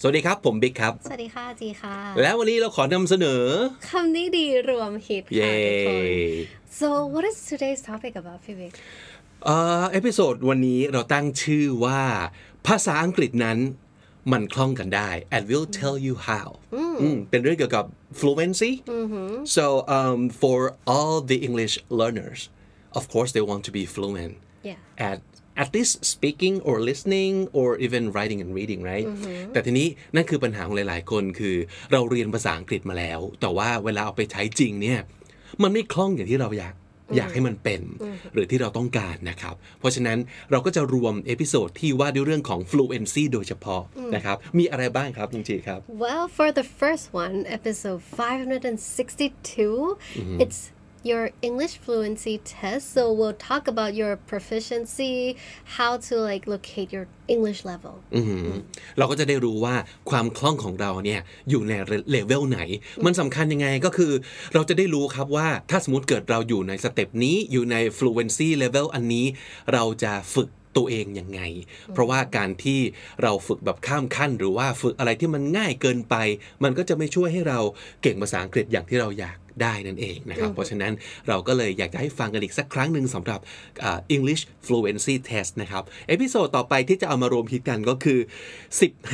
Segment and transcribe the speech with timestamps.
[0.00, 3.42] สวัสดีครับ ผมบิ๊กครับ สวัสดีค่ะจีค่ะ แล้ววันนี้เราขอนำเสนอ
[3.88, 6.02] คำนี้ดีรวมฮิตเย้ค่ะทุกคน
[6.80, 8.72] so what is today's topic about พี่บิ๊ก
[9.44, 12.00] เอ่อ episode วันนี้เราตั้งชื่อว่า
[12.66, 13.58] ภาษาอังกฤษนั้น
[14.32, 17.84] มันคล่องกันได้ and we'll tell you how อืมเป็นเรื่องเกี่ยวกับ
[18.20, 18.72] fluency
[19.56, 19.64] so
[19.98, 20.58] um, for
[20.94, 22.40] all the English learners
[22.98, 24.34] of course they want to be fluent
[24.68, 25.18] yeah at
[25.62, 29.08] at least speaking or listening or even writing and reading right
[29.52, 31.56] แต่ทีนี้นั่นคือปัญหาของหลาย ๆ คนคือ
[31.92, 35.00] เราเรียนภาษาอังกฤษมาแล้ว แต่ว่าเวลาเอาไปใช้จริงเนี่ย
[35.62, 36.74] มันไม่คล่องอย่างที่เราอยาก
[37.16, 37.82] อยากให้มันเป็น
[38.32, 40.18] หรือที่เราต้องการนะครับ เพราะฉะนั้น
[40.50, 43.82] เราก็จะรวม episode ที่ว่าด้วยเรื่องของ fluency โดยเฉพาะ
[44.14, 49.96] นะครับมีอะไรบ้างครับจริงๆครับ well for the first one episode 562
[50.42, 50.60] it's
[51.10, 55.14] your English fluency test so we'll talk about your proficiency
[55.76, 58.20] how to like locate your English level อื
[58.52, 58.54] ม
[58.98, 59.74] เราก็จะได้รู้ว่า
[60.10, 61.20] ความคล่องของเราเนี่ย
[61.50, 61.72] อยู่ใน
[62.10, 62.60] เลเวลไหน
[63.04, 64.12] มันสำคัญยังไงก็คือ
[64.54, 69.26] เราจะได้รู้ครับว่าถ้าสมมติเกิดเราอยู่ใน step นี้อยู่ใน fluency level อันนี้
[69.72, 71.40] เราจะฝึกตัวเองยังไง
[71.92, 72.80] เพราะว่าการที่
[73.22, 76.14] เราฝึกแบบข้ามขั้น หรือว่าฝึกอะไรที่มันง่ายเกินไป
[76.64, 77.60] มันก็จะไม่ช่วยให้เรา
[78.02, 80.92] เก่งภาษาอังกฤษอย่างที่เราอยาก ได้นั่นเองนะครับ เพราะฉะนั้น
[81.28, 83.40] เราก็เลยอยากจะให้ฟังกันอีกสักครั้งหนึ่งสำหรับ
[83.84, 88.20] อ่า English fluency test นะครับ episode ต่อไปที่จะเอามารวมฮิตกันก็คือ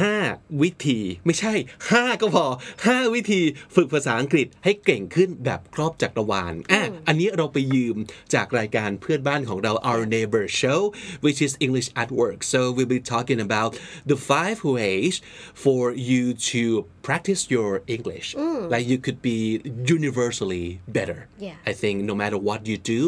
[0.02, 1.54] 15 วิธี ไม่ใช่
[1.92, 2.44] 5 ก็พอ
[2.80, 3.42] 5 วิธี
[3.74, 7.96] ฝึกภาษาอังกฤษให้เก่งขึ้นแบบครอบจักรวาลอะอันนี้เราไปยืม
[8.34, 10.80] จากรายการเพื่อนบ้านของเรา Our Neighbor Show
[11.24, 13.70] which is English at Work so we'll be talking about
[14.10, 15.14] the five ways
[15.64, 16.62] for you to
[17.08, 18.28] practice your English
[18.72, 19.38] like you could be
[20.31, 20.65] universally
[20.97, 21.57] better Yeah.
[21.71, 23.01] I think no matter what you do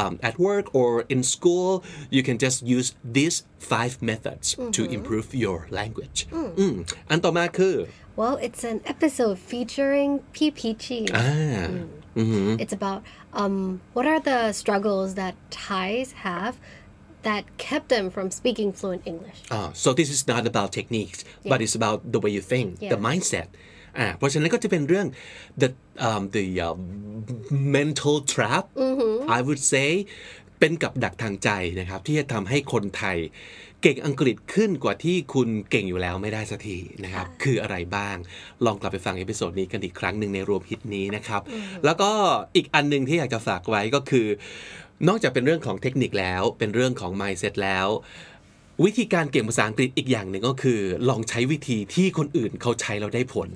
[0.00, 1.70] um, at work or in school,
[2.16, 3.36] you can just use these
[3.72, 6.18] five methods to improve your language
[6.58, 6.76] อืม
[7.10, 7.76] อันต่อมาคือ
[8.20, 11.28] well it's an episode featuring PPG อ่า
[12.62, 13.00] It's about
[13.40, 13.56] um,
[13.94, 16.54] what are the struggles that Thais have
[17.28, 19.38] that kept them from speaking fluent English.
[19.56, 21.20] Ah, so this is not about techniques
[21.50, 23.06] but it's about the way you think the Yeah.
[23.08, 23.48] mindset
[23.99, 25.07] อ่าเพราะฉะนั้นก็จะเป็นเรื่อง
[25.61, 25.69] the
[26.09, 26.79] um, the um,
[27.75, 28.63] mental trap
[29.37, 29.89] I would say
[30.59, 33.17] เป็นกับดักทางใจนะครับ ที่จะทำให้คนไทย
[33.81, 38.15] เก่งอังกฤษขึ้นกว่าที่คุณเก่งอยู่แล้วไม่ได้สักทีนะครับ คืออะไรบ้าง
[38.65, 41.41] ลองกลับไปฟัง episode นี้กันอีกครั้งหนึ่งในรวมฮิตนี้นะครับ
[41.85, 42.11] แล้วก็
[42.55, 44.27] อีกอันหนึ่งที่อยากจะฝากไว้ก็คือ
[45.07, 47.87] นอกจากเป็นเรื่องของเทคนิคแล้วเป็นเรื่องของ mindset แล้ว
[48.85, 53.49] วิธีการเก่งภาษาอังกฤษอีกอย่างหนึ่งก็คือ ลองใช้วิธีที่คนอื่นเขาใช้เราได้ผล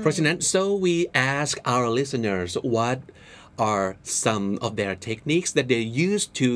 [0.00, 0.94] เพราะฉะนั้น so we
[1.36, 2.98] ask our listeners what
[3.70, 3.86] are
[4.24, 6.50] some of their techniques that they use to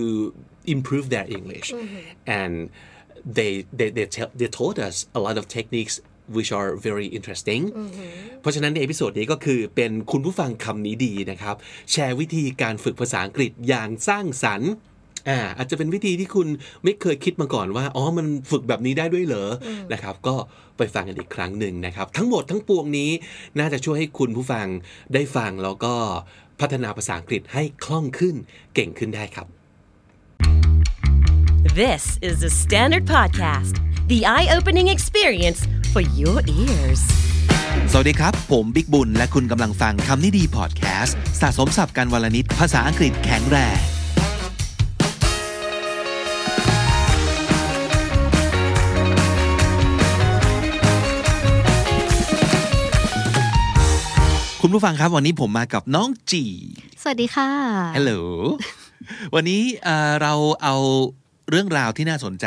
[0.75, 1.69] improve their English
[2.41, 2.53] and
[3.39, 5.95] they they they, tell, they told us a lot of techniques
[6.37, 7.63] which are very interesting
[8.41, 11.57] เพราะฉะนั้นใน episode นี้ก็คือเป็นคุณผู้ฟังคำนี้ดีนะครับ
[11.93, 14.73] แชร์วิธีการฝึกภาษาอังกฤษอย่างสร้างสรรค์
[15.29, 16.49] อ่าอาจจะเป็นวิธีที่คุณ
[16.85, 20.35] ไม่เคยคิดมาก่อนว่า อ๋อ มันฝึกแบบนี้ได้ด้วยเหรออนะครับ ก็
[20.77, 23.11] ไปฟังกันอีกครั้งหนึ่งนะครับ ทั้งหมดทั้งปวงนี้
[23.59, 24.67] น่าจะช่วยให้คุณผู้ฟัง
[25.15, 25.95] ได้ฟังแล้วก็
[26.61, 28.35] พัฒนาภาษาอังกฤษให้คล่องขึ้น
[28.75, 29.47] เก่งขึ้นได้ครับ
[31.83, 33.75] This is the Standard Podcast,
[34.13, 35.61] the eye opening experience
[35.93, 37.03] for your ears.
[37.93, 43.79] สวัสดีครับ ผมบิ๊กบุญ และคุณกำลังฟังคำนี้ดีพอดแคสต์ สะสมสับการวลนิดภาษาอังกฤษแข็งแรง
[54.67, 56.45] คุณผู้ฟังครับวันนี้ผมมากับน้องจี
[57.03, 57.49] สวัสดีค่ะ
[57.97, 58.13] ฮัลโหล
[59.35, 60.77] วันนี้เอ่อเราเอา
[61.51, 62.47] เรื่องราวที่น่าสนใจ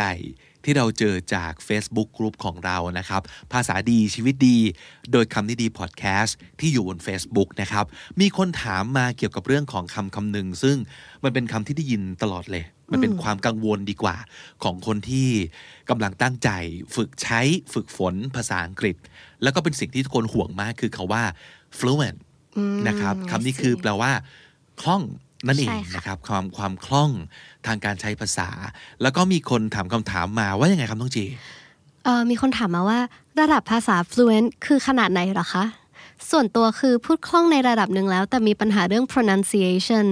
[0.64, 3.22] ที่เราเจอจาก Facebook กลุ่มของเรานะครับ
[3.54, 4.58] ภาษาดีชีวิตดี
[5.12, 7.86] โดยคำนี้ดีพอดแคสต์ที่อยู่บน Facebook นะครับ
[8.22, 10.78] มีคนถามมาเกี่ยวกับเรื่องของคำคำหนึ่ง ซึ่ง
[11.24, 14.18] มันเป็นคำที่ได้ยินตลอดเลย มันเป็นความกังวลดีกว่า
[14.64, 15.30] ของคนที่
[15.90, 16.50] กำลังตั้งใจ
[16.96, 17.42] ฝึกใช้
[17.74, 18.96] ฝึกฝนภาษาอังกฤษ
[19.44, 21.24] แล้วก็เป็นสิ่งที่ทุกคนห่วงมากคือคาว่า
[21.80, 22.18] fluent
[22.88, 24.12] นะครับคำนี้คือแปลว่า
[24.82, 25.04] คล่อง
[25.48, 27.12] นั่นเองใช่ค่ะนะครับความความคล่อง
[27.68, 28.50] ทางการใช้ภาษา
[29.02, 31.26] แล้วก็มีคนถามคำถามมาว่ายังไงครับน้องจี
[32.04, 33.00] เอ่อมีคนถามมาว่า
[33.40, 35.66] ระดับภาษา fluent คือขนาดไหนเหรอคะ
[36.32, 40.06] ส่วนตัวคือพูดคล่องในระดับหนึ่งแล้ว แต่มีปัญหาเรื่อง pronunciation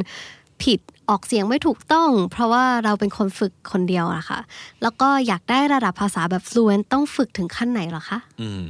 [0.64, 0.80] ผิด
[1.10, 4.40] ออกเสียงไม่ถูกต้อง เพราะว่าเราเป็นคนฝึกคนเดียวอะค่ะ
[4.82, 8.68] แล้วก็อยากได้ระดับภาษาแบบ fluent ต้องฝึกถึงขั้นไหนเหรอคะ อืม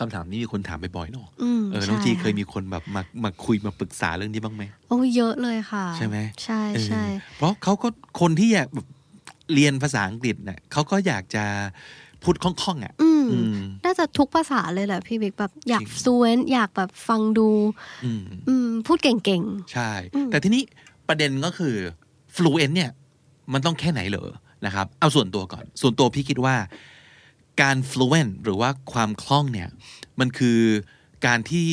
[0.00, 7.04] คำถามนี้มีคนถามบ่อยๆเนาะอืมเออน้องใช่จีค่ะเคยมีคนแบบมามาคุยมาปรึกษาเรื่องนี้บ้างไหมโอ้เยอะเลยค่ะ ใช่ไหมใช่เออใช่
[7.36, 7.88] เพราะเขาก็
[8.20, 8.86] คนที่อยากแบบ
[9.54, 11.44] เรียนภาษาอังกฤษเนี่ยเขาก็อยากจะ
[12.22, 13.26] พูดคล่องๆอะอืม
[13.84, 17.48] น่าจะทุกภาษาเลยแหละพี่บิ๊กแบบอยาก fluent อยากแบบฟังดู
[18.04, 19.42] อืมอืมพูดเก่ง
[19.72, 19.90] ใช่
[20.26, 20.62] แต่ทีนี้
[21.08, 21.74] ประเด็นก็คือ
[22.34, 22.90] fluent เนี่ย
[23.52, 24.28] มันต้องแค่ไหนเหรอ
[24.66, 26.54] นะครับ เอาส่วนตัวก่อน ส่วนตัวพี่คิดว่า
[27.62, 29.68] การ fluent หรือว่าความคล่องเนี่ย
[30.20, 30.60] มันคือ
[31.26, 31.66] การที่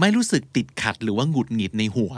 [0.00, 2.12] ไม่รู้สึกติดขัดหรือว่าหงุดหงิดในหัว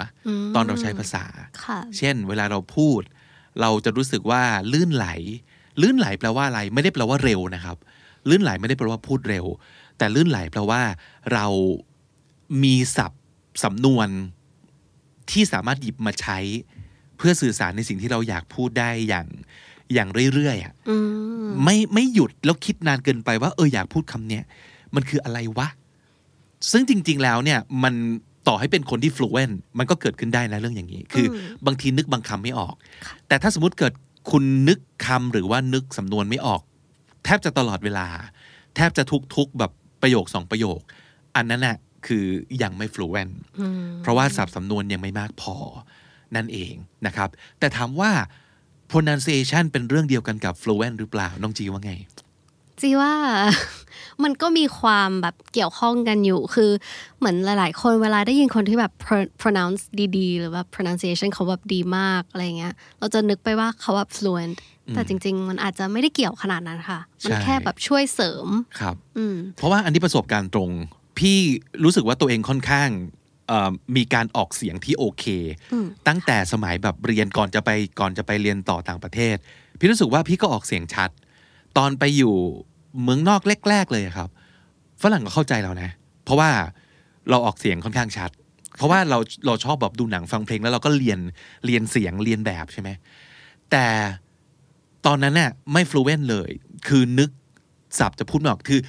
[0.55, 3.01] ตอนเราใช้ภาษาๆค่ะเช่น เวลาเราพูด
[3.61, 4.43] เราจะรู้สึกว่า
[4.73, 5.07] ลื่นไหล
[5.83, 7.77] ลื่นไหลแปลว่าอะไร ไม่ได้แปลว่าเร็วนะครับ
[8.29, 9.47] ลื่นไหลไม่ได้แปลว่าพูดเร็ว
[9.99, 10.83] แต่ลื่นไหลแปลว่า
[11.33, 11.47] เรา
[12.63, 13.23] มีศัพท์
[13.65, 14.09] สำนวน
[15.31, 16.39] ที่สามารถหยิบมาใช้
[17.17, 19.27] เพื่อสื่อสารในสิ่งที่เราอยากพูดได้อย่าง
[19.95, 20.97] อย่างเรื่อยๆอะอื
[21.47, 24.45] มไม่ไม่หยุดแล้วคิดนานเกินไปว่าเอออยากพูดคำเนี้ย
[24.95, 25.69] มันคืออะไรวะ
[26.71, 27.95] ซึ่งจริง ๆ แล้วเนี่ยมัน
[28.49, 32.75] ต่อให้เป็นคนที่ fluent มันก็เกิดขึ้นได้นะเรื่องอย่างนี้ คืออบางทีนึกบางคำไม่ออก
[33.29, 33.93] แต่ถ้าสมมติเกิด
[34.31, 36.63] คุณนึกคำหรือว่านึกสำนวนไม่ออก
[37.25, 38.07] แทบจะตลอดเวลา
[38.77, 39.03] แทบจะ
[39.37, 39.73] ทุกๆแบบ
[40.03, 40.79] ประโยคสองประโยค
[41.37, 42.25] อันนั้นน่ะคือ
[42.63, 43.33] ยังไม่ fluent
[44.03, 45.57] เพราะว่าศัพท์สำนวนยังไม่มากพอ
[46.37, 46.75] นั่นเอง
[47.07, 47.29] นะครับ
[47.59, 48.11] แต่ถามว่า
[48.93, 51.93] pronunciation เป็นเรื่องเดียวกันกับ fluent หรือเปล่า น้องจีว่าไง
[52.81, 53.13] จีว่า
[54.23, 56.71] มันก็มีความแบบเกี่ยวข้องกันอยู่ คือ
[57.19, 59.83] เหมือนหลาย ๆ คนเวลาได้ยินคนที่แบบ pro- pronounce
[60.17, 64.55] ดีๆ หรือว่า pronunciation เขาแบบดีมากอะไรเงี้ย เราจะนึกไปว่าเขาแบบ fluent
[64.95, 68.47] แต่จริง ๆ มันอาจจะไม่ได้เกี่ยวขนาดนั้นค่ะ มันใช่แค่แบบช่วยเสริม
[68.81, 70.71] ครับอืมเพราะว่าอันนี้ประสบการณ์ตรง
[71.19, 71.39] พี่
[71.85, 73.26] รู้สึกว่าตัวเองค่อนข้างเอ่อ
[73.97, 75.25] มีการออกเสียงที่โอเค
[76.09, 77.71] ตั้งแต่สมัยแบบเรียนก่อนจะไป
[78.01, 79.37] ก่อนจะไปเรียนต่อต่างประเทศ
[79.79, 81.11] พี่รู้สึกว่าพี่ก็ออกเสียงชัด
[81.79, 82.35] ตอนไปอยู่
[83.03, 84.29] เมืองนอกแรก ๆ เลยครับ
[85.03, 85.91] ฝรั่งก็เข้าใจเรานะ
[86.25, 86.51] เพราะว่า
[87.31, 88.31] เราออกเสียงค่อนข้างชัด
[88.77, 91.19] เพราะว่าเราเราชอบแบบดูหนังฟังเพลงแล้วเราก็เรียน
[91.67, 92.91] เรียนเสียงเรียนแบบใช่ไหม
[93.71, 93.87] แต่
[95.07, 96.51] ตอนนั้นน่ะไม่ fluent เลย
[96.89, 97.31] คือนึก
[97.99, 98.81] ศัพท์จะพูดไม่ออกคือ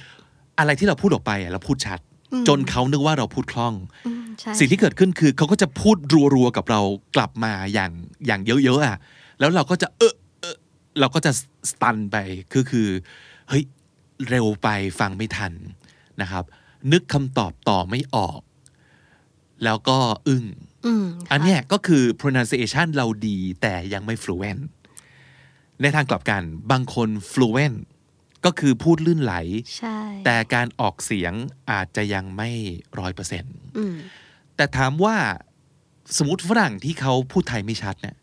[0.58, 2.00] อะไรที่เราพูดออกไปอะเราพูดชัด
[2.48, 3.74] จนเขานึกว่าเราพูดคล่อง
[4.06, 4.17] อืมใช่
[4.58, 5.96] สิ่งที่เกิดขึ้นคือเขาก็จะพูด
[6.34, 6.80] รัวๆกับเรา
[7.16, 7.92] กลับมาอย่าง
[8.26, 8.98] อย่างเยอะๆอะ
[9.38, 10.56] แล้วเราก็จะเออเออ
[11.00, 11.32] เราก็จะ
[11.70, 12.16] สตันไป
[12.52, 12.88] คือคือ
[13.48, 13.64] เฮ้ย
[14.28, 14.68] เร็วไป
[15.00, 15.52] ฟังไม่ทัน
[16.20, 16.44] นะครับ
[16.92, 18.40] นึกคำตอบต่อไม่ออก
[19.64, 19.98] แล้วก็
[20.28, 20.44] อึ้ง
[20.86, 24.62] อืมอันเนี้ยก็คือ pronunciation เราดีแต่ยังไม่ fluent
[25.80, 27.78] ในทางกลับกัน บางคน fluent
[28.44, 29.34] ก็คือพูดลื่นไหล
[29.78, 31.32] ใช่แต่การออกเสียง
[31.70, 32.50] อาจจะยังไม่
[32.98, 33.94] ร้อยเปอร์เซ็นต์อืม
[34.58, 35.16] แต่ถามว่า
[36.16, 38.16] สมมติฝรั่งที่เขาพูดไทยไม่ชัดเนี่ย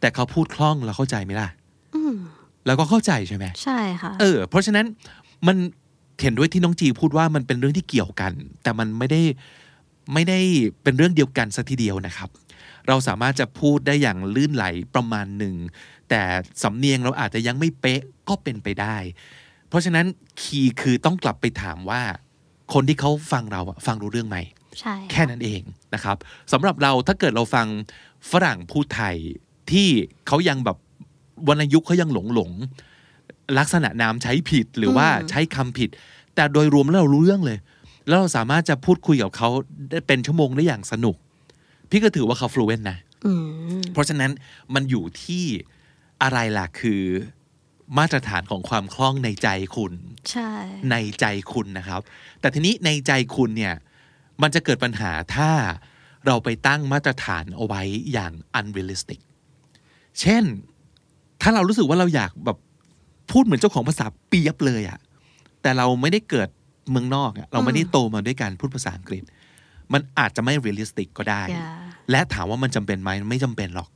[0.00, 1.48] แต่เขาพูดคล่องเราเข้าใจไหมล่ะ
[1.94, 2.14] อืม
[2.66, 4.86] แล้วก็เข้าใจใช่ไหมใช่ค่ะ เออ เพราะฉะนั้น
[5.46, 5.56] มัน
[6.22, 9.20] เห็นด้วยที่น้องจีพูดว่ามันเป็นเรื่องที่เกี่ยวกัน แต่มันไม่ได้
[10.14, 10.38] ไม่ได้
[10.82, 12.28] เป็นเรื่องเดียวกันสัทีเดียวนะครับ
[12.88, 15.54] เราสามารถจะพูดได้อย่างลื่นไหลประมาณหนึ่ง
[16.08, 16.22] แต่
[16.62, 18.96] สำเนียงเราอาจจะยังไม่เป๊ะก็เป็นไปได้
[19.68, 20.06] เพราะฉะนั้น
[20.42, 22.02] คีย์คือต้องกลับไปถามว่า
[22.72, 24.55] คนที่เขาฟังเราอะฟังรู้เรื่องไหมใช่
[25.12, 25.62] แค่นั้นเอง
[25.94, 26.16] นะครับ
[26.52, 27.66] สำหรับเราถ้าเกิดเราฟัง
[28.30, 29.16] ฝรั่งพูดไทย
[29.72, 29.88] ที่
[30.26, 30.76] เขายังแบบ
[31.48, 32.50] วรรณยุกต์เขายังหลงหลง
[33.58, 35.90] ลักษณะนามใช้ผิดหรือว่าใช้คำผิด
[36.34, 37.58] แต่โดยรวมแล้วเรารู้เรื่องเลย
[38.08, 39.48] แล้วเราสามารถจะพูดคุยกับเขา
[39.90, 41.16] ได้เป็นชั่วโมงได้อย่างสนุก
[41.90, 43.32] พี่ก็ถือว่าเขา fluent นะอื
[43.80, 44.30] มเพราะฉะนั้น
[44.74, 45.44] มันอยู่ที่
[46.22, 47.02] อะไรล่ะคือ
[47.98, 49.92] มาตรฐานของความคล่องในใจคุณ
[50.30, 50.50] ใช่
[50.90, 52.00] ในใจคุณนะครับ
[52.40, 53.74] แต่ทีนี้ในใจคุณเนี่ย
[54.42, 55.50] มันจะเกิดปัญหาถ้า
[56.26, 59.20] เราไปตั้งมาตรฐานเอาไว้อย่าง unrealistic
[60.20, 60.44] เช่น
[61.42, 62.58] ถ้าเรารู้สึกว่าเราอยากแบบ
[63.30, 64.98] พูดเหมือนเจ้าของภาษาเปียบเลยอะ
[65.62, 66.48] แต่เราไม่ได้เกิด
[66.90, 69.22] เมืองนอกอะเราไม่ได้โตมาด้วยการพูดภาษาอังกฤษ
[69.92, 71.68] มันอาจจะไม่ realistic ก็ได้อย่า
[72.10, 73.90] และถามว่ามันจำเป็นไหมไม่จำเป็นหรอก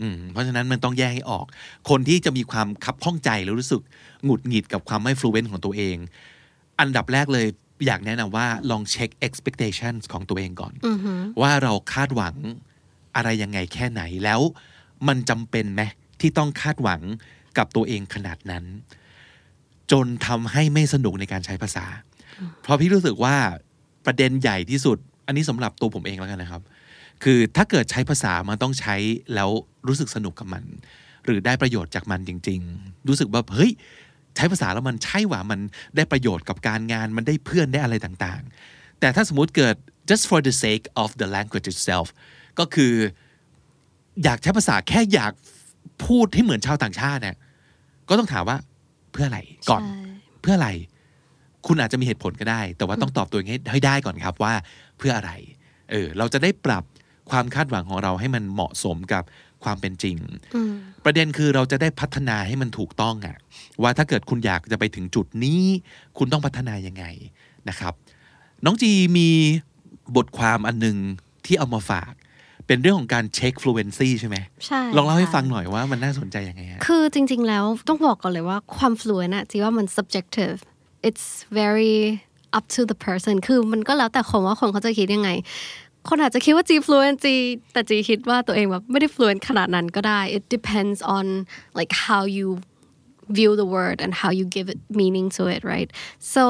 [0.00, 1.44] อืมเพราะฉะนั้นมันต้องแยกให้ออก
[1.90, 3.82] คนที่จะมีความคับข้องใจแล้วรู้สึก
[4.24, 5.96] หงุดหงิดกับความไม่ fluent ของตัวเอง
[6.80, 7.46] อันดับแรกเลย
[7.86, 12.36] อยากแนะนำว่าลองเช็ค expectations ของตัวเองก่อนอือหือว่าเราคาดหวัง
[13.16, 14.40] อะไรยังไงแค่ไหนแล้ว
[15.08, 15.82] มันจำเป็นไหม
[16.20, 17.02] ที่ต้องคาดหวัง
[17.58, 18.64] กับตัวเองขนาดนั้น
[19.92, 21.86] จนทำให้ไม่สนุกในการใช้ภาษา
[22.62, 23.36] เพราะพี่รู้สึกว่า
[24.06, 26.62] ประเด็นใหญ่ที่สุด อันนี้สำหรับตัวผมเองแล้วกันนะครับ
[27.22, 28.96] คือถ้าเกิดใช้ภาษามันต้องใช้
[29.34, 29.50] แล้ว
[29.88, 30.64] รู้สึกสนุกกับมัน
[31.24, 33.72] หรือได้ประโยชน์จากมันจริง ๆ รู้สึกว่าเฮ้ย
[34.38, 35.60] ใช้ภาษาแล้วมันใช่ว่ามัน
[35.96, 39.74] ได้ประโยชน์กับการงานมันได้เพื่อนได้อะไรต่างๆ แต่ถ้าสมมุติเกิด
[40.10, 42.06] just for the sake of the language itself
[42.58, 42.94] ก็คือ
[44.24, 45.32] อยากใช้ภาษาแค่อยาก
[46.06, 47.36] พูดให้เหมือนชาวต่างชาติเนี่ย
[48.08, 48.56] ก็ต้องถามว่า
[49.12, 49.40] เพื่ออะไร
[49.70, 49.92] ก่อนใช่
[50.42, 50.70] เพื่ออะไร
[51.66, 54.54] คุณอาจจะมีเหตุผลก็ได้ แต่ว่าต้องตอบตัวเองให้ให้ได้ก่อนครับว่า
[54.98, 55.32] เพื่ออะไร
[55.90, 56.84] เออเราจะได้ปรับ
[57.30, 59.24] ความคาดหวังของเราให้มันเหมาะสมกับ
[59.64, 60.16] ความเป็นจริง
[61.10, 63.36] ประเด็นคือเราจะได้พัฒนาให้มันถูกต้องอะ
[63.82, 65.62] ว่าถ้าเกิดคุณอยากจะไปถึงจุดนี้
[66.18, 67.04] คุณต้องพัฒนายังไง
[67.68, 67.92] นะครับ
[68.64, 69.28] น้องจีมี
[70.16, 70.96] บทความอันหนึง
[71.46, 72.12] ที่เอามาฝาก
[72.66, 74.36] เป็นเรื่องของการเช็ค fluency ใช่ไหม
[74.66, 80.56] ใช่ลองเล่าให้ค่ะฟังหน่อยว่ามันน่าสนใจยังไงฮะคือจริง ๆ แล้วต้องบอกก่อนเลยว่าความ fluent อะจีว่ามัน subjective
[81.08, 81.26] it's
[81.60, 81.96] very
[82.58, 85.30] up to the person คือมันก็แล้วแต่คนว่าคนเขาจะคิดยังไง
[86.08, 87.34] คนอาจจะคิดว่าจี fluent จี
[87.72, 91.26] แต่จีคิดว่าตัวเองแบบไม่ได้ fluent ขนาดนั้นก็ได้ it depends on
[91.78, 92.46] like how you
[93.38, 95.90] view the word and how you give it meaning to it right
[96.34, 96.42] so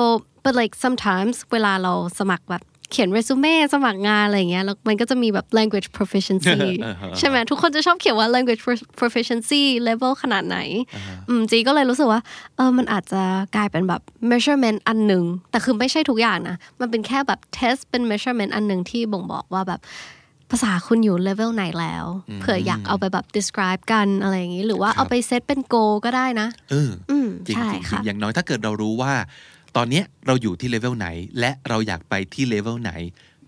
[0.45, 6.59] but like sometimes เวลาเราสมัครแบบ เขียนเรซูเม่สมัครงานอะไรอย่างเงี้ยแล้วมันก็จะมีแบบ language proficiency
[7.19, 8.63] ใช่ไหมทุกคนจะชอบเขียนว่า language
[9.01, 10.59] proficiency level ขนาดไหน
[11.29, 12.21] อืมจีก็เลยรู้สึกว่า
[12.57, 13.23] เออมันอาจจะ
[13.57, 19.81] กลายเป็นแบบ measurement อันหนึ่งแต่คือไม่ใช่ทุกอย่างนะ มันเป็นแค่แบบ test เป็น measurement อันหนึ่งที่บ่งบอกว่าแบบ
[20.51, 22.05] ภาษาคุณอยู่ level ไหนแล้ว
[22.41, 29.13] เผื่ออยากเอาไปแบบ describe กันอะไรอย่างงี้ หรือว่าเอาไปเซตเป็น goal ก็ได้นะเอออืมจริงใช่จริงค่ะอย่างน้อยถ้าเกิดเรารู้ว่า
[29.77, 31.09] ตอนเนี้ยเราอยู่ที่เลเวลไหน
[31.41, 32.93] และเราอยากไปที่เลเวลไหน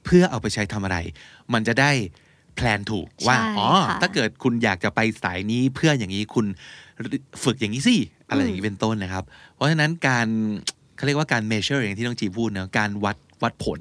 [0.05, 0.99] เพื่อเอาไปใช้ทำอะไร
[1.53, 1.91] มันจะได้
[2.57, 6.47] แพลนถูกว่าใช่อ๋อค่ะถ้าเกิดคุณอยากจะไปสายนี้เพื่ออย่างนี้คุณ
[7.45, 7.97] ฝึกอย่างนี้สิ
[8.29, 9.25] อะไรอย่างนี้เป็นต้นนะครับ
[9.55, 10.27] เพราะฉะนั้นการ
[10.97, 13.81] เขาเรียกว่าการ measure อย่างที่น้องจีพูดเนอะการวัดวัดผล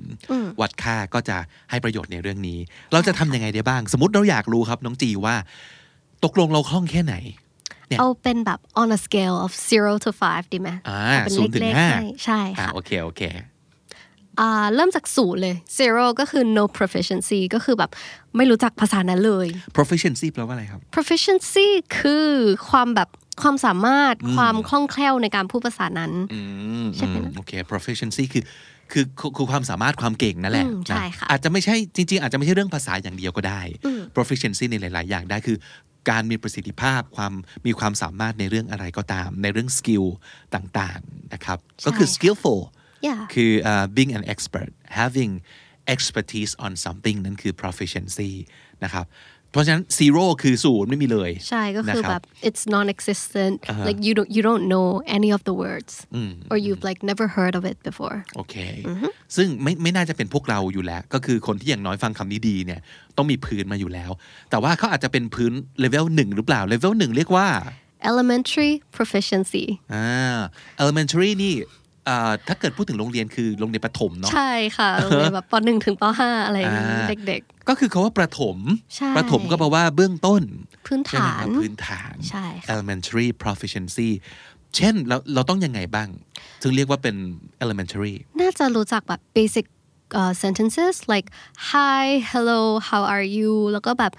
[0.61, 1.37] วัดค่าก็จะ
[1.69, 2.59] ให้ประโยชน์ในเรื่องนี้
[2.93, 5.35] เราจะทำยังไงได้บ้าง สมมติเราอยากรู้ครับน้องจีว่า
[6.23, 7.15] ตกลงเราคล่องแค่ไหน
[7.89, 13.21] เนี่ยเอาเป็นแบบ on a scale of zero to five ดีไหมอ่าเอาเป็นศูนย์ถึงเลขห้าๆให้ใช่อ่าค่ะโอเคโอเค
[14.39, 17.91] อ่าเริ่มจากศูนย์เลย zero ก็คือ no proficiency ก็คือแบบ
[18.37, 21.67] ไม่รู้จักภาษานั้นเลย proficiency แปลว่าอะไรครับ proficiency
[21.99, 22.27] คือ
[22.69, 23.09] ความแบบ
[23.41, 26.39] ความสามารถความคล่องแคล่วในการพูดภาษานั้นอื
[26.83, 28.43] มใช่ไหมอืมโอเค proficiency คือ
[28.91, 33.61] คือคือคือความสามารถความเก่งนั่นแหละอืมใช่นะค่ะอาจจะไม่ใช่จริง ๆ อาจจะไม่ใช่เรื่องภาษาอย่างเดียวก็ได้
[34.15, 35.57] proficiency ในหลาย ๆ อย่างได้คือ
[36.09, 37.33] การมีประสิทธิภาพความ
[37.65, 40.05] มีความสามารถในเรื่องอะไรก็ตาม ในเรื่อง skill
[40.55, 42.61] ต่างๆนะครับก็คือ skillful
[43.07, 45.31] yeah คือ uh, being an expert having
[45.93, 48.31] expertise on something นั่นคือ proficiency
[48.83, 49.05] นะครับ
[49.51, 53.55] เพราะฉะนั้น zero คือศูนย์ไม่มีเลย ใช่ก็คือนะรับแบบ it's non-existent
[53.87, 54.87] like you don't you don't know
[55.17, 55.93] any of the words
[56.51, 58.55] or you've like never heard of it before โอเค
[59.35, 62.79] ซึ่งไม่ไม่น่าจะเป็นพวกเราอยู่แล้ว ก็คือคนที่อย่างน้อยฟังคำนี้ดีเนี่ย
[63.17, 64.11] ต้องมีพื้นมาอยู่แล้ว
[64.49, 67.47] แต่ว่าเขาอาจจะเป็นพื้นเลเวลหนึ่งหรือเปล่าเลเวลหนึ่งเรียกว่า
[68.11, 70.39] elementary proficiency อ่า
[70.81, 71.77] elementary นี่อ่า
[72.47, 78.57] ถ้าเกิดพูดถึงโรงเรียนคือโรงเรียนประถมเนาะใช่ค่ะโรงเรียนแบบปหนึ่งถึงปห้าอะไรอย่างงี้อ่าเด็กก็คือคำว่าประถม
[78.95, 80.41] ใช่ประถมก็แปลว่าเบื้องต้น
[80.87, 84.09] พื้นฐานใช่ไหมครับพื้นฐานใช่ค่ะ elementary proficiency
[84.75, 86.07] เช่นเราเราต้องยังไงบ้าง
[86.61, 87.15] ถึงเรียกว่าเป็น
[87.63, 89.65] elementary น่าจะรู้จักแบบ basic
[90.19, 91.27] uh, sentences like
[91.71, 94.13] hi hello how are you แล้วก็แบบ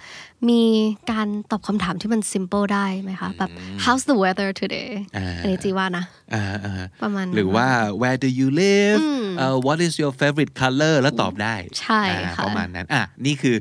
[0.48, 0.62] มี
[1.10, 3.50] การตอบคำถามที่มัน simple ได้ไหมคะแบบ
[3.84, 6.04] how's the weather today อ่าอันนี้จีว่านะ
[6.34, 7.68] อ่าอ่าประมาณนั้นหรือว่า
[8.00, 9.00] where do you live
[9.42, 13.56] uh, what is your favorite color แล้วตอบได้ใช่อ่าค่ะประมาณนั้นอะนี่คือ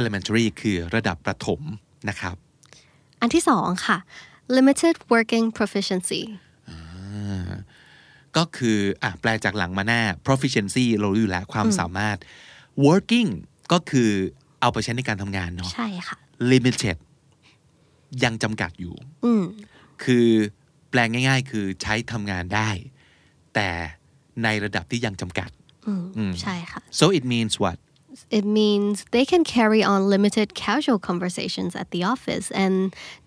[0.00, 1.60] elementary คือระดับประถม
[2.08, 2.36] นะครับ
[3.20, 3.98] อันที่สองค่ะ
[4.56, 6.22] limited working proficiency
[8.36, 12.18] ก็คืออะแปลจากหลังมาหน้า proficiency เรารู้อยู่แล้วความสามารถ
[12.86, 13.30] working
[13.72, 14.10] ก็คือ
[14.60, 16.16] เอาไปใช้ในการทำงานเนาะใช่ค่ะ
[16.52, 16.96] limited
[18.24, 18.94] ยังจำกัดอยู่
[19.24, 19.44] อืม
[20.04, 20.28] คือ
[20.90, 22.70] แปลง่าย ๆ คือใช้ทำงานได้
[23.54, 23.68] แต่
[24.44, 25.50] ในระดับที่ยังจำกัด
[25.88, 27.78] อืมใช่ค่ะ so it means what
[28.38, 32.74] It means they can carry on limited casual conversations at the office and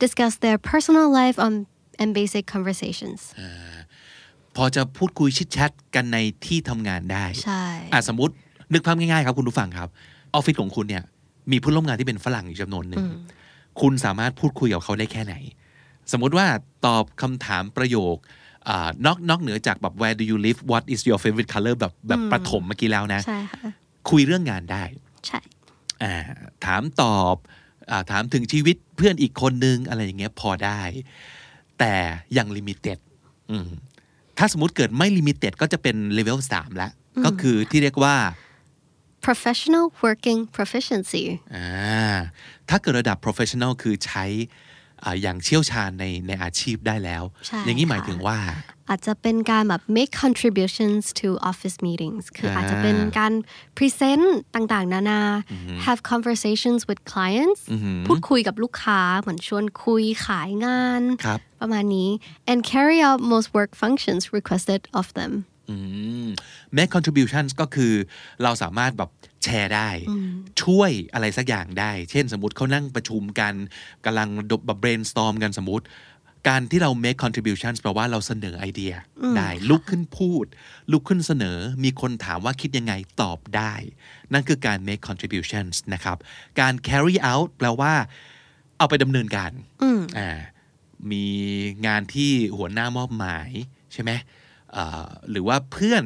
[0.03, 1.53] discuss their personal life on
[2.01, 3.19] and basic conversations
[4.55, 8.33] พอจะพูดคุยชิดแชทกันในที่ทำงานได้ใช่อะสมมติ
[8.73, 9.89] นึกภาพง่ายๆครับคุณผู้ฟังครับ
[10.33, 11.03] ออฟฟิศของคุณเนี่ย
[11.51, 13.05] มีผู้ร่วมงานที่เป็นฝรั่งอยู่จำนวนหนึ่ง
[13.81, 15.35] คุณสามารถพูดคุยกับเขาได้แค่ไหน
[16.11, 16.45] สมมุติว่า
[16.85, 18.15] ตอบคำถามประโยค
[18.69, 23.69] อ่านอกนอกเหนือจากแบบ where do you live what is your favorite color แบบแบบประถมเมื่อกี้แล้วนะใช่ค่ะ
[24.09, 24.83] คุยเรื่องงานได้
[25.27, 25.39] ใช่
[26.03, 26.13] อ่า
[26.65, 27.35] ถามตอบ
[27.91, 30.81] อาถามถึงชีวิตเพื่อนอีกคนนึงอะไรอย่างเงี้ยพอได้
[31.79, 31.93] แต่
[32.37, 32.99] ยัง limited
[34.37, 36.91] ถ้าสมมติเกิดไม่ limited ก็จะเป็น level 3แล้ว
[37.25, 38.15] ก็คือที่เรียกว่า
[39.25, 41.23] professional working proficiency
[41.55, 42.15] อ่า
[42.69, 44.25] ถ้าเกิดระดับ professional คือใช้
[45.05, 48.37] อ่าอย่างเชี่ยวชาญในในอาชีพได้แล้วใช่อย่างนี้หมายค่ะถึงว่า
[48.89, 53.33] อาจจะเป็นการแบบ make contributions to office meetings คืออาจจะเป็นการ
[53.77, 55.21] present ต่างๆ นานา
[55.85, 57.61] have conversations with clients
[58.07, 62.09] พูดคุยกับลูกค้า เหมือนชวนคุยขายงานครับประมาณนี้
[62.51, 65.33] and carry out most work functions requested of them
[65.69, 65.77] อื
[66.25, 66.27] ม
[66.77, 67.93] make contributions ก็คือ
[68.43, 69.09] เราสามารถแบบ
[69.43, 69.89] แชร์ได้
[70.63, 73.53] ช่วยอะไรสักอย่างได้ เช่นสมมติเขานั่งประชุมกัน
[74.05, 74.29] กำลัง
[74.65, 75.85] แบบ brainstorm กันสมมติ
[76.49, 78.93] การที่เรา make contributions แปลว่าเราเสนอไอเดีย
[79.37, 80.45] ได้ลุกขึ้นพูด
[80.91, 83.73] ลุกขึ้นเสนอมีคนถามว่าคิดยังไงตอบได้
[84.33, 86.17] นั่นคือการ make contributions นะครับ
[86.59, 87.93] การ carry out แปลว่า
[88.77, 89.51] เอาไปดำเนินการ
[90.17, 90.29] อ่า
[91.11, 91.25] มี
[91.87, 93.49] งานที่หัวหน้ามอบหมาย
[93.93, 94.11] ใช่ไหม
[94.73, 96.03] เอ่อหรือว่าเพื่อน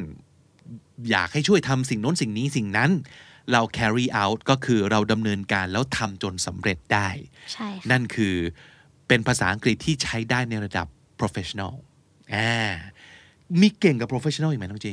[1.10, 2.90] อยากให้ช่วยทำสิ่งโน้นสิ่งนี้สิ่งนั้น
[3.52, 7.08] เรา carry out ก็คือเราดำเนินการแล้วทำจนสำเร็จได้
[7.52, 8.34] ใช่ค่ะนั่นคือ
[9.08, 10.86] เป็นภาษาอังกฤษที่ใช้ได้ในระดับ
[11.20, 11.72] professional
[12.34, 12.52] อ่า
[13.60, 14.88] มีเก่งกับ professional อีกไหมน้องเจ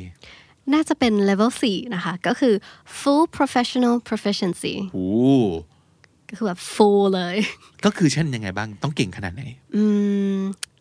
[0.73, 2.53] น่าจะเป็น level 4 นะคะ ก็คือ
[2.99, 5.09] full professional proficiency โอ้
[6.29, 7.37] ก็คือแบบ full เลย
[7.85, 9.43] ก็คือเช่นยังไงบ้าง ต้องเก่งขนาดไหน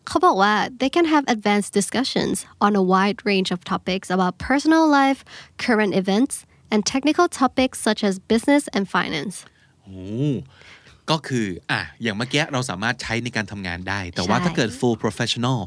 [0.08, 5.20] เขาบอกว่า they can have advanced discussions on a wide range of topics about personal life,
[5.66, 6.34] current events,
[6.72, 9.34] and technical topics such as business and finance.
[9.84, 10.00] โอ้
[11.10, 15.60] ก็คืออ่ะอย่างเมื่อกี้เราสามารถใช้ในการทำงานได้ แต่ว่า ใช่ ถ้าเกิด full professional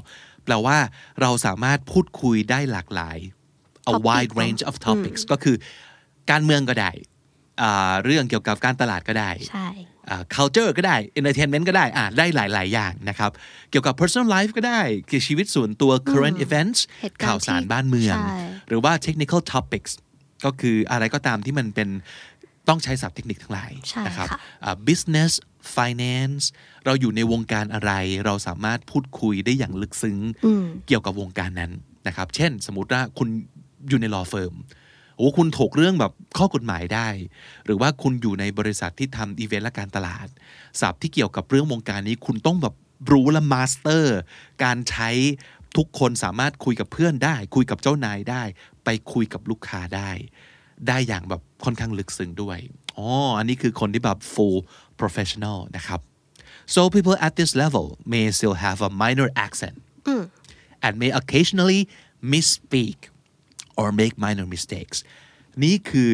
[0.45, 0.77] แปลว่า
[1.21, 3.17] เราสามารถพูดคุยได้หลากหลาย
[3.91, 5.55] a Topic wide range of topics ก็คือ
[6.31, 7.16] การเมืองก็ได้อ่า
[8.04, 9.68] เรื่องเกี่ยวกับการตลาดก็ได้ใช่
[10.08, 13.30] อ่า culture ก็ได้ entertainment ก็ได้อ่าได้หลาย ๆ อย่างนะครับ
[13.70, 18.38] เกี่ยวกับ personal life ก็ได้เกี่ยวกับชีวิตส่วนตัว current events เหตุการณ์ข่าวสารที่บ้านเมืองใช่
[18.68, 19.92] หรือว่า technical topics
[20.44, 21.88] ก็คืออะไรก็ตามที่มันเป็น
[22.68, 25.32] ต้องใช้ศัพท์เทคนิคทั้งหลายใช่นะครับค่ะอ่า business
[25.76, 26.44] finance
[26.84, 27.92] เราอยู่ในวงการอะไร
[28.24, 30.18] เราสามารถพูดคุยได้อย่างลึกซึ้ง
[30.86, 31.72] เกี่ยวกับวงการนั้น
[32.06, 33.28] นะครับ เช่น สมมุติว่าคุณ
[33.88, 34.54] อยู่ใน law firm
[35.18, 37.08] โอ้คุณถกเรื่องแบบข้อกฎหมายได้
[37.64, 40.26] หรือว่าคุณอยู่ในบริษัทที่ทำอีเวนต์และการตลาด
[40.80, 42.74] ศัพท์ที่เกี่ยวกับเรื่องวงการนี้คุณต้องแบบ
[43.10, 44.16] รู้และมาสเตอร์
[44.64, 45.10] การใช้
[45.76, 48.42] ทุกคนสามารถคุยกับเพื่อนได้ คุยกับเจ้านายได้
[48.84, 50.10] ไปคุยกับลูกค้าได้
[50.88, 52.58] ได้อย่างแบบค่อนข้างลึกซึ้งด้วย
[52.96, 53.08] อ๋อ
[53.38, 54.58] อันนี้คือคนที่แบบ full
[55.00, 56.00] professional นะครับ
[56.74, 59.76] so people at this level may still have a minor accent
[60.84, 61.80] and may occasionally
[62.32, 62.96] misspeak
[63.80, 64.98] or make minor mistakes
[65.62, 66.12] นี่คือ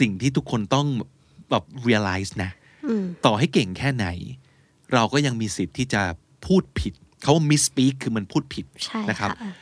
[0.00, 0.86] สิ่งที่ทุกคนต้อง
[1.50, 2.50] แบบ realize นะ
[3.26, 4.06] ต่อให้เก่งแค่ไหน
[4.94, 6.02] เราก็ยังมีสิทธิ์ที่จะ
[6.46, 9.52] พูดผิด เขาว่า misspeak คือมันพูดผิดใช่นะครับค่ะ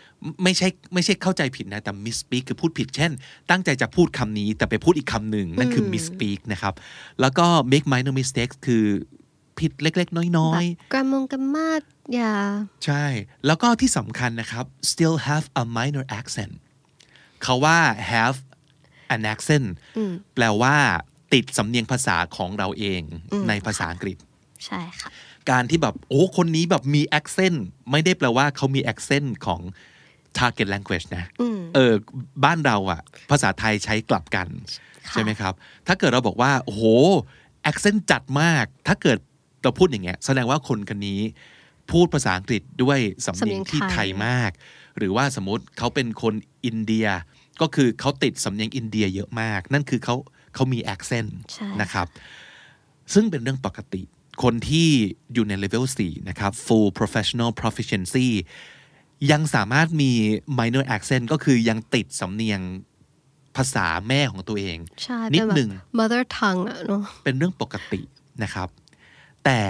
[0.42, 3.12] ไม่ใช่ไม่ใช่เข้าใจผิดนะ แต่ misspeak คือพูดผิด เช่น
[3.50, 6.74] ตั้งใจจะพูดคำนี้ แต่ไปพูดอีกคำหนึ่งนั่นคือ misspeak นะครับ
[7.20, 8.84] แล้วก็ make minor mistakes คือ
[9.58, 11.82] ผิดเล็ก ๆ น้อยแบบกรามงกรมาด
[12.14, 13.04] อย่าๆใช่
[13.46, 16.54] แล้วก็ที่สำคัญนะครับ still have a minor accent
[17.44, 17.78] เขาว่า
[18.12, 18.38] have
[19.14, 19.66] an accent
[20.34, 20.76] แปลว่า
[21.32, 23.02] ติดสำเนียงภาษาของเราเอง
[23.48, 24.16] ในภาษาอังกฤษ
[24.66, 25.10] ใช่ค่ะ
[25.50, 27.58] การที่แบบโอ้คนนี้แบบมี accent
[27.90, 29.60] ไม่ได้แปลว่าเขามี accent ของ
[30.38, 31.24] target language นะ
[31.74, 31.94] เออ
[32.44, 34.48] บ้านเราอะภาษาไทยใช้กลับกัน
[35.06, 35.54] ค่ะใช่ไหมครับ
[35.86, 36.84] ถ้าเกิดเราบอกว่า โอ้โห
[37.70, 39.18] accent จัดมาก ถ้าเกิด
[39.62, 41.20] เราพูดอย่างเงี้ย แสดงว่าคนคนนี้
[41.90, 44.50] พูดภาษาอังกฤษด้วยสำเนียงที่สำเนียงไทยไทยมาก
[44.98, 47.06] หรือว่าสมมติเขาเป็นคนอินเดีย
[47.60, 50.16] ก็คือเขาติดสำเนียงอินเดียเยอะมาก นั่นคือเขา
[50.54, 52.06] เขามี accent ใช่นะครับ
[53.14, 54.02] ซึ่งเป็นเรื่องปกติ
[54.42, 54.88] คนที่
[55.32, 58.28] อยู่ในเลเวล4นะครับ full professional proficiency
[59.30, 60.12] ยังสามารถมี
[60.58, 62.60] minor accent ก็คือยังติดสำเนียง
[63.56, 68.00] ภาษาแม่ของตัวเองใช่นิเป็ดนแบบหนึ่ง mother tongue อะเนอะเป็นเรื่องปกติ
[68.42, 68.68] นะครับ
[69.44, 69.60] แต่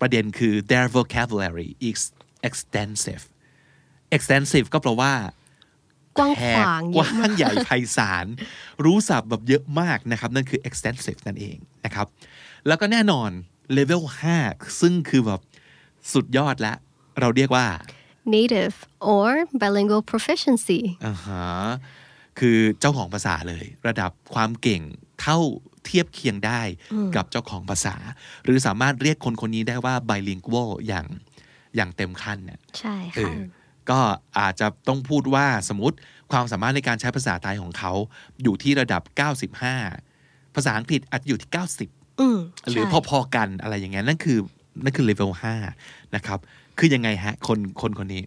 [0.00, 2.00] ประเด็นคือ their vocabulary is
[2.48, 3.24] extensive
[4.16, 5.12] extensive ก็แปลว่า
[6.18, 8.26] กว้างแหขวางกเยว้าอะมากงใหญ่ไพศาล
[8.84, 12.06] รู้ศัพท์แบบเยอะมากนะครับ นั่นคือ extensive นั่นเองนะครับ
[12.66, 13.30] แล้วก็แน่นอน
[13.76, 14.02] level
[14.42, 15.40] 5 ซึ่งคือแบบ
[16.12, 16.76] สุดยอดแล้ว
[17.20, 17.66] เราเรียกว่า
[18.34, 18.76] native
[19.12, 19.28] or
[19.60, 21.46] bilingual proficiency อ่าฮะ
[22.38, 24.82] คือเจ้าของภาษาเลย ระดับความเก่ง
[25.20, 25.38] เท่า
[25.84, 26.60] เทียบเคียงได้
[27.16, 27.96] กับเจ้าของภาษา
[28.44, 31.06] หรือสามารถเรียกคนคนนี้ได้ว่า bilingual อย่าง
[31.76, 33.38] อย่างเต็มขั้นเนี่ยใช่เอค่ะอ
[33.90, 34.00] ก็
[34.38, 35.96] อาจจะต้องพูดว่าสมมติ
[36.32, 37.92] ความสามารถในการใช้ภาษาไทยของเขา
[38.42, 39.02] อยู่ที่ระดับ
[39.78, 41.50] 95 ภาษาอังกฤษอาจจะอยู่ที่
[41.84, 42.38] 90อืม
[42.70, 44.38] หรือใช่พอๆกันอะไรอย่างเงี้ยนั่นคือ
[44.84, 45.30] นั่นคือ level
[45.72, 46.38] 5นะครับ
[46.78, 48.22] คือยังไงฮะ คนคนคนนี้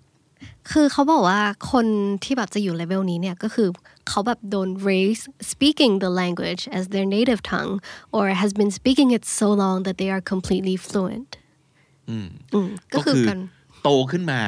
[0.71, 1.41] คือเขาบอกว่า
[1.71, 1.85] คน
[2.23, 3.67] ที่แบบจะอยู่เลเวลนี้เนี่ยก็คือ
[4.09, 7.75] เขาแบบโดน raised speaking the language as their native tongue
[8.15, 11.31] or has been speaking it so long that they are completely fluent
[12.09, 12.27] อืม
[12.93, 13.39] ก็คือกัน
[13.83, 14.41] โตขึ้นมา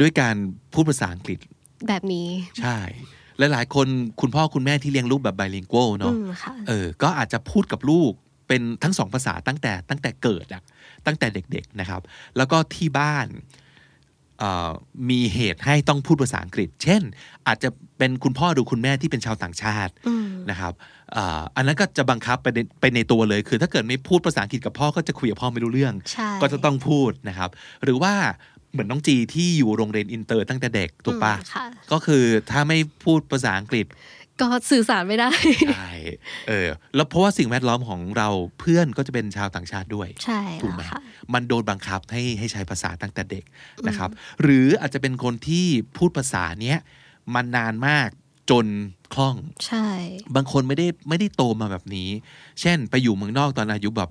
[0.00, 0.36] ด้วยการ
[0.72, 1.38] พูดภาษาอังกฤษ
[1.88, 2.28] แบบนี้
[2.60, 2.78] ใช่
[3.38, 3.86] หลายๆ คน
[4.20, 8.12] คุณพ่อคุณแม่ที่เลี้ยงลูกแบบ bilingual เนาะอืมค่ะเออก็อาจจะพูดกับลูก
[8.48, 10.62] เป็นทั้งสองภาษาตั้งแต่ตั้งแต่เกิดอะ
[11.06, 12.00] ตั้งแต่เด็กๆนะครับ
[12.36, 13.26] แล้วก็ที่บ้าน
[14.38, 14.70] เอ่อ
[15.10, 17.02] มีเหตุให้ต้องพูดภาษาอังกฤษ เช่น
[17.46, 19.92] อาจจะเป็นคุณพ่อหรือคุณแม่ที่เป็นชาวต่างชาติ
[20.50, 20.72] นะครับ
[21.16, 27.50] อ่าอันนั้นก็จะบังคับไปในไปในตัวเลย คือถ้าเกิดไม่พูดภาษาอังกฤษกับพ่อก็จะคุยกับพ่อไม่รู้เรื่องใช่ก็จะต้องพูดนะครับ
[27.84, 28.14] หรือว่า
[28.76, 33.86] เหมือนน้องจีที่อยู่โรงเรียนอินเตอร์ตั้งแต่เด็กถูกปะอืมค่ะก็คือถ้าไม่พูดภาษาอังกฤษ
[34.40, 35.30] ก็สื่อสารไม่ได้
[35.76, 35.92] ใช่
[36.48, 38.28] เออแล้วเพราะว่าสิ่งแวดล้อมของเรา
[38.60, 41.00] เพื่อนก็จะเป็นชาวต่างชาติด้วยใช่ถูกไหมแล้วค่ะ
[41.34, 43.44] มันโดนบังคับให้ให้ใช้ภาษาตั้งแต่เด็ก
[43.88, 44.10] นะครับ
[44.42, 46.78] หรืออาจจะเป็นคนที่พูดภาษาเนี้ย
[47.34, 48.08] มันนานมาก
[48.50, 48.66] จน
[49.14, 49.36] คล่อง
[49.66, 49.86] ใช่
[50.36, 52.08] บางคนไม่ได้ไม่ได้โตมาแบบนี้
[52.60, 54.10] เช่นไปอยู่เมืองนอกตอนอายุแบบ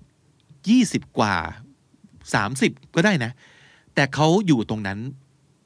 [0.70, 1.36] ยี่สิบกว่า
[2.34, 3.32] สามสิบก็ได้นะ
[3.96, 5.00] แต่เขาอยู่ตรงนั้น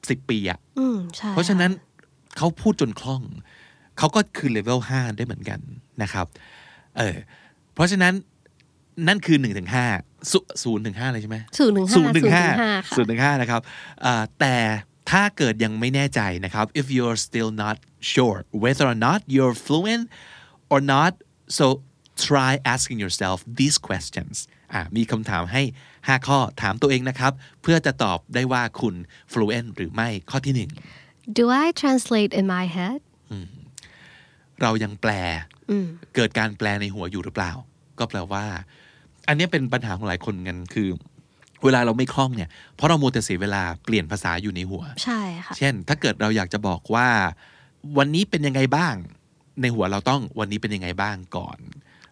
[0.08, 1.70] สิบปีอะอืมใช่เพราะฉะนั้น
[2.36, 3.22] เขาพูดจนคล่อง
[3.98, 5.60] เขาก็คือเลเวลห้าได้เหมือนกัน
[6.02, 6.26] นะครับ
[6.98, 7.16] เออ
[7.74, 8.14] เพราะฉะนั้น
[9.08, 9.86] นั่นคือหนึ่งถึงห้า
[10.64, 13.60] ศูนย์ถึงห้าเลยใช่ไหมศูนย์หนึ่งห้าศูนย์ถึงห้าค่ะศูนย์ถึงห้านะครับ
[14.04, 14.56] อ่าแต่
[15.10, 17.76] ถ้าเกิดยังไม่แน่ใจนะครับ if you're still not
[18.12, 20.04] sure whether or not you're fluent
[20.72, 21.12] or not
[21.58, 21.66] so
[22.26, 24.34] try asking yourself these questions
[24.72, 25.62] อ่ามีคำถามให้
[26.08, 27.32] 5 ข้อถามตัวเองนะครับ
[27.62, 28.94] เพื่อจะตอบได้ว่าคุณ
[29.32, 30.54] fluent หรือไม่ข้อที่
[31.38, 33.00] Do I translate in my head
[33.80, 35.12] 1เรายังแปล
[36.14, 37.52] เกิดการแปลในหัวอยู่หรือเปล่า
[37.98, 38.44] ก็แปลว่า
[39.28, 40.88] อันนี้เป็นปัญหาของหลายคนกันคือ
[41.64, 47.08] เวลาเราไม่คล่องเนี่ย เพราะเราโมวแต่เสียเวลาเปลี่ยนภาษาอยู่ในหัว ใช่ค่ะ เช่น ถ้าเกิดเราอยากจะบอกว่า
[47.98, 48.94] วันนี้เป็นยังไงบ้าง
[49.60, 51.58] ในหัวเราต้องวันนี้เป็นยังไงบ้างก่อน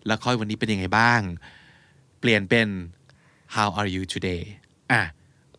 [0.07, 1.21] แล้วค่อยวันนี้เป็นยังไงบ้าง
[2.21, 2.69] เปลี่ยนเป็น
[3.57, 4.43] how are you today
[4.93, 5.03] อะ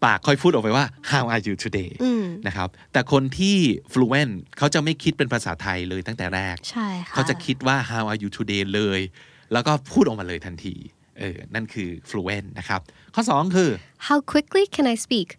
[0.03, 1.89] ปากค่อยพูดออกไปว่า how are you today
[2.47, 3.57] นะครับ แต่คนที่
[3.91, 9.01] fluent เขาจะไม่คิดเป็นภาษาไทยเลยตั้งแต่แรก ใช่ค่ะเขาจะคิดว่า how are you today เลย
[9.53, 10.75] แล้วก็พูดออกมาเลยทันที
[11.19, 12.81] เออนั่นคือ fluent นะครับ
[13.15, 13.69] ข้อ 2 คือ
[14.07, 15.29] How quickly can I speak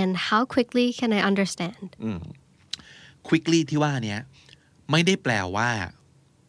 [0.00, 1.86] and how quickly can I understand
[3.28, 4.20] quickly ที่ว่าเนี้ย
[4.90, 5.70] ไม่ได้แปลว่า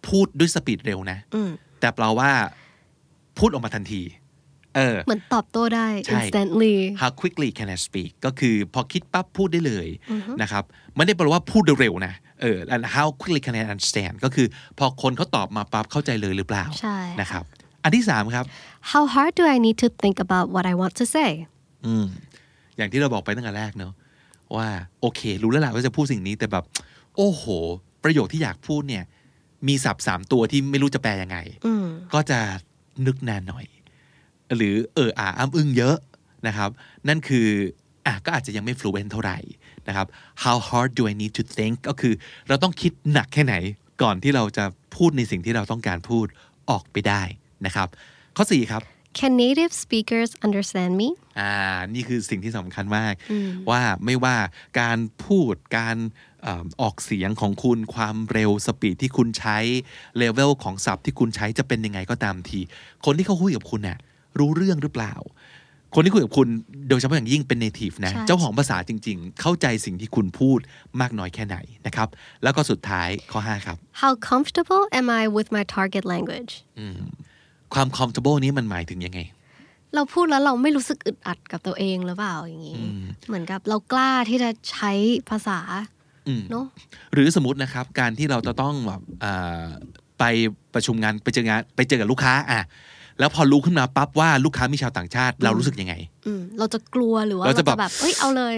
[0.08, 1.19] พูดด้วยสปีดเร็วนะ
[1.80, 2.30] แต่แปลว่า
[3.39, 4.02] พูดออกมาทันที
[4.75, 9.88] เออเหมือนตอบโต้ได้ใช่ instantly how quickly can I speak ก็คือพอคิดปั๊บพูดได้เลย
[10.41, 10.63] นะครับ
[10.95, 14.47] ไม่ได้แปลว่าพูดเร็วๆนะเออ and how quickly can I understand ก็คือ
[14.79, 17.43] พอคนเขาตอบมาปั๊บเข้าใจเลยหรือเปล่าใช่ค่ะนะครับ
[17.83, 18.45] อันที่สามครับ
[18.91, 21.29] How hard do I need to think about what I want to say
[21.86, 22.07] อืม
[22.77, 23.93] อย่างที่เราบอกไปตั้งแต่แรกเนอะ
[24.55, 24.67] ว่า
[25.01, 26.63] โอเค รู้แล้วแหละว่าจะพูดสิ่งนี้แต่แบบ
[27.17, 27.43] โอ้โห
[28.03, 29.03] ประโยคที่อยากพูดเนี่ย
[29.67, 31.38] มีศัพท์สามตัวที่ไม่รู้จะแปลยังไง
[32.13, 32.39] ก็จะ
[33.07, 33.65] นึกนานหน่อย
[34.56, 35.97] หรือเอออ่าอ้ำอึ้งเยอะ
[36.47, 36.69] นะครับ
[37.08, 37.47] นั่นคือ
[38.06, 39.38] อะก็อาจจะยังไม่ fluent เท่าไหร่
[39.88, 40.08] นะครับ
[40.43, 42.13] how hard do I need to think ก็คือ
[42.47, 43.56] เราต้องคิดหนักแค่ไหน
[44.01, 46.25] ก่อนที่เราจะพูดในสิ่งที่เราต้องการพูด
[46.69, 47.23] ออกไปได้
[47.65, 47.88] นะครับ
[48.38, 48.84] ข้อ 4 ครับ
[49.19, 51.08] Can native speakers understand me
[51.39, 51.53] อ่า
[51.93, 53.13] นี่คือสิ่งที่สำคัญมาก
[53.69, 54.38] ว่าไม่ว่า
[54.79, 55.97] การพูด การ
[56.43, 59.58] เอ่อออกเสียงของคุณ ความเร็วสปีดที่คุณใช้
[60.17, 62.60] เลเวลของศัพท์ที่คุณใช้จะเป็นยังไงก็ตามที
[63.06, 63.97] คนที่เขาคุยกับคุณน่ะ
[64.39, 65.13] รู้เรื่องหรือเปล่า
[65.95, 66.47] คนที่คุยกับคุณ
[66.89, 70.59] โดยเฉพาะอย่างยิ่งเป็น native นะใช่เจ้าของภาษาจริง ๆ เข้าใจสิ่งที่คุณพูด
[71.01, 72.07] มากน้อยแค่ไหนนะครับ
[72.43, 76.53] แล้วก็สุดท้ายข้อ 5 ครับ How comfortable am I with my target language
[77.73, 79.19] ความ comfortable นี้มันหมายถึงยังไง
[79.95, 82.81] เราพูดแล้วเราไม่รู้สึกอึดอัดกับตัวเองหรือเปล่าอย่างนี้
[83.27, 84.91] เหมือนกับเรากล้าที่จะใช้
[85.29, 85.59] ภาษา
[86.27, 86.65] อืมเนอะ
[87.13, 89.65] หรือสมมตินะครับการที่เราจะต้องแบบอ่า
[90.19, 90.23] ไป
[90.73, 92.61] ประชุมงานไปเจองานไปเจอกับลูกค้าอะ
[93.19, 95.93] แล้วพอรู้ขึ้นมาปั๊บว่าลูกค้ามีชาวต่างชาติ เรารู้สึกยังไง
[96.26, 98.56] อืมเราจะกลัวหรือว่าเราเราจะจะแบบแบบเอ้ยเอาเลย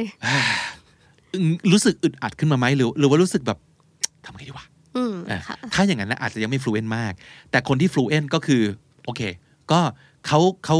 [1.33, 3.59] อืมรู้สึกอึดอัดขึ้นมาไหมหรือหรือว่ารู้สึกแบบ
[4.25, 4.65] ทำไงดีวะ
[4.95, 7.13] อืมอะค่ะถ้าอย่างนั้นนะอาจจะยังไม่ fluent มาก
[7.51, 8.61] แต่คนที่ fluent ก็คือ
[9.05, 9.21] โอเค
[9.71, 9.79] ก็
[10.27, 10.77] เขาเขา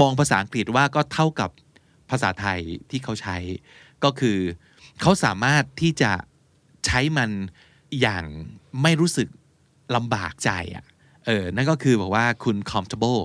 [0.00, 1.50] มองภาษาอังกฤษว่าก็เท่ากับ
[2.10, 2.60] ภาษาไทย
[2.90, 3.36] ที่เขาใช้
[4.04, 4.38] ก็คือ
[5.02, 6.12] เขาสามารถที่จะ
[6.86, 7.30] ใช้มัน
[8.00, 8.24] อย่าง
[8.82, 9.28] ไม่รู้สึก
[9.96, 13.20] ลำบากใจอะเออนั่นก็คือบอกว่าคุณ comfortable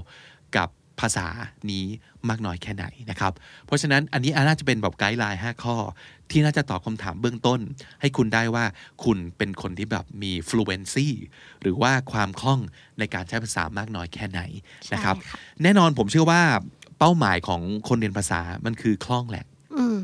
[0.58, 1.28] กับภาษา
[1.72, 1.86] นี้
[2.30, 3.34] มากน้อยแค่ไหนนะครับ
[3.66, 5.76] เพราะฉะนั้นอันนี้น่าจะเป็นแบบไกด์ไลน์ 5 ข้อ
[6.32, 7.60] ที่น่าจะตอบคำถามเบื้องต้น
[8.02, 8.66] ให้คุณได้ว่า
[9.04, 11.08] คุณเป็นคนที่แบบมี fluency
[11.62, 12.60] หรือว่าความคล่อง
[13.00, 14.42] ในการใช้ภาษามากน้อยแค่ไหน
[14.94, 16.42] นะครับใช่ค่ะแน่นอนผมเชื่อว่า
[17.00, 19.46] เป้าหมายของคนเรียนภาษามันคือคล่องแหละ
[19.78, 20.00] อืม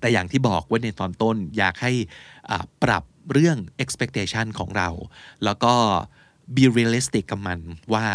[0.00, 1.92] แต่อย่างที่บอกไว้ในตอนต้นอยากให้
[2.50, 4.88] อ่าปรับเรื่อง expectation ของเรา
[5.44, 5.74] แล้วก็
[6.56, 7.58] be realistic กับมัน
[7.94, 8.06] ว่า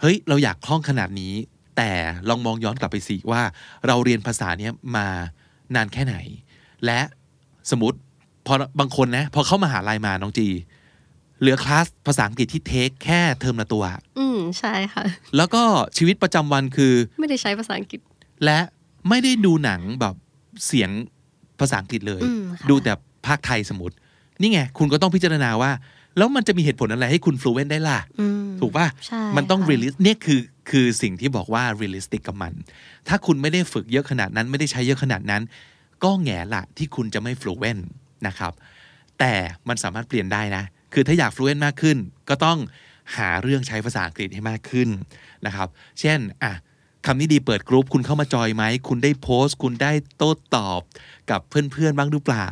[0.00, 1.34] เฮ้ย เราอยากคล่องขนาดนี้
[1.76, 1.90] แต่
[2.28, 3.42] ลองมองย้อนกลับไปสิว่า
[3.86, 5.06] เราเรียนภาษาเนี้ยมา
[5.74, 6.16] นานแค่ไหน
[6.84, 7.00] และ
[7.70, 7.98] สมมติ
[8.46, 10.48] พอบางคนนะ พอเข้ามาหาลัยมาน้องจี
[11.40, 13.84] เหลือคลาสภาษาอังกฤษที่เทคแค่เทอมละตัว
[14.18, 15.04] อืมใช่ค่ะ
[15.36, 15.62] แล้วก็
[15.96, 18.00] ชีวิตประจำวันคือ ไม่ได้ใช้ภาษาอังกฤษ
[18.44, 18.58] และ
[19.08, 20.14] ไม่ได้ดูหนังแบบ
[20.66, 20.90] เสียง
[21.60, 22.92] ภาษาอังกฤษเลยอืมค่ะดูแต่
[23.26, 23.96] ภาคไทยสมมติ
[24.40, 25.70] นี่ไง คุณก็ต้องพิจารณาว่า
[26.16, 32.52] แล้วมันจะมีเหตุผลอะไรให้คุณ fluent ได้ล่ะอืมถูกป่ะใช่มันต้องค่ะ realist เนี่ยคือคือสิ่งที่บอกว่า realistic กับมัน
[33.08, 35.42] ถ้าคุณไม่ได้ฝึกเยอะขนาดนั้น ไม่ได้ใช้เยอะขนาดนั้น
[36.04, 37.82] ก็แง่ละที่คุณจะไม่ fluent
[38.26, 38.52] นะครับ
[39.18, 39.34] แต่
[39.68, 41.96] มันสามารถเปลี่ยนได้นะ คือถ้าอยาก fluent มากขึ้น
[42.28, 42.58] ก็ต้อง
[43.16, 44.88] หาเรื่องใช้ภาษาอังกฤษให้มากขึ้น
[45.46, 45.68] นะครับ
[46.00, 46.52] เช่นอะ
[47.06, 50.80] คำนี้ดีเปิดกรุ๊ปคุณเข้ามาจอยไหม คุณได้โพสต์ คุณได้โต้ตอบ
[51.30, 52.46] กับเพื่อนๆบ้างหรือเปล่า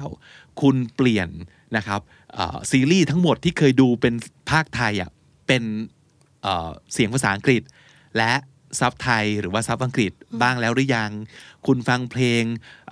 [0.60, 1.28] คุณเปลี่ยน
[1.76, 2.19] นะครับเอ่อ
[2.70, 4.14] ซีรีส์ทั้งหมดที่เคยดูเป็น
[4.50, 5.10] ภาคไทยอะ
[5.46, 5.62] เป็น
[6.42, 7.62] เอ่อเสียงภาษาอังกฤษ
[8.16, 8.32] และ
[8.80, 10.12] ซับไทยหรือว่าซับอังกฤษ
[10.42, 11.10] บ้างแล้วหรือยัง
[11.66, 12.42] คุณฟังเพลง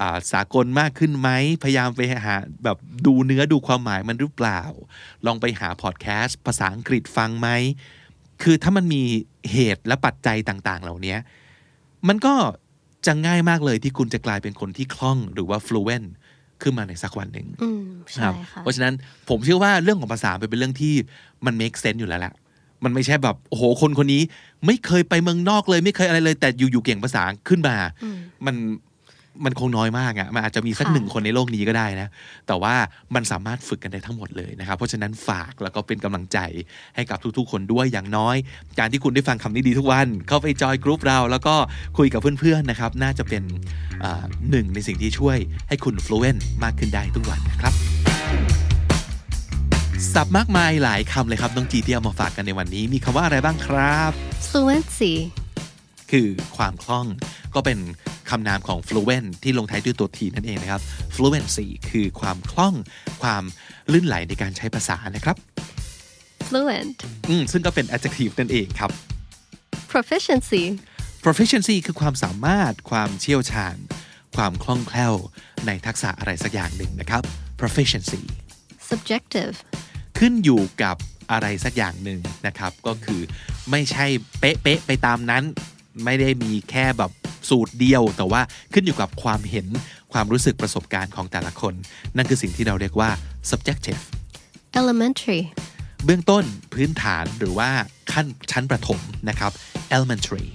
[0.01, 1.29] อ่าสากลมากขึ้นไหม
[1.63, 4.61] พยายามไปหาแบบดูเนื้อดูความหมายมันหรือเปล่า
[5.27, 7.49] ลองไปหาพอดแคสต์ภาษาอังกฤษฟังไหม
[8.43, 9.03] คือถ้ามันมี
[9.53, 11.17] เหตุและปัจจัยต่างๆ เหล่านี้
[12.09, 12.35] มันก็
[13.07, 16.09] จะง่ายมากเลยที่คุณจะกลายเป็นคนที่คล่องหรือว่า fluent
[16.63, 18.95] ขึ้นมาในสักวันหนึ่งอืมคใช่รับค่ะเพราะฉะนั้น
[19.29, 20.95] ผมเชื่อว่าเรื่องของภาษาเป็นเรื่องที่
[21.47, 22.35] มัน make sense อยู่แล้วแหละ
[22.85, 24.23] มันไม่ใช่แบบโอ้โหคนคนนี้
[24.67, 28.57] ไม่เคยไปเมืองนอกเลย ไม่เคยอะไรเลย แต่อยู่ๆเก่งภาษาขึ้นมาอืมมัน
[29.45, 32.09] มันคงน้อยมากอะ่ะมันอาจจะมีสักค่ะหนึ่งคนในโลกนี้ก็ได้นะ
[32.47, 32.75] แต่ว่า
[33.15, 36.39] มันสามารถฝึกกันได้ทั้งหมดเลยนะครับ เพราะฉะนั้นฝากแล้วก็เป็นกำลังใจ
[36.97, 38.37] ให้กับทุกๆ คนด้วยอย่างน้อย
[38.79, 41.55] การที่คุณได้ฟังคำนี้ดีทุกวัน เข้าไปจอยกรุ๊ปเรา แล้วก็
[41.99, 43.43] คุยกับเพื่อนๆนะครับ น่าจะเป็น
[44.05, 47.73] อ่าหนึ่งในสิ่งที่ช่วยให้คุณ fluent มากขึ้นได้ทุกวันนะครับ
[50.15, 54.11] ศัพท์มากมายหลายคำเลยครับน้องจีที่เอามาฝากกันในวันนี้ มีคำว่าอะไรบ้างครับ
[54.51, 55.13] fluency
[56.11, 57.07] คือความคล่อง
[57.55, 57.79] ก็เป็น
[58.31, 60.83] คำนามของ fluent ที่ลงท้ายด้วยตัวทีนั่นเองนะครับ
[61.15, 62.75] fluency คือความคล่อง
[63.23, 63.43] ความ
[63.93, 65.37] ลื่นไหลในการใช้ภาษานะครับ
[66.49, 68.91] fluent อืมซึ่งก็เป็น adjective นั่นเองครับ
[69.93, 70.63] proficiency
[71.25, 73.77] proficiency คือความสามารถ ความเชี่ยวชาญ
[74.37, 75.15] ความคล่องแคล่ว
[75.67, 77.23] ในทักษะอะไรสักอย่างหนึ่งนะครับ
[77.61, 78.23] proficiency
[78.91, 79.57] subjective
[80.19, 80.97] ขึ้นอยู่กับ
[81.33, 83.21] อะไรสักอย่างหนึ่งนะครับ ก็คือ
[83.71, 84.07] ไม่ใช่
[84.41, 85.45] เป๊ะๆไปตามนั้น
[86.05, 87.11] ไม่ได้มีแค่แบบ
[87.49, 88.41] สูตรเดียว แต่ว่า
[88.73, 89.67] ขึ้นอยู่กับความเห็น
[90.13, 91.75] ความรู้สึกประสบการณ์ของแต่ละคน
[92.17, 93.11] นั่นคือสิ่งที่เราเรียกว่า
[93.51, 94.03] subjective
[94.81, 95.41] elementary
[96.05, 97.71] เบื้องต้นพื้นฐานหรือว่า
[98.13, 99.53] ขั้นชั้นประถมนะครับ
[99.97, 100.49] elementary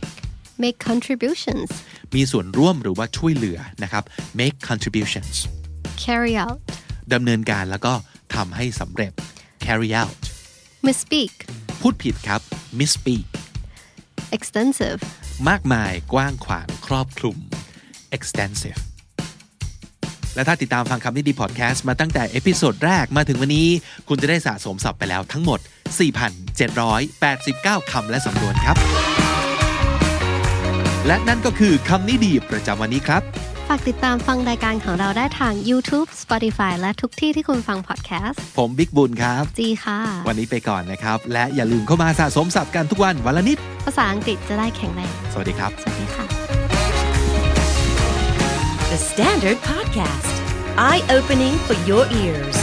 [0.63, 1.69] make contributions
[2.15, 4.03] มีส่วนร่วมหรือว่าช่วยเหลือนะครับ
[4.39, 5.35] make contributions
[6.05, 6.59] carry out
[7.13, 7.93] ดำเนินการแล้วก็
[8.35, 9.11] ทำให้สำเร็จ
[9.65, 10.15] carry out
[10.87, 11.33] misspeak
[11.81, 12.41] พูดผิดครับ
[12.79, 13.27] misspeak
[14.37, 14.99] extensive
[15.49, 17.37] มากมายกว้างขวางครอบคลุม
[18.15, 18.81] extensive
[20.35, 23.67] และถ้าติดตามฟังคำนี้ดีพอดแคสต์มาตั้งแต่ episode แรกมาถึงวันนี้
[24.07, 25.59] คุณจะได้สะสมศัพท์ไปแล้วทั้งหมด
[26.95, 28.77] 4,789 คำและสำนวนครับ
[31.07, 46.25] และนั่นก็คือคำนี้ดีประจำวันนี้ครับากติดตามฟังรายการของเราได้ทาง YouTube Spotify และทุกที่ที่คุณฟัง podcast ผมบิ๊กบุญครับ จีค่ะ วันนี้ไปก่อนนะครับ และอย่าลืมเข้ามาสะสมศัพท์กันทุกวันวันละนิด ภาษาอังกฤษจะได้แข็งแรง สวัสดีครับ สวัสดีค่ะ
[48.91, 50.33] The Standard Podcast,
[50.89, 52.57] eye opening for your ears.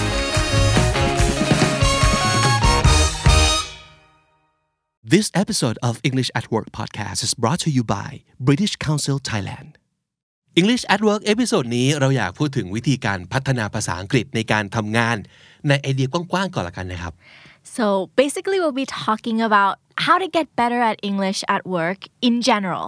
[5.02, 9.79] This episode of English at Work podcast is brought to you by British Council Thailand
[10.58, 15.16] English at Work episode นี้เราอยากพูดถึงวิธีการพัฒนาภาษาอังกฤษในการทำงาน
[15.68, 17.14] ในไอเดียกว้างๆก่อนละกันนะครับ
[17.76, 17.84] So
[18.22, 19.74] basically, we'll be talking about
[20.06, 22.86] how to get better at English at work in general.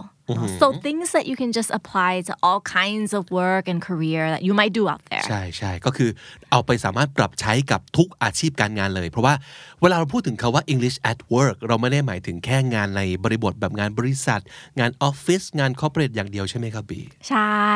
[0.60, 4.42] So things that you can just apply to all kinds of work and career that
[4.46, 5.26] you might do out there.
[5.28, 6.10] ใช่ใช่ก็คือ
[6.50, 9.34] เอาไปสามารถปรับใช้กับทุกอาชีพการงานเลย เพราะว่า
[9.80, 14.40] เวลาเราพูดถึงคาว่า English at work เราไม่ได้หมายถึงแค่งานในบริบทแบบงานบริษัท
[14.78, 17.70] งานออฟฟิศงานคอร์เปอเรทอย่างเดียวใช่ไหมครับบีใช่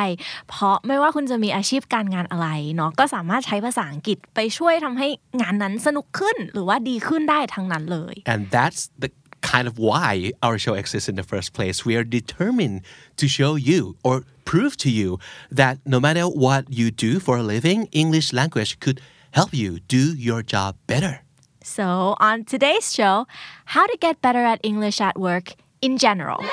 [0.49, 5.09] เพราะไม่ว่าคุณจะมีอาชีพการงานอะไรเนาะก็สามารถใช้ภาษาอังกฤษไปช่วยทำให้
[5.41, 9.09] งานนั้นสนุกขึ้นหรือว่าดีขึ้นได้ทั้งนั้นเลย and that's the
[9.43, 11.85] kind of why our show exists in the first place.
[11.85, 12.83] We are determined
[13.17, 15.19] to show you or prove to you
[15.51, 19.01] that no matter what you do for a living, English language could
[19.33, 21.21] help you do your job better.
[21.63, 23.27] So on today's show,
[23.65, 26.45] how to get better at English at work in general.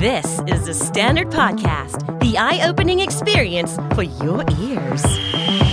[0.00, 5.69] This is the Standard Podcast, the eye opening experience for your ears.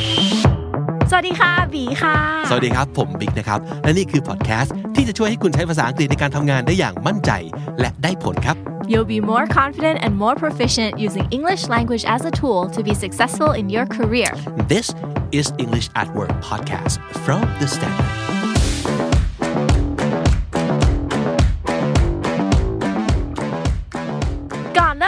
[1.11, 2.15] สวัสดีค่ะบีค่ะ
[2.49, 7.31] สวัสดีครับ ผมบิ๊กนะครับ และนี่คือพอดแคสต์ที่จะช่วยให้คุณใช้ภาษาอังกฤษในการทำงานได้อย่างมั่นใจ
[7.79, 8.57] และได้ผลครับ
[8.91, 12.93] You'll be more confident and more proficient using English language as a tool to be
[13.03, 14.31] successful in your career.
[14.73, 14.87] This
[15.39, 18.36] is English at Work podcast from the Standard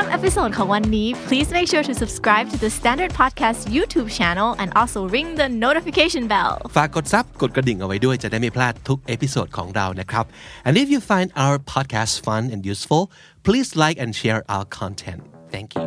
[0.08, 5.00] episode ของวันนี้ please make sure to subscribe to the Standard Podcast YouTube channel and also
[5.16, 10.24] ring the notification bell ฝากกดซับกดกระดิ่งเอาไว้ด้วยจะได้ไม่พลาดทุกเอพิโซดของเรานะครับ
[10.66, 13.02] and if you find our podcast fun and useful
[13.46, 15.20] please like and share our content
[15.54, 15.86] thank you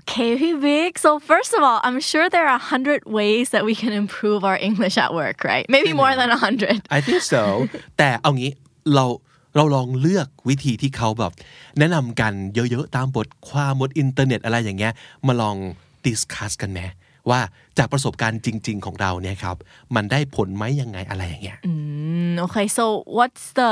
[0.00, 0.92] Okay, hey Vic.
[1.04, 4.40] So first of all, I'm sure there are a hundred ways that we can improve
[4.48, 5.66] our English at work, right?
[5.76, 6.78] Maybe more than a hundred.
[6.98, 7.42] I think so
[7.98, 8.50] แต่เอางี้
[8.94, 9.04] เรา
[9.55, 11.31] เราลองเลือกวิธีที่เขาแบบ
[11.79, 14.93] แนะนำกันเยอะๆ ตามบทความบนอินเทอร์เน็ตอะไรอย่างเงี้ย
[15.27, 15.55] มาลอง
[16.05, 16.79] discuss กันไหม
[17.29, 17.39] ว่า
[17.77, 19.57] จากประสบการณ์จริง ๆ ของเราเนี่ยครับ
[19.95, 22.83] มันได้ผลไหมยังไงอะไรอย่างเงี้ย Mm, Okay, so
[23.17, 23.71] what's the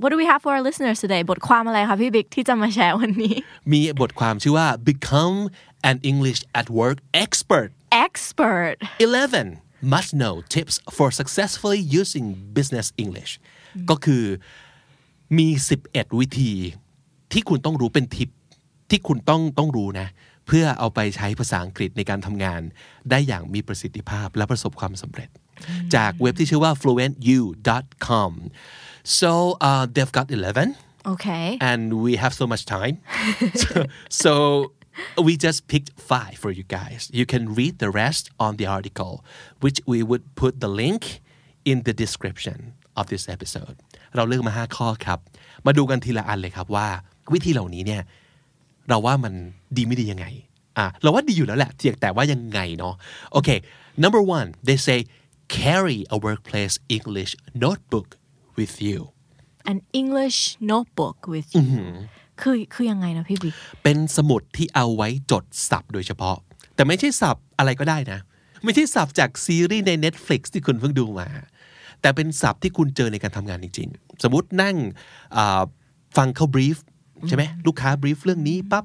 [0.00, 1.22] what do we have for our listeners today?
[1.30, 3.34] บทความอะไรคะพี่บิ๊กที่จะมาแชร์วันนี้
[3.72, 5.36] มีบทความชื่อว่า become
[5.90, 7.68] an English at work expert
[8.06, 13.32] Expert 11 must know tips for successfully using business English
[13.90, 14.24] ก็คือ
[15.38, 15.48] มี
[15.84, 16.52] 11 วิธี
[17.32, 18.28] ที่คุณต้องรู้เป็นทิป
[18.90, 20.08] ที่คุณต้องต้องรู้นะ
[20.46, 22.60] เพื่อเอาไปใช้ภาษาอังกฤษในการทำงาน
[23.10, 25.28] ได้อย่างมีประสิทธิภาพและประสบความสำเร็จ
[25.94, 28.32] จากเว็บที่ชื่อว่า fluentu.com
[29.20, 29.32] so
[29.68, 30.76] uh, they've got 11
[31.12, 32.96] Okay and we have so much time.
[33.62, 33.70] so,
[34.08, 34.32] so
[35.26, 37.10] we just picked five for you guys.
[37.12, 39.24] You can read the rest on the article,
[39.60, 41.20] which we would put the link
[41.64, 43.76] in the description of this episode.
[44.16, 45.18] เราเลือกมา 5 ข้อครับ
[45.66, 46.88] มาดูกันทีละอันเลยครับว่า
[47.32, 48.02] วิธีเหล่านี้เนี่ย
[48.88, 49.32] เราว่ามัน
[49.76, 50.26] ดีไม่ดียังไง
[50.78, 52.94] อะเราว่าดีอยู่แล้วแหละเพียงแต่ว่ายังไงเนาะ
[53.32, 53.48] โอเค
[54.02, 54.98] number one they say
[55.58, 57.32] carry a workplace English
[57.64, 58.08] notebook
[58.58, 58.98] with you
[59.70, 60.38] an English
[60.70, 61.66] notebook with you
[62.40, 66.36] คือคือยังไงนะพี่บิ๊กเป็นสมุดที่เอาไว้จดศัพท์โดยเฉพาะ
[66.74, 68.20] แต่ไม่ใช่ศัพท์อะไรก็ได้นะ
[68.64, 71.28] ไม่ใช่ศัพท์จากซีรีส์ใน Netflix ที่คุณเพิ่งดูมา
[72.02, 74.76] แต่เป็นศัพท์ที่คุณเจอในการทำงานจริงๆ สมมตินั่ง
[75.36, 75.62] อ่า
[76.16, 76.76] ฟังเขาบรีฟ
[77.28, 78.84] ใช่ไหมลูกค้าบรีฟเรื่องนี้ปั๊บ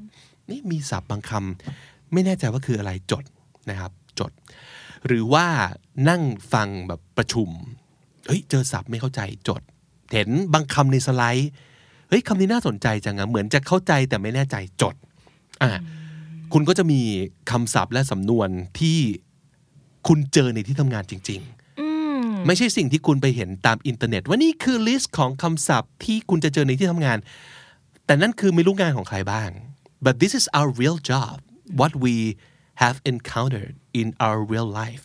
[0.49, 3.23] นี่มีศัพท์บางคำไม่แน่ใจว่าคืออะไรจด
[3.69, 4.31] นะครับจด
[5.07, 5.45] หรือว่า
[6.09, 6.21] นั่ง
[6.53, 7.49] ฟังแบบประชุม
[8.27, 9.61] เฮ้ยเจอศัพท์ไม่เข้าใจจด
[10.13, 11.49] เห็นบางคำในสไลด์
[12.09, 14.95] เฮ้ยคำนี้น่าสนใจจังอะเหมือนจะเข้าใจแต่ไม่แน่ใจจด
[15.61, 15.69] อะ
[16.53, 17.01] คุณก็จะมี
[17.51, 18.49] คำศัพท์และสำนวน
[18.79, 18.97] ที่
[20.07, 21.56] คุณเจอในที่ทำงานจริง ๆ
[22.45, 27.17] ไม่ใช่สิ่งที่คุณไปเห็นตามอินเทอร์เน็ต ว่านี่คือลิสต์ของคำศัพท์ที่คุณจะเจอในที่ทำงาน
[28.05, 29.49] แต่นั่นคือไม่รู้งานของใครบ้าง
[30.05, 31.35] but this is our real job
[31.79, 32.15] what we
[32.83, 35.03] have encountered in our real life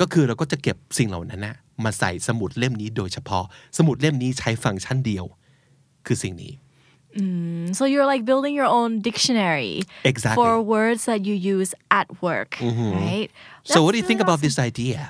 [0.00, 3.44] ก็คือเราก็จะเก็บสิ่งเหล่านั้นนะมาใส่สมุดเล่มนี้โดยเฉพาะ
[3.78, 5.24] สมุดเล่มนี้ใช้ฟังก์ชันเดียว
[6.06, 6.54] คือสิ่งนี้
[7.78, 9.74] so you're like building your own dictionary
[10.10, 10.38] Exactly.
[10.38, 12.50] for words that you use at work
[13.06, 13.28] right
[13.72, 15.00] so what do you That's think really about this idea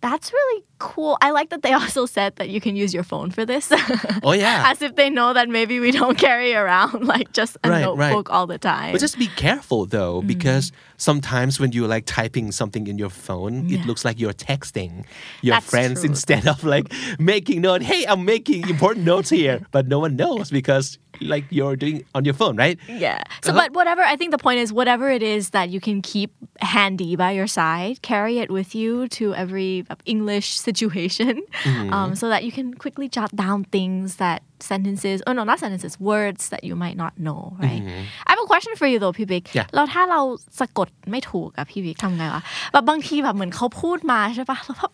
[0.00, 1.18] That's really cool.
[1.20, 3.72] I like that they also said that you can use your phone for this.
[4.22, 4.64] Oh, yeah.
[4.66, 8.10] As if they know that maybe we don't carry around like just a Right, right.
[8.10, 8.92] notebook all the time.
[8.92, 10.26] But just be careful though, mm-hmm.
[10.26, 15.04] because sometimes when you're like typing something in your phone, it looks like you're texting
[15.42, 16.10] your That's friends true.
[16.10, 17.80] instead of like making note.
[17.82, 22.24] Hey, I'm making important notes here, but no one knows because like you're doing on
[22.24, 22.78] your phone, right?
[22.88, 23.22] yeah.
[23.42, 23.60] So, Uh-huh.
[23.60, 27.16] but whatever, I think the point is whatever it is that you can keep handy
[27.16, 31.92] by your side, carry it with you to every English situation Mm-hmm.
[31.92, 35.93] um, so that you can quickly jot down things that sentences, oh no, not sentences,
[36.11, 37.83] words that you might not know, right?
[38.25, 39.57] I have a question for you though, พี่บิ๊ก Mm-hmm.
[39.59, 39.67] Yeah.
[39.75, 40.21] แล้วถ้าเรา
[40.59, 44.91] สะกดไม่ถูกอะพี่บิ๊กทำไงวะแบบบางทีแบบเหมือนเขาพูดมาใช่ปะแล้วแบบ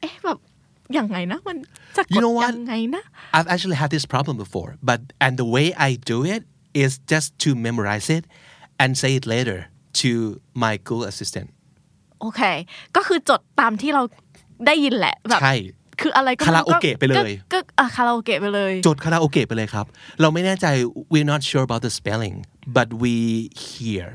[0.00, 0.38] เอ๊ะแบบ
[0.98, 1.56] ยังไงนะมัน
[1.96, 2.50] สะก You ด know what?
[2.52, 3.02] ยังไงนะ
[3.36, 6.42] I've actually had this problem before, but and the way I do it
[6.84, 8.24] is just to memorize it
[8.82, 9.58] and say it later
[10.02, 10.10] to
[10.62, 11.48] my Google Assistant.
[12.20, 12.40] โอเค
[12.96, 14.02] ก็คือจดตามที่เรา
[14.66, 15.54] ได้ยินแหละแบบ ใช่
[16.01, 19.85] คืออะไรก็ไม่คาราโอเกะไปเลยก็ก็อะคาราโอเกะไปเลยจดคาราโอเกะไปเลยครับ
[20.21, 20.65] เราไม่แน่ใจ
[21.13, 22.35] we're not sure about the spelling
[22.77, 23.15] but we
[23.67, 24.05] hear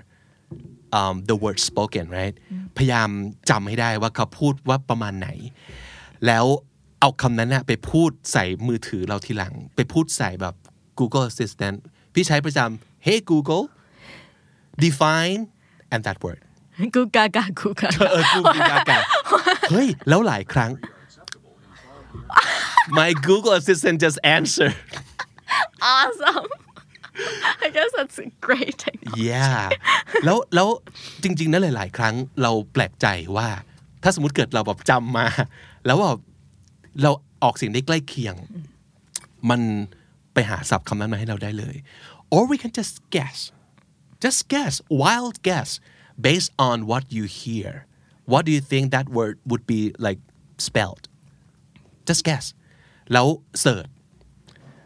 [0.98, 2.34] um, the word spoken right
[2.76, 3.08] พยายาม
[3.50, 5.28] จำให้ได้ว่าเขาพูดว่าประมาณไหน
[6.26, 6.44] แล้ว
[7.00, 10.54] เอาคำนั้นนะไปพูดใส่มือถือเราทีหลัง ไปพูดใส่แบบ
[10.98, 11.76] Google Assistant
[12.14, 13.64] พี่ใช้ประจำ Hey Google
[14.84, 15.40] define
[15.92, 16.40] and that word
[16.94, 18.40] กูกากากูกาเออกู
[18.70, 18.98] กากา
[19.70, 20.70] เฮ้ย แล้วหลายครั้ง
[22.99, 24.69] my Google Assistant just answer
[25.93, 26.51] awesome
[27.65, 29.69] I guess that's a great technique yeah
[30.25, 30.67] แล้วแล้ว
[31.23, 33.07] จริงๆนะหลาย ๆ ครั้งเราแปลกใจ
[33.37, 33.49] ว่า
[34.03, 35.27] ถ้าสมมติเกิดเราแบบจำมา
[35.85, 36.11] แล้วว่า
[37.01, 37.11] เรา
[37.43, 38.35] ออกเสียงได้ใกล้เคียง
[39.49, 39.61] มัน
[40.33, 41.75] ไปหาศัพท์คำนั้นมาให้เราได้เลย
[42.33, 43.39] or we can just guess
[44.23, 45.69] just guess wild guess
[46.27, 47.71] based on what you hear
[48.31, 50.19] what do you think that word would be like
[50.67, 51.03] spelled
[52.10, 52.46] just guess
[53.12, 53.26] แล้ว
[53.60, 53.88] เสิร์ช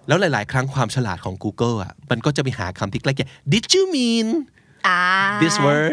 [0.06, 4.28] แล้วหลาย ๆ ครั้งความฉลาดของ Google อะมันก็จะไปหาคำที่ใกล้เคียง Did you mean
[4.88, 5.02] อ่า
[5.42, 5.90] This word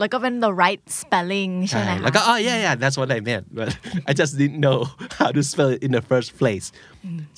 [0.00, 3.68] แล้วก็เป็น the right spelling ใช่ไหมคะแล้วก็ oh yeah yeah that's what I meant but
[4.10, 4.78] I just didn't know
[5.20, 6.66] how to spell it in the first place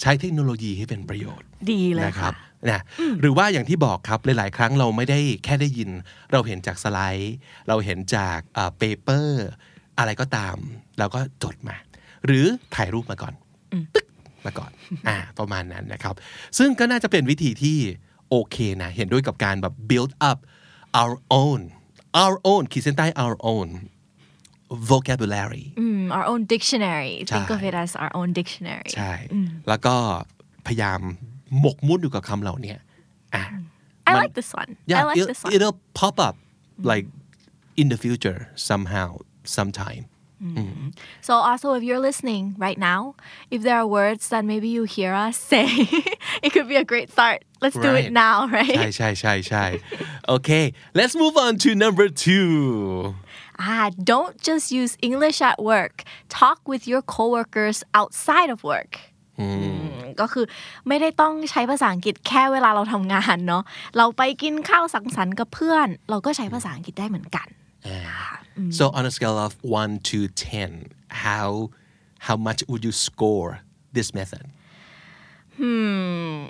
[0.01, 2.81] ใช้เทคโนโลยีให้เป็นประโยชน์ ดีเลยนะครับค่ะนะ
[3.21, 5.91] หรือว่าอย่างที่บอกครับหลาย ๆ ครั้งเราไม่ได้แค่ได้ยิน
[6.33, 7.37] เราเห็นจากสไลด์
[7.69, 8.39] เราเห็นจาก
[8.79, 9.47] เปเปอร์
[9.99, 10.57] อะไรก็ตาม
[10.99, 11.77] เราก็จดมา
[12.27, 13.35] หรือถ่ายรูปมาก่อน
[13.95, 14.07] ตึ๊ก
[14.47, 14.71] มาก่อน
[15.09, 16.15] อ่าประมาณนั้นนะครับ
[16.59, 17.79] ซึ่งก็น่าจะเป็นวิธีที่
[18.31, 20.39] โอเคนะ เห็นด้วยกับการแบบ build up
[21.01, 21.61] our own
[22.23, 23.69] our own ขีดเส้นใต้ our own
[24.91, 29.13] vocabulary Mm, our own dictionary think ใช่ of it as our own dictionary ใช่
[29.69, 29.95] แล้วก็
[30.67, 31.01] พยายาม
[31.61, 32.75] หมกมุ่นอยู่กับคำเหล่านี้
[33.35, 33.45] อะ
[34.09, 36.37] I มัน like this one yeah I like it, this one it'll pop up
[36.91, 37.07] like
[37.81, 38.39] in the future
[38.71, 39.09] somehow
[39.57, 40.03] sometime
[41.27, 43.01] So also if you're listening right now,
[43.51, 45.67] if there are words that maybe you hear us say,
[46.45, 47.39] it could be a great start.
[47.65, 48.13] Let's do it Right.
[48.25, 48.95] now, ใช่ right?
[48.97, 49.65] ใช่ใช่ใช่
[50.37, 50.65] okay
[50.99, 52.51] let's move on to number two
[53.71, 55.97] Ah, don't just use English at work.
[56.41, 58.93] Talk with your coworkers outside of work.
[59.41, 60.45] อืมก็คือ
[60.89, 63.63] ไม่ได้ต้องใช้ภาษาอังกฤษแค่เวลาเราทำงานเนาะ
[63.97, 67.49] เราไปกินข้าวสังสรรค์กับเพื่อน เราก็ใช้ภาษาอังกฤษได้เหมือนกัน
[68.59, 68.73] Mm.
[68.73, 71.71] so on a scale of 1 to 10 how
[72.21, 73.61] how much would you score
[73.93, 74.51] this method
[75.57, 76.47] Hmm.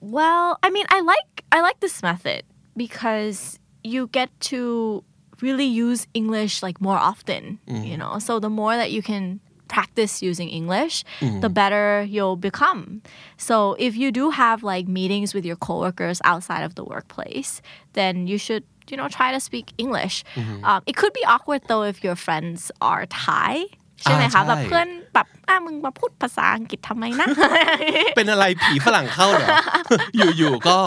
[0.00, 2.44] Well, I mean, I like I like this method
[2.76, 5.04] because you get to
[5.40, 7.98] really use English like more often, you mm-hmm.
[7.98, 8.18] know.
[8.18, 11.40] So the more that you can practice using English, mm-hmm.
[11.40, 13.02] the better you'll become.
[13.36, 17.60] So if you do have like meetings with your coworkers outside of the workplace,
[17.92, 20.16] then you should you know try to speak English.
[20.68, 22.60] Um, it could be awkward though if your friends
[22.90, 23.52] are Thai.
[24.02, 27.28] ใช่ไหมอ่าคะแบบใช่เพื่อนแบบอะมึงมาพูดภาษาอังกฤษทำไมนะ
[28.16, 29.48] เป็นอะไรผีฝรั่งเข้าเหรอ
[30.16, 30.78] อยู่ๆก็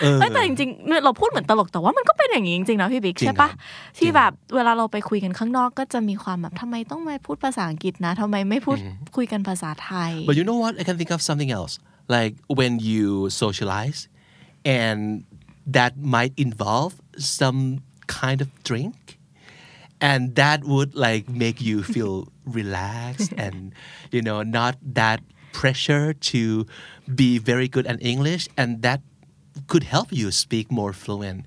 [0.00, 8.78] เออเอ้ยแต่จริงๆเนี่ยเราพูดเหมือนตลกแต่ว่ามันก็เป็นอย่างนี้จริงๆนะพี่บิ๊กจริงใช่ปะครับที่แบบเวลาเราไปคุยกันข้างนอกก็จะมีความแบบทำไมต้องมาพูดภาษาอังกฤษนะทำไมไม่พูด
[9.16, 10.72] คุยกันภาษาไทย But you know what?
[10.80, 11.74] I can think of something else.
[12.16, 13.06] Like when you
[13.42, 14.00] socialize
[14.80, 15.00] and
[15.76, 17.61] that might involve some
[18.07, 18.95] kind of drink
[20.01, 22.15] and that would like make you feel
[22.45, 23.55] relaxed and
[24.11, 25.19] you know not that
[25.59, 26.41] pressure to
[27.21, 28.99] be very good at English and that
[29.67, 31.45] could help you speak more fluent.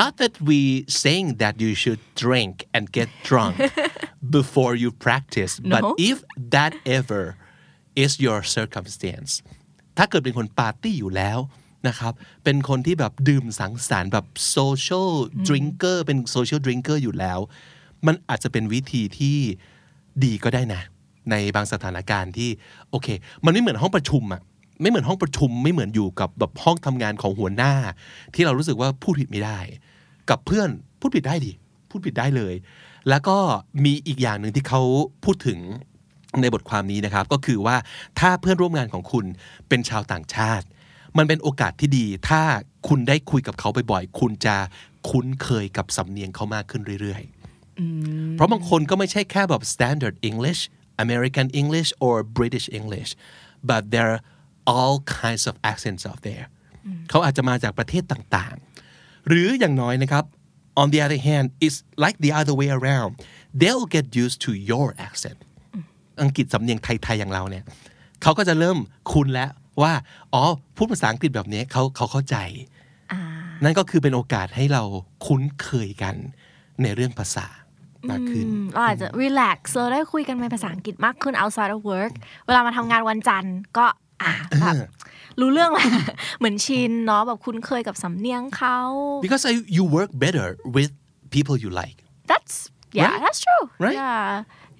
[0.00, 3.56] Not that we saying that you should drink and get drunk
[4.38, 5.70] before you practice, No.
[5.74, 7.36] but if that ever
[8.04, 9.30] is your circumstance
[9.96, 11.38] ถ้าเกิดเป็นคนปาร์ตี้อยู่แล้ว
[11.87, 12.13] นะครับ
[12.43, 14.25] เป็นคนที่แบบดื่มสังสรรค์แบบ
[14.55, 15.09] social
[15.47, 17.39] drinker เป็น social drinker อยู่แล้ว
[18.07, 19.37] มันอาจจะเป็นวิธีที่
[20.23, 20.81] ดีก็ได้นะ
[21.31, 22.49] ในบางสถานการณ์ที่
[22.89, 23.07] โอเค
[23.45, 24.41] มันไม่เหมือนห้องประชุมอะ
[24.81, 27.73] ไม่เหมือนห้องประชุมไม่เหมือนอยู่กับแบบห้องทำงานของหัวหน้า
[28.33, 29.59] ที่เรารู้สึกว่าพูดผิดไม่ได้
[30.29, 30.69] กับเพื่อน
[30.99, 31.51] พูดผิดได้ดิ
[31.89, 32.53] พูดผิดได้เลย
[33.09, 33.37] แล้วก็
[33.85, 34.81] มีอีกอย่างหนึ่งที่เขา
[35.25, 35.59] พูดถึง
[36.41, 37.75] ในบทความนี้นะครับ ก็คือว่า
[38.19, 39.25] ถ้าเพื่อนร่วมงานของคุณ
[39.69, 40.65] เป็นชาวต่างชาติ
[41.17, 42.41] มันเป็นโอกาสที่ดี ถ้า
[42.87, 44.55] คุณได้คุยกับเขาบ่อยๆ คุณจะ
[45.09, 50.61] คุ้นเคยกับสำเนียงเขามากขึ้นเรื่อยๆ เพราะบางคนก็ไม่ใช่แค่แบบ standard English
[51.03, 53.11] American English or British English
[53.69, 54.21] but there are
[54.73, 56.45] all kinds of accents out there
[57.09, 60.23] เขาอาจจะมาจากประเทศต่างๆ หรืออย่างน้อยนะครับ
[60.81, 63.11] on the other hand it's like the other way around
[63.59, 65.39] they'll get used to your accent
[66.21, 67.63] อังกฤษสำเนียงไทย ๆ อย่างเราเนี่ย
[68.21, 68.77] เขาก็จะเริ่ม
[69.11, 69.49] คุ้นแล้ว
[69.81, 69.91] ว่า
[70.33, 70.43] อ๋อ
[70.75, 72.37] พูดภาษาอังกฤษแบบนี้เขาเขาเข้าใจ
[73.63, 74.83] นั่นก็คือเป็นโอกาสให้เรา
[75.25, 76.15] คุ้นเคยกัน
[76.81, 77.47] ในเรื่องภาษา
[78.09, 82.13] มากขึ้นเราอาจจะ relax เราได้คุยกันเป็นภาษาอังกฤษมากขึ้น outside of work
[82.45, 83.85] เวลามาทำงานวันจันทร์ก็
[84.21, 84.75] อะแบบ
[85.39, 85.87] รู้เรื่องแหละ
[86.37, 88.77] เหมือนชินเนาะแบบคุ้นเคยกับสำเนียงเขา
[89.25, 90.91] because I, you work better with
[91.35, 91.97] people you like
[92.31, 92.55] that's
[92.97, 93.21] yeah Right?
[93.23, 93.97] that's true Right?
[94.01, 94.27] yeah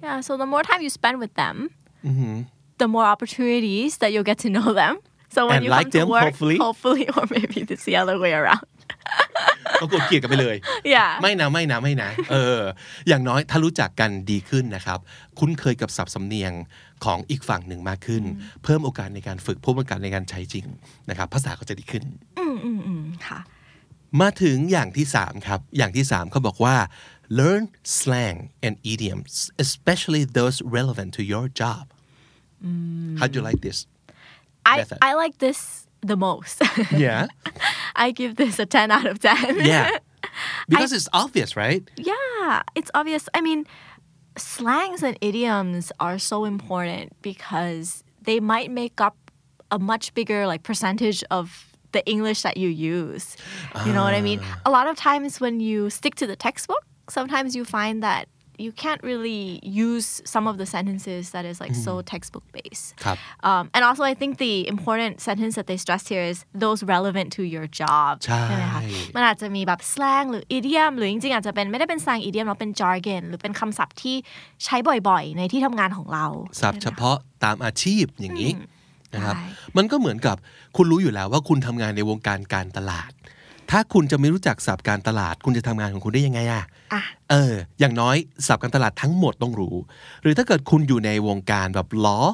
[0.04, 1.56] yeah so the more time you spend with them
[2.10, 2.36] Mm-hmm.
[2.82, 4.94] The more opportunities that you'll get to know them
[5.34, 6.56] so when And you like come to them, work hopefully.
[6.66, 8.66] hopefully or maybe it's the other way around
[9.80, 10.56] ก็กดเกลียดกันไปเลย
[10.94, 12.60] yeah ไม่นะไม่นะไม่นะ เออ
[13.08, 14.98] อย่างน้อยถ้ารู้จักกันดีขึ้นนะครับ
[15.38, 16.52] คุ้นเคยกับศัพท์สำเนียง
[17.04, 18.24] ของอีกฝั่งหนึ่งมากขึ้น
[18.64, 20.66] เพิ่มโอกาสในการฝึกเพิ่มโอกาสในการใช้จริง
[21.10, 22.04] นะครับ ภาษาก็จะดีขึ้น
[23.26, 23.40] ค่ะ
[24.20, 26.76] มาถึงอย่างที่3ครับ อย่างที่3เขาบอกว่า
[27.38, 27.64] learn
[27.98, 29.32] slang and idioms
[29.64, 31.84] especially those relevant to your job
[32.64, 33.18] Mm.
[33.18, 33.86] how do you like this
[34.64, 34.98] I Method.
[35.02, 36.62] I like this the most
[36.92, 37.26] yeah
[37.96, 39.98] I give this a 10 out of 10 yeah
[40.68, 43.28] because it's obvious right Yeah, it's obvious.
[43.34, 43.66] I mean,
[44.36, 49.16] slangs and idioms are so important because they might make up
[49.70, 53.36] a much bigger like percentage of the English that you use.
[53.86, 54.40] You know what I mean?
[54.42, 54.60] Ah.
[54.66, 58.72] A lot of times when you stick to the textbook, sometimes you find that you
[58.72, 62.88] can't really use some of the sentences that is like so textbook based.
[63.04, 63.16] ครับ
[63.50, 67.28] Um, and also, I think the important sentence that they stress here is those relevant
[67.36, 68.82] to your job ใช่ไหมคะ
[69.14, 74.16] มันอาจจะมีแบบ slang หรือ idiom หรือจริงๆอาจจะเป็นไม่ได้เป็น slang idiom หรอกเป็น jargon หรือเป็นคำศัพท์ที่
[74.64, 74.76] ใช้
[75.08, 76.26] บ่อยๆ ในที่ทำงานของเรา
[76.60, 78.50] ศัพท์เฉพาะตามอาชีพอย่างนี้
[79.14, 79.46] นะครับใช่
[79.76, 80.36] มันก็เหมือนกับ
[80.76, 83.10] คุณรู้อยู่แล้วว่าคุณทำงานในวงการการตลาด
[83.70, 86.83] ถ้าคุณจะไม่รู้จักศัพท์การตลาด คุณจะทำงานของคุณได้ยังไงอะอะ
[87.30, 88.16] เออ อย่างน้อย
[88.46, 89.76] ศัพท์การตลาดทั้งหมดต้องรู้
[90.22, 92.26] หรือถ้าเกิดคุณอยู่ในวงการแบบ law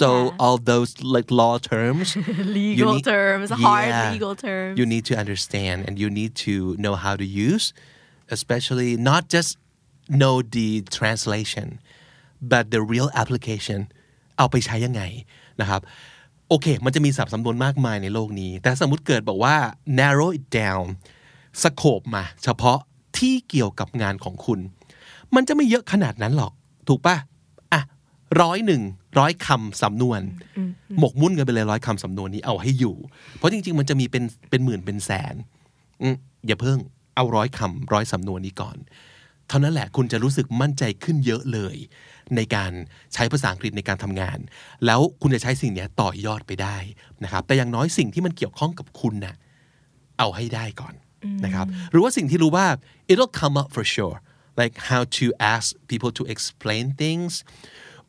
[0.00, 0.42] so Yeah.
[0.44, 2.22] all those like law terms you
[2.60, 4.10] legal need- terms hard Yeah.
[4.14, 7.66] legal terms you need to understand and you need to know how to use
[8.36, 9.50] especially not just
[10.20, 11.66] know the translation
[12.52, 13.80] but the real application
[14.38, 15.02] เอาไปใช้ยังไง
[15.60, 15.80] นะครับ
[16.48, 19.56] โอเค มันจะมีศัพท์สำนวนมากมายในโลกนี้ แต่สมมติเกิดบอกว่า
[20.00, 20.84] narrow it down
[21.62, 22.78] สโคบมา เฉพาะ
[23.18, 24.60] ที่เกี่ยวกับงานของคุณ
[25.34, 26.52] มันจะไม่เยอะขนาดนั้นหรอก
[26.88, 27.16] ถูกปะ
[27.72, 27.80] อะ
[28.40, 28.82] ร้อยหนึ่ง
[29.18, 30.20] ร้อยคำสำนวน
[30.98, 32.96] หมกมุ่นกันไปเลยร้อยคำสำนวนนี้เอาให้อยู่
[33.36, 35.34] เพราะจริง ๆ มันจะมีเป็นเป็นหมื่นเป็นแสน
[36.02, 36.14] อืม
[36.46, 36.78] อย่าเพิ่ง
[37.14, 38.76] เอาร้อยคำร้อยสำนวนนี้ก่อน
[39.48, 41.76] เท่านั้นแหละคุณจะรู้สึกมั่นใจขึ้นเยอะเลย
[42.36, 42.72] ในการ
[43.14, 44.38] ใช้ภาษาอังกฤษในการทำงาน
[44.86, 46.76] แล้วคุณจะใช้สิ่งเนี้ยต่อยอดไปได้
[47.24, 49.34] นะครับ แต่อย่างน้อยสิ่งที่มันเกี่ยวข้องกับคุณน่ะ
[50.18, 50.94] เอาให้ได้ก่อน
[51.44, 52.66] นะครับหรือว่าสิ่งที่รู้ว่า
[53.10, 54.16] it'll come up for sure
[54.60, 57.32] like how to ask people to explain things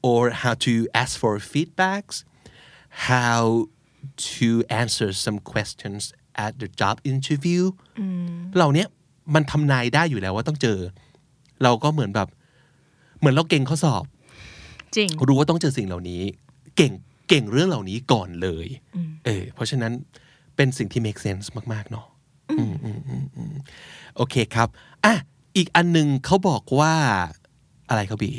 [0.09, 2.15] or how to ask for feedbacks
[3.11, 3.41] how
[4.35, 4.49] to
[4.81, 6.01] answer some questions
[6.45, 7.63] at the job interview
[8.55, 8.87] เหล่าเนี้ย
[9.35, 10.79] มันทำนายได้อยู่แล้วว่าต้องเจอ
[11.63, 12.27] เราก็เหมือนแบบ
[13.19, 14.03] เหมือนเราเก่งข้อสอบ
[14.95, 16.21] จริง รู้ว่าต้องเจอสิ่งเหล่านี้
[16.77, 16.91] เก่ง
[17.29, 18.67] เก่งเรื่องเหล่านี้ก่อนเลย
[19.25, 19.91] เออเพราะฉะนั้น
[20.55, 22.10] เป็นสิ่งที่ make sense มาก ๆ เนาะอืมอืมอืมอืม
[24.15, 24.67] โอเคครับ
[25.05, 25.13] อะ
[25.57, 26.93] อีกอันหนึ่งเขาบอกว่า
[27.89, 28.31] อะไรครับบี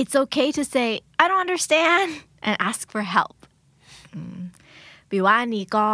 [0.00, 0.88] it's okay to say
[1.22, 2.08] I don't understand
[2.46, 3.36] and ask for help
[4.14, 4.38] อืม
[5.10, 5.86] บีว่าอันนี้ก็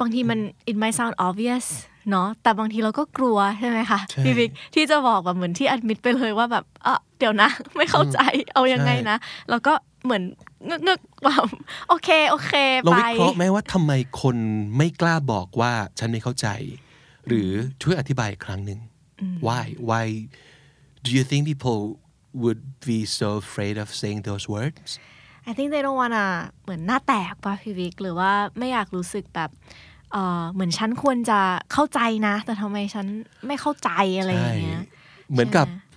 [0.00, 0.40] บางทีมัน
[0.70, 1.66] it might sound obvious
[2.10, 8.18] เนาะแต่บางทีเราก็กลัวใช่ไหมคะใช่พี่บิ๊กที่จะบอกแบบเหมือนที่ admit ไปเลยว่าแบบเออเดี๋ยวนะ ไม่เข้าใจ
[8.54, 9.16] เอายังไงนะ
[9.50, 9.72] แล้วก็
[10.04, 10.22] เหมือน
[10.68, 11.48] งึกงึกๆแบบ
[11.88, 13.92] โอเคโอเคเราไปวิเคราะห์ไหมว่าทำไม
[14.22, 14.36] คน
[14.76, 16.48] ไม่กล้าบอกว่าฉันไม่เข้าใจ
[17.26, 17.50] หรือ
[17.82, 18.80] ช่วยอธิบายอีกครั้งหนึ่ง
[19.46, 20.04] why why
[21.04, 21.80] do you think people
[22.42, 24.90] would be so afraid of saying those words
[25.50, 26.26] I think they don't wanna
[26.62, 29.50] เหมือนหน้าแตกป่ะพี่วิกหรือว่าไม่อยากรู้สึกแบบ
[30.12, 31.40] เออเหมือนฉันควรจะ
[31.72, 33.06] เข้าใจนะ แต่ทำไมฉัน
[33.46, 34.82] ไม่เข้าใจอะไรอย่างเงี้ย
[35.30, 35.91] เหมือนกับใช่ไห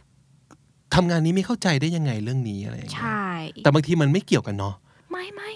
[0.93, 3.25] ทำงานนี้ไม่เข้าใจได้ยังไงเรื่องนี้อะไรอย่างเงี้ยใช่
[3.63, 4.75] แต่บางทีมันไม่เกี่ยวกันเนาะ
[5.11, 5.51] ไม่ไม่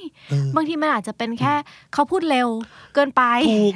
[0.56, 1.54] บางทีมันอาจจะเป็นแค่
[1.94, 2.48] เขาพูดเร็ว
[2.96, 3.74] เกินไปถูก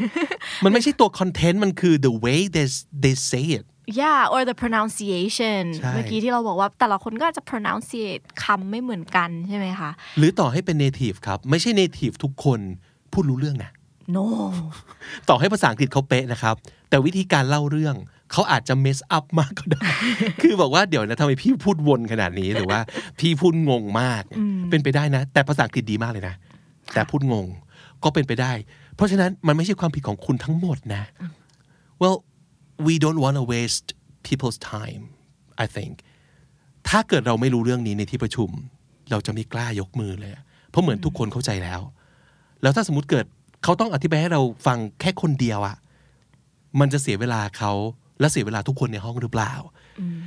[0.64, 2.68] มันไม่ใช่ตัวคอนเทนต์มันคือ the way they
[3.04, 3.64] they say it
[4.01, 12.60] yeah or the pronunciation ใช่เมื่อกี้ที่เราบอกว่าแต่ละคนก็อาจจะ pronunciate คำไม่เหมือนกันใช่ไหมคะ หรือต่อให้เป็น native ครับ ไม่ใช่ native ทุกคน
[13.12, 13.72] พูดรู้เรื่องนะ
[14.16, 14.26] no
[15.30, 16.56] ต่อให้ภาษาอังกฤษเขาเป๊ะนะครับ
[16.89, 17.95] แต่วิธีการเล่าเรื่อง
[18.34, 19.88] เขาอาจจะ mess up มากก็ได้
[20.42, 22.80] คือบอกว่าเดี๋ยวนะทำไมพี่พูดวนขนาดนี้หรือว่า
[23.20, 24.24] พี่พูดงงมาก
[24.70, 26.36] เป็นไปได้นะ แต่ภาษาอังกฤษดีมากเลยนะ
[26.94, 27.46] แต่พูดงง
[28.04, 28.52] ก็เป็นไปได้
[28.96, 31.04] เพราะฉะนั้นมันไม่ใช่ความผิดของคุณทั้งหมดนะ
[32.02, 32.18] well
[32.88, 33.88] we don't want to waste
[34.28, 35.02] people's time
[35.64, 35.94] I think
[36.90, 38.50] ถ้าเกิดเราไม่รู้เรื่องนี้ในที่ประชุม
[39.12, 41.82] เราจะไม่กล้ายกมือเลยอะเพราะเหมือนทุกคนเข้าใจแล้ว
[42.62, 43.26] แล้วถ้าสมมติเกิด
[43.64, 45.78] เขาต้องอธิบายให้เราฟังแค่คนเดียวอะ
[46.80, 47.72] มันจะเสียเวลาเขา
[48.24, 49.54] และเสียเวลาทุกคนในห้องหรือเปล่า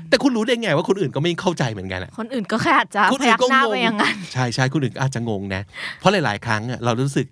[0.09, 5.63] แต่คุณรู้ได้ไงว่าคนอื่นก็ไม่เข้าใจเหมือนกันอะคนอื่นก็แค่อาจจะคนพอื่ยันกก็หน้างไปงอย่างนั้นใช่ใช่คนอื่นก็อาจจะงงนะ
[5.99, 7.27] เพราะหลาย ๆ ครั้งอะเรารู้สึก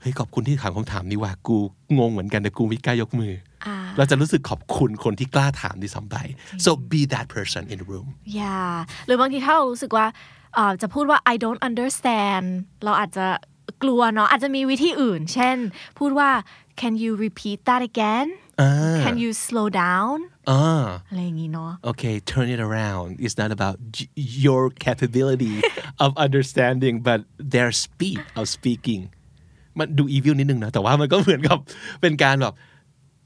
[0.00, 1.56] เฮ้ยขอบคุณที่ถามคำถามนี้ว่ากู
[1.98, 3.32] งงเหมือนกันแต่กูไม่กล้ายกมือ
[3.66, 6.16] ออ่าเราจะรู้สึกขอบคุณคนที่กล้าถามด้วยซ้ำไป
[6.64, 8.08] so be that person in the room
[8.38, 8.72] yeah
[9.06, 10.06] หรือบางทีถ้าเรารู้สึกว่า
[10.54, 12.46] เอ่อจะพูดว่า I don't understand
[12.84, 13.26] เราอาจจะ
[13.82, 15.56] กลัวเนาะอาจจะมีวิธีอื่น เช่น
[15.98, 16.30] พูดว่า
[16.80, 18.49] can you repeat that again อ่า
[19.04, 20.16] can you slow down
[20.50, 24.10] อ่าอะไรอย่างงี้เนาะ okay turn it around it's not about j-
[24.46, 25.54] your capability
[26.04, 27.18] of understanding but
[27.54, 29.02] their speed of speaking
[29.78, 31.58] มันดู evil นิดนึงนะ แต่ว่ามันก็เหมือนกับ
[32.00, 32.54] เป็นการแบบ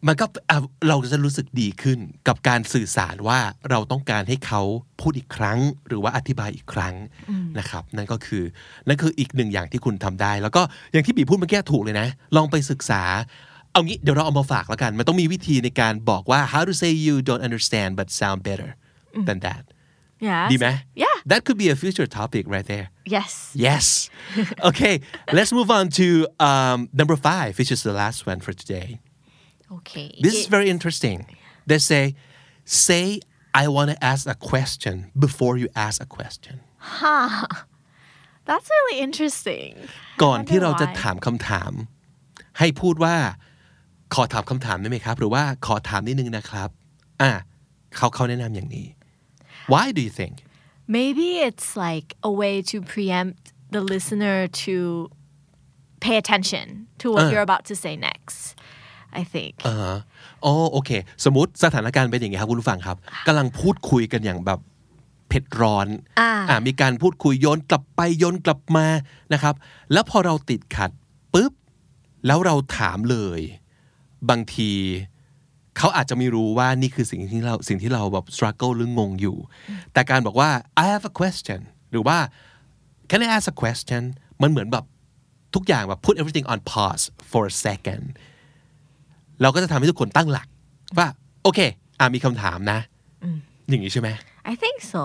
[0.09, 0.59] มันก็อะ
[0.89, 3.39] เราจะรู้สึกดีขึ้นกับการสื่อสารว่า
[3.71, 4.63] เราต้องการให้เขา
[5.01, 5.59] พูดอีกครั้ง
[5.89, 6.95] หรือว่าอธิบายอีกครั้ง
[7.59, 8.45] นะครับ นั่นก็คือ
[8.89, 10.63] นั่นคืออีกหนึ่งอย่างที่คุณทำได้ แล้วก็
[10.93, 13.03] อย่างที่บีพูดเมื่อกี้ถูกเลยนะ ลองไปศึกษา
[13.74, 18.70] เอางี้เดี๋ยวเราเอามาฝากแล้วกัน มันต้องมีวิธีในการบอกว่า how to say you don't understand but sound better
[19.30, 19.64] than that
[20.30, 20.48] Yes.
[20.52, 20.68] ดีไหม
[21.04, 21.16] Yeah.
[21.32, 23.32] that could be a future topic right there Yes.
[23.66, 23.86] yes
[24.70, 24.96] okay
[25.38, 26.08] let's move on to
[26.50, 28.90] um, number five which is the last one for today
[29.80, 30.10] Okay.
[30.26, 31.18] This is It- very interesting.
[31.70, 32.04] They say,
[32.88, 33.04] say
[33.62, 36.56] I want to ask a question before you ask a question.
[38.50, 39.72] That's really interesting.
[40.24, 40.98] ก่อนที่เราจะ why.
[41.02, 41.72] ถามคำถาม
[42.60, 43.16] ให้พูดว่า
[44.15, 46.69] ขอถามคำถามได้ไหมครับ หรือว่าขอถามนิดนึงนะครับ
[47.23, 47.33] อะ
[47.97, 48.87] เขาเขาแนะนำอย่างนี้
[49.73, 50.35] Why do you think
[50.99, 53.43] Maybe it's like a way to preempt
[53.75, 54.75] the listener to
[56.05, 56.67] pay attention
[57.01, 57.31] to what Uh.
[57.31, 58.39] you're about to say next.
[59.21, 59.55] I think.
[59.67, 59.97] อ่าฮะ
[60.45, 60.91] อ๋อโอเค
[61.25, 62.97] สมมติสถานการณ์เป็นอย่างนี้ครับคุณผู้ฟังครับ
[63.27, 64.61] กำลังพูดคุยกันอย่างแบบ
[65.29, 65.87] เผ็ดร้อน
[66.21, 68.87] อ่าอ่ามีการพูดคุยโยนกลับไปโยนกลับมา
[69.33, 69.55] นะครับ
[69.93, 70.91] แล้วพอเราติดขัด
[71.35, 71.53] ปุ๊บ
[72.27, 73.41] แล้วเราถามเลย
[74.31, 74.71] บางที
[75.79, 79.37] เขาอาจจะไม่รู้ว่านี่คือสิ่งที่เราสิ่งที่เราแบบ struggle หรืองงอยู่
[79.93, 80.51] แต่การบอกว่า
[80.83, 81.61] I have a question
[81.91, 82.19] หรือว่า
[83.11, 84.03] can I ask a question
[84.43, 84.85] มันเหมือนแบบ
[85.55, 88.05] ทุกอย่างแบบ put everything on pause for a second
[89.43, 90.49] เราก็จะทำให้ทุกคนตั้งหลัก
[90.99, 91.09] ว่า
[91.43, 91.61] โอเค
[91.99, 92.79] อ่ามีคำถามนะ
[93.69, 94.09] อย่างนี้ใช่ไหม
[94.53, 95.05] I think so.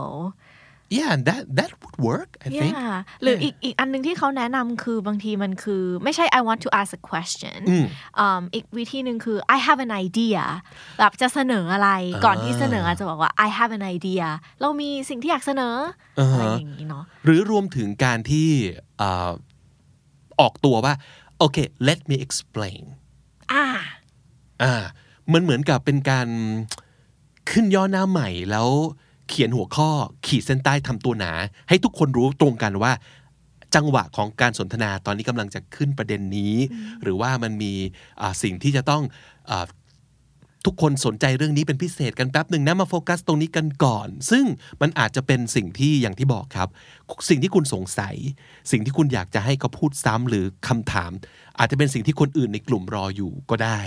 [0.97, 7.59] Yeah that that would work I think Yeah หรืออีกอีกอันหนึงที่เขาแนะนำคือบางทีมันคือไม่ใช่ I want to ask a question
[7.69, 7.75] อื
[8.37, 10.41] มอีกวิธีหนึ่งคือ I have an idea
[10.99, 11.89] แบบจะเสนออะไร
[12.25, 14.25] ก่อนที่เสนออาจจะบอกว่า I have an idea
[14.61, 15.75] เรามีสิ่งที่อยากเสนอ
[16.31, 18.49] อะไรอย่างนี้เนาะหรือรวมถึงการที่
[18.97, 19.31] เอ่อ
[20.41, 20.93] ออกตัวว่า
[21.37, 22.83] โอเค let me explain
[23.51, 23.65] อ่า
[24.63, 24.73] อ่า
[25.33, 26.27] มันเหมือนกับเป็นการ
[27.49, 28.69] ขึ้นย่อหน้าใหม่แล้ว
[29.29, 29.89] เขียนหัวข้อ
[30.25, 31.31] ขีดเส้นใต้ทำตัวหนา
[31.69, 32.91] ให้ทุกคนรู้ตรงกันว่า
[33.75, 36.55] จังหวะของการสนทนาตอนนี้กำลังจะขึ้นประเด็นนี้
[37.03, 37.73] หรือว่ามันมี
[38.21, 39.03] อ่าสิ่งที่จะต้อง
[39.51, 39.65] อา
[40.65, 44.45] ทุกคนสนใจเรื่องนี้เป็นพิเศษกันแป๊บหนึ่งนะมาโฟกัสตรงนี้กันก่อน ซึ่ง
[44.81, 46.69] มันอาจจะเป็นสิ่งที่อย่างที่บอกครับ
[47.29, 48.15] สิ่งที่คุณสงสัย
[48.71, 51.11] สิ่งที่คุณอยากจะให้เขาพูดซ้ำหรือคำถาม
[51.59, 53.79] อาจจะเป็นสิ่งที่คนอื่นในกลุ่มรออยู่ก็ได้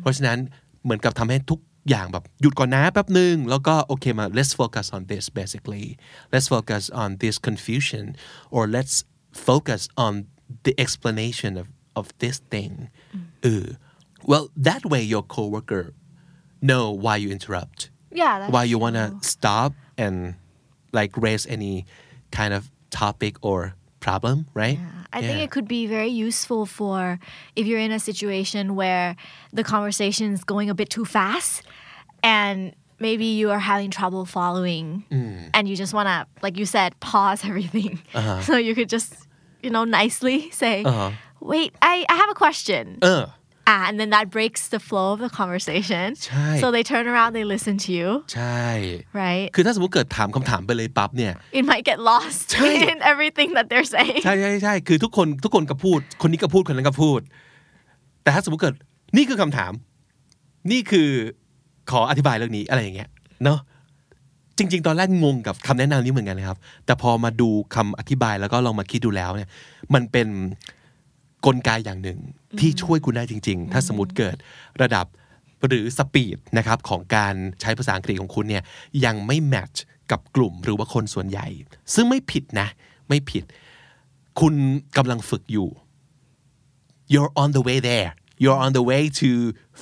[0.00, 0.38] เพราะฉะนั้น
[0.84, 5.87] เหมือนกับทำให้ทุก อย่างแบบหยุดก่อนนะแป๊บหนึ่งแล้วก็โอเคมา let's focus on this basically
[6.33, 8.05] let's focus on this confusion
[8.55, 8.95] or let's
[9.49, 10.13] focus on
[10.65, 11.67] the explanation of
[11.99, 12.73] of this thing
[13.43, 13.65] เออ
[14.29, 15.85] well that way your coworker
[16.69, 17.79] know why you interrupt
[18.21, 19.19] yeah that's why you want to true.
[19.33, 19.71] stop
[20.03, 20.15] and
[20.97, 21.75] like raise any
[22.39, 22.61] kind of
[23.01, 23.59] topic or
[24.07, 24.79] problem right
[25.15, 27.19] I think it could be very useful for
[27.55, 29.15] if you're in a situation where
[29.57, 31.61] the conversation is going a bit too fast
[32.23, 32.57] and
[32.99, 34.85] maybe you are having trouble following
[35.55, 37.93] and you just want to like you said pause everything
[38.47, 39.09] so you could just
[39.63, 40.75] you know nicely say
[41.51, 43.23] wait I, I have a question เออ
[43.71, 47.29] ah, and then that breaks the flow of the conversation ใช่ so they turn around
[47.37, 48.61] they listen to you ใช่
[49.21, 57.19] right คือถ้าสมมติเกิดถามคำถามไปเลยปั๊บเนี่ย it might get lost ใช่ in everything that they're saying ใช่ใช่ใช่คือทุกคนทุกคนก็พูด คนนี้ก็พูดคนนั้นก็พูด
[58.23, 58.75] แต่ถ้าสมมติเกิด
[59.17, 59.71] นี่คือคำถาม
[60.71, 61.09] นี่คือ
[61.90, 63.08] ขออธิบายเรื่องนี้อะไรอย่างเงี้ย
[63.44, 63.58] เนาะ
[64.58, 69.50] จริง ๆ ตอนแรกงงกับคำแนะนำนี้เหมือนกันนะครับ แต่พอมาดูคำอธิบายแล้วก็ลองมาคิดดูแล้วเนี่ย
[69.94, 70.28] มันเป็น
[71.46, 72.18] กลไกอย่างหนึ่ง
[72.60, 74.36] ที่ช่วยคุณได้จริง ๆ ถ้าสมมติเกิด
[74.82, 75.06] ระดับ
[75.66, 78.62] หรือสปีดนะครับของการใช้ภาษาอังกฤษของคุณเนี่ย
[79.04, 81.46] ยังไม่แมทช์กับกลุ่มหรือว่าคนส่วนใหญ่
[81.94, 82.68] ซึ่งไม่ผิดนะ
[83.08, 83.44] ไม่ผิด
[84.40, 84.54] คุณ
[84.96, 85.68] กำลังฝึกอยู่
[87.12, 88.10] you're on the way there
[88.42, 89.28] you're on the way to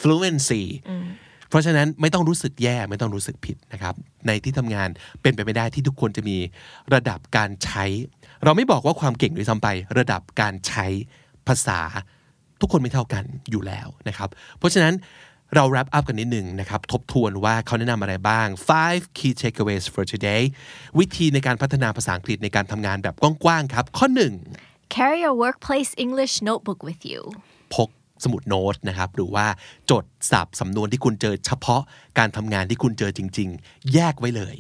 [0.00, 1.25] fluency เพ
[1.56, 3.94] ราะฉะนั้นไม่ต้องรู้สึกแย่ไม่ต้องรู้สึกผิดนะครับ
[4.26, 4.88] ในที่ทำงาน
[5.22, 6.38] เป็นไปไม่ได้ที่ทุกคนจะมี
[6.94, 7.84] ระดับการใช้
[8.44, 10.86] เราไม่บอกว่าความเก่งด้วยซ้ำไประดับการใช้
[11.48, 11.80] ภาษา
[12.60, 14.28] ทุกคนไม่เท่ากันอยู่แล้วนะครับ
[14.58, 14.94] เพราะฉะนั้น
[15.54, 20.42] เรา wrap up กันนิดหนึ่งนะครับ ทบทวนว่าเขาแนะนำอะไรบ้าง five key takeaways for today
[20.98, 24.34] วิธีในการพัฒนาภาษาอังกฤษในการทำงานแบบกว้างๆครับ ข้อหนึ่ง
[24.96, 27.20] carry a workplace English notebook with you
[27.74, 27.88] พก
[28.24, 29.46] สมุดโน้ตนะครับ หรือว่า
[29.90, 31.82] จดสับสำนวนที่คุณเจอเฉพาะ
[32.18, 34.56] การทำงานที่คุณเจอจริง ๆ แยกไว้เลย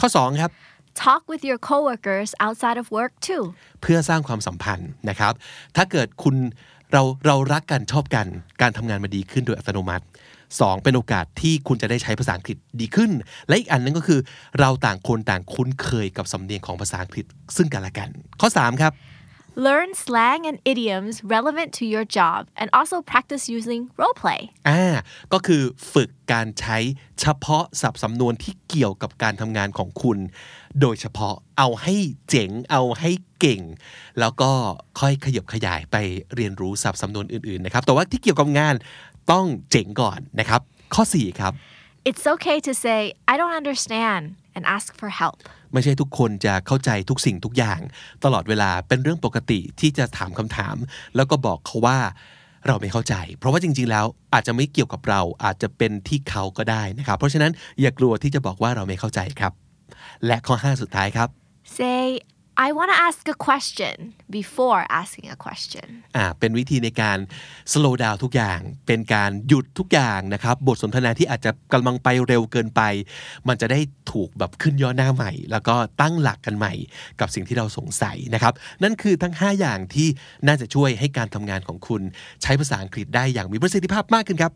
[0.00, 0.50] ข้อ 2 ครับ
[1.02, 3.44] talk with your coworkers outside of work too
[3.82, 5.32] เพื่อสร้างความสัมพันธ์นะครับ
[5.76, 6.36] ถ้าเกิดคุณ
[6.92, 8.26] เราเรารักกันชอบกัน
[8.62, 10.04] การทำงานมาดีขึ้นโดยอัตโนมัติ
[10.60, 13.10] สองเป็นโอกาสที่คุณจะได้ใช้ภาษาอังกฤษดีขึ้น
[13.48, 14.20] และอีกอันนึงก็คือ
[14.60, 17.26] เราต่างคนต่างคุ้นเคยกับสำเนียงของภาษาอังกฤษ
[17.56, 18.08] ซึ่งกันและกัน
[18.40, 18.92] ข้อ 3 ครับ
[19.56, 24.82] learn slang and idioms relevant to your job and also practice using role play อ่า
[25.32, 26.78] ก็คือฝึกการใช้
[27.20, 30.18] เฉพาะศัพท์สำนวนที่เกี่ยวกับการทำงานของคุณ
[30.80, 31.94] โดยเฉพาะเอาให้
[32.28, 33.62] เจ๋ง เอาให้เก่ง
[34.20, 34.50] แล้วก็
[35.00, 35.96] ค่อยขยับขยายไป
[36.34, 38.74] เรียนรู้ศัพท์สำนวนอื่นๆ นะครับ แต่ว่าที่เกี่ยวกับงาน
[39.32, 40.60] ต้องเจ๋งก่อนนะครับ
[40.94, 41.52] ข้อ 4 ครับ
[42.08, 43.00] it's okay to say
[43.32, 44.22] I don't understand
[44.56, 45.36] and ask for help.
[45.72, 47.80] ไม่ใช่ทุกคนจะเข้าใจทุกสิ่งทุกอย่าง
[48.24, 50.76] ตลอดเวลาเป็นเรื่องปกติที่จะถามคำถาม
[51.16, 51.98] แล้วก็บอกเขาว่า
[52.66, 59.52] เราไม่เข้าใจ เพราะว่าจริง ๆ แล้วอาจจะไม่เกี่ยวกับเราอาจจะเป็นที่เขาก็ได้นะครับ เพราะฉะนั้นอย่ากลัวที่จะบอกว่าเราไม่เข้าใจครับ
[60.26, 61.28] และข้อ 5 สุดท้ายครับ
[61.78, 62.04] Say,
[62.56, 65.86] I want to ask a question before asking a question.
[66.16, 67.18] อ่าเป็นวิธีในการ
[67.72, 72.82] slow down ทุกอย่าง เป็นการหยุดทุกอย่างนะครับ บทสนทนาที่อาจจะกำลังไปเร็วเกินไป
[73.48, 73.80] มันจะได้
[74.12, 76.72] ถูกแบบขึ้นย่อหน้าใหม่ แล้วก็ตั้งหลักกันใหม่
[77.20, 80.08] กับสิ่งที่เราสงสัยนะครับ นั่นคือทั้ง 5 อย่างที่
[80.46, 82.02] น่าจะช่วยให้การทำงานของคุณ
[82.42, 84.52] ใช้ภาษาอังกฤษได้อย่างมีประสิทธิภาพมากขึ้นครับ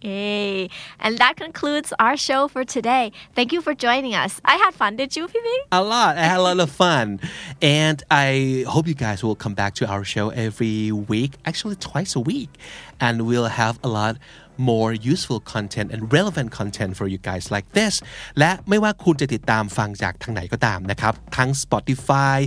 [0.00, 3.12] Hey, and that concludes our show for today.
[3.34, 4.40] Thank you for joining us.
[4.46, 4.96] I had fun.
[4.96, 5.46] Did you, Phoebe?
[5.72, 6.16] A lot.
[6.16, 7.20] I had a lot of fun.
[7.60, 12.16] And I hope you guys will come back to our show every week, actually twice
[12.16, 12.48] a week.
[12.98, 14.16] And we'll have a lot
[14.59, 17.93] more useful content and relevant content for you guys like this
[18.39, 22.37] และไม่ว่าคุณจะติดตามฟังจากทางไหนก็ตามนะครับ ทั้ง Spotify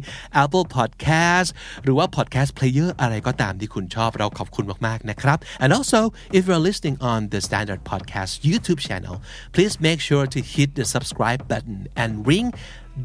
[0.42, 1.48] Apple Podcast
[1.82, 6.00] หรือว่า Podcast Player อะไรก็ตามที่คุณชอบเราขอบคุณมาก ๆ นะครับ and also
[6.36, 9.16] if you're listening on the Standard Podcast YouTube channel
[9.54, 12.46] please make sure to hit the subscribe button and ring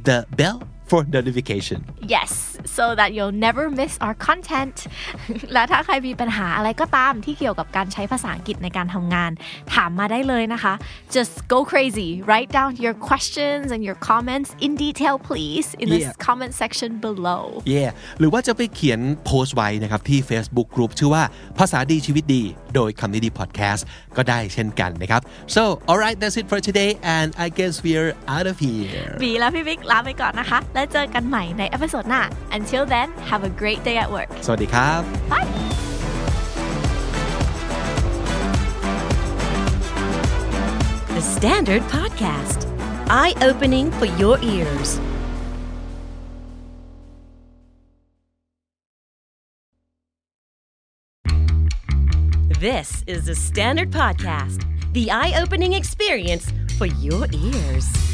[0.07, 0.57] the bell
[0.90, 1.78] for notification
[2.16, 2.30] Yes,
[2.76, 4.76] so that you'll never miss our content
[5.52, 9.30] และถ้าใครมีปัญหาอะไรก็ตามที่เกี่ยวกับการใช้ภาษาอังกฤษในการทำงาน
[9.74, 10.74] ถามมาได้เลยนะคะ
[11.16, 12.08] Just go crazy.
[12.30, 16.12] Write down your questions and your comments in detail, please, in the Yeah.
[16.26, 17.42] comment section below.
[17.76, 21.22] yeah หรือว่าจะไปเขียนโพสต์ไว้นะครับที่ Facebook Group ชื่อว่า
[21.58, 22.42] ภาษาดีชีวิตดี
[22.74, 23.82] โดยคำนี้ดี podcast
[24.16, 25.20] ก็ได้เช่นกันนะครับ
[25.56, 32.21] so alright that's it for today and I guess we're out of here บีและพี่บิ๊กลาไปก่อนนะคะแล้วเจอกันใหม่ในเอพิโซดหน้า
[32.57, 34.29] Until then, have a great day at work.
[34.45, 35.47] สวัสดีครับ Bye.
[41.15, 42.59] The Standard Podcast.
[43.09, 44.99] Eye opening for your ears.
[52.59, 54.65] This is the Standard Podcast.
[54.93, 58.06] The eye opening experience for your ears.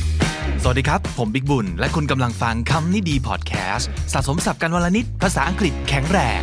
[0.66, 6.42] สวัสดีครับ ผมบิ๊กบุญ และคุณกำลังฟังคำนี้ดีพอดแคสต์สะสมสับกันวลนิด ภาษาอังกฤษแข็งแรง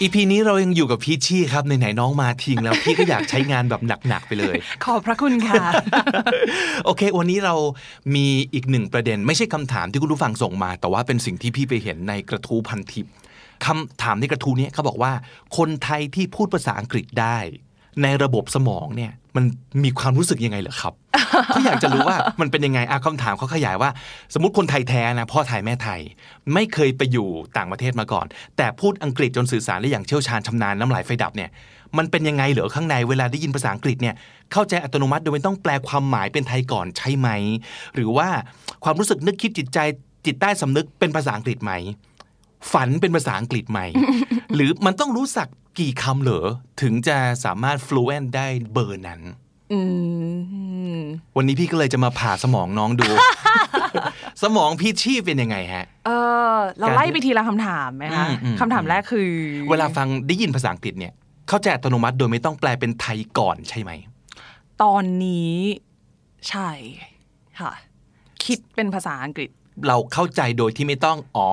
[0.00, 5.64] อีพีนี้เรายังอยู่กับพีชชี่ครับไหนๆน้องมาทิ้งแล้วพี่ก็อยากใช้งานแบบหนัก ๆ ไปเลย ขอบพระคุณค่ะ
[6.84, 7.54] โอเค วันนี้เรา
[8.14, 13.06] มีอีกหนึ่งประเด็น ไม่ใช่คำถามที่คุณผู้ฟังส่งมา แต่ว่าเป็นสิ่งที่พี่ไปเห็นในกระทู้พันทิป
[13.64, 15.12] คำถามในกระทู้นี้เขาบอกว่า
[15.56, 17.38] คนไทยที่พูดภาษาอังกฤษได้
[18.02, 19.44] ในระบบสมองเนี่ยมัน
[19.84, 20.94] มีความรู้สึกยังไงเหรอครับ
[21.46, 23.90] เขาอยากจะรู้ว่ามันเป็นยังไงอะคำถามเขาขยายว่า
[24.34, 26.00] สมมติคนไทยแท้นะพ่อไทยแม่ไทย
[26.54, 28.26] ไม่เคยไปอยู่ต่างประเทศมาก่อน
[28.56, 31.50] แต่พูดอังกฤษจนสื่อสารได้อย่างเชี่ยวชาญชำนาญน้ำลายไฟดับเนี่ย
[31.98, 34.14] มันเป็นยังไงเหรอข้างในเวลาได้ยินภาษาอังกฤษเนี่ย
[34.52, 37.28] เข้าใจอัตโนมัติโดยไม่ต้องแปลความหมายเป็นไทยก่อนใช่ไหม
[37.94, 38.28] หรือว่า
[38.84, 39.78] ความรู้สึกนึกคิดจิตใจ
[40.26, 41.72] จิตใต้สำนึกเป็นภาษาอังกฤษไหม
[42.72, 43.80] ฝันเป็นภาษาอังกฤษไหม
[44.54, 45.48] หรือมันต้องรู้สัก
[45.78, 46.46] กี่คำเหรอ
[46.82, 49.20] ถึงจะสามารถ fluent ได้เบอร์นั้น
[49.72, 49.80] อื
[50.98, 51.00] ม
[51.36, 53.08] วันนี้พี่ก็เลยจะมาผ่าสมองน้องดู
[54.42, 56.10] สมองพี่ชีพเป็นยังไงฮะ เอ
[56.52, 59.30] อ เราไล่ไปทีละคำถามไหมคะอืมอืมคำถามแรกคือ
[59.70, 61.12] เวลาฟังได้ยินภาษาอังกฤษเนี่ย
[61.48, 63.90] เข้าใจอัตโนมัติโดยไม่ต้องแปลเป็นไทยก่อนใช่ไหม
[64.82, 65.56] ตอนนี้
[66.48, 66.70] ใช่
[67.60, 67.72] ค่ะ
[68.44, 69.50] คิดเป็นภาษาอังกฤษ
[69.88, 71.48] เราเข้าใจโดยที่ไม่ต้อง อ๋อ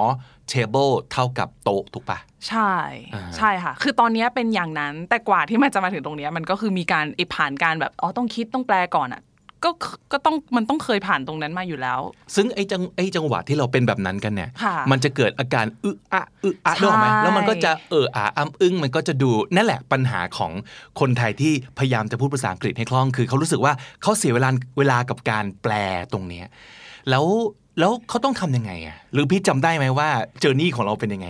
[0.54, 2.74] table เท่ากับโต๊ะถูกปะใช่
[3.14, 9.24] อ่าใช่ค่ะ คือตอนนี้เป็นอย่างนั้นแต่กว่าที่มันจะมาถึงตรงเนี้ยมันก็คือมีการไอ้ผ่านการแบบอ๋อต้องคิดต้องแปลก่อนอะ
[9.64, 9.72] ก็
[10.12, 12.00] ก็ต้องมันต้องเคยผ่านตรงนั้นมาอยู่แล้ว
[12.36, 20.52] ซึ่งไอ้จังไอ้จังหวะที่เราเป็นแบบนั้นกันเนี่ยค่ะมันจะเกิดอาการอึะอะอึะอะใช่นึกออกไหมแล้วมันก็จะเอออาอ้ำอึ้งมันก็จะดูนั่นแหละปัญหาของ
[21.00, 25.74] คนไทยที่พยายามจะพูดภาษาอังกฤษให้คล่องคือเขารู้สึกว่าเขาเสียเวลาเวลากับการแปล
[26.14, 26.48] ตรงเนี้ย
[27.10, 27.26] แล้ว
[27.80, 30.10] แล้วเขาต้องทำยังไงอะหรือพี่จำได้ไหมว่า
[30.40, 31.28] เจอร์นี่ของเราเป็นยังไง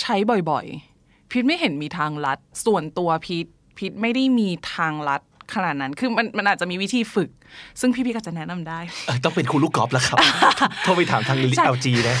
[0.00, 0.16] ใช้
[0.50, 3.46] บ่อยๆ พีทไม่เห็นมีทางลัด ส่วนตัวพีท
[3.76, 5.22] พีทไม่ได้มีทางลัด
[5.54, 7.30] ขนาดนั้น คือมันมันอาจจะมีวิธีฝึก
[7.80, 10.18] ซึ่งพี่พี่ก็จะแนะนำได้เอ่อต้องเป็นคุณลูกกอล์ฟแล้วครับ
[10.82, 12.16] โทรไปถามทางใช่ LG นะ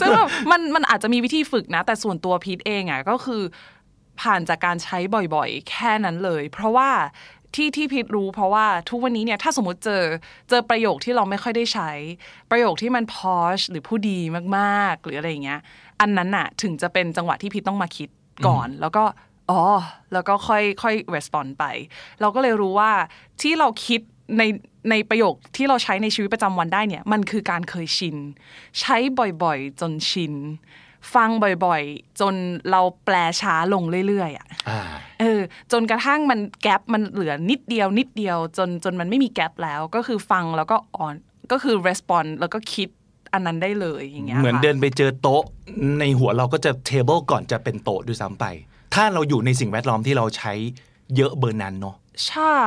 [0.00, 3.42] ซึ่งแบบมันมันอาจจะมีวิธีฝึกนะ แต่ส่วนตัวพีทเองอะก็คือ
[4.20, 4.98] ผ่านจากการใช้
[5.34, 6.90] บ่อยๆ แค่นั้นเลย เพราะว่า
[7.54, 10.02] ที่ที่พีทรู้เพราะว่าทุกวันนี้เนี่ยถ้าสมมติเจอ
[10.48, 11.90] เจอประโยคที่เราไม่ค่อยได้ใช้
[12.50, 14.18] ประโยคที่มันพอชหรือผู้ดี
[14.56, 15.60] มากๆ หรืออะไรอย่างเงี้ย
[16.00, 18.08] อันนั้นน่ะถึงจะเป็นจังหวะที่พีทต้องมาคิด
[18.46, 19.04] ก่อน แล้วก็
[19.50, 19.62] อ๋อ
[20.12, 21.64] แล้วก็ค่อยค่อย respond ไป
[22.20, 22.90] เราก็เลยรู้ว่า
[23.42, 24.00] ที่เราคิด
[24.38, 24.42] ใน
[24.90, 28.16] ในประโยคที่เราใช้ในชีวิตประจำวันได้เนี่ย มันคือการเคยชิน
[28.80, 30.34] ใช้บ่อยๆ จนชิน
[31.14, 31.28] ฟัง
[31.64, 32.34] บ่อยๆ จน
[32.70, 34.80] เราแปลช้าลงเรื่อยๆอะอ่า
[35.20, 35.40] เออ
[35.72, 41.14] จนกระทั่งมันแกลบมันเหลือนิดเดียว นิดเดียว จนจนมันไม่มีแกลบแล้วก็คือฟังแล้วก็อ่อน
[41.52, 42.88] ก็คือ respond แล้วก็คิด
[43.32, 45.42] อันนั้นได้เลยอย่างเงี้ยเหมือนค่ะเดินไปเจอโต๊ะ
[46.00, 48.44] ในหัวเราก็จะเทเบิลก่อนจะเป็นโต๊ะด้วยซ้ำไป
[48.94, 50.52] ถ้าเราอยู่ในสิ่งแวดล้อมที่เราใช้
[51.16, 51.96] เยอะเบอร์นั้นเนาะ
[52.28, 52.58] ใช่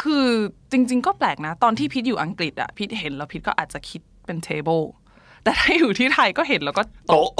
[0.00, 0.28] คือ
[0.70, 4.84] จริง ๆ ก็แปลกนะ ตอนที่พิทอยู่อังกฤษอะพิทเห็นแล้วพิทก็อาจจะคิดเป็น table
[5.46, 7.30] แต่ถ้าอยู่ที่ไทยก็เห็นแล้วก็โต๊ะ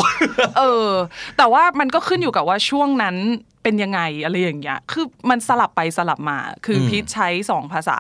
[0.59, 0.91] เออ
[1.37, 3.17] แต่ว่ามันก็ขึ้นอยู่กับว่าช่วงนั้น
[3.63, 7.99] เป็นยังไงอะไรอย่างเงี้ยคือมันสลับไปสลับมา คืออมพิทใช้สองภาษา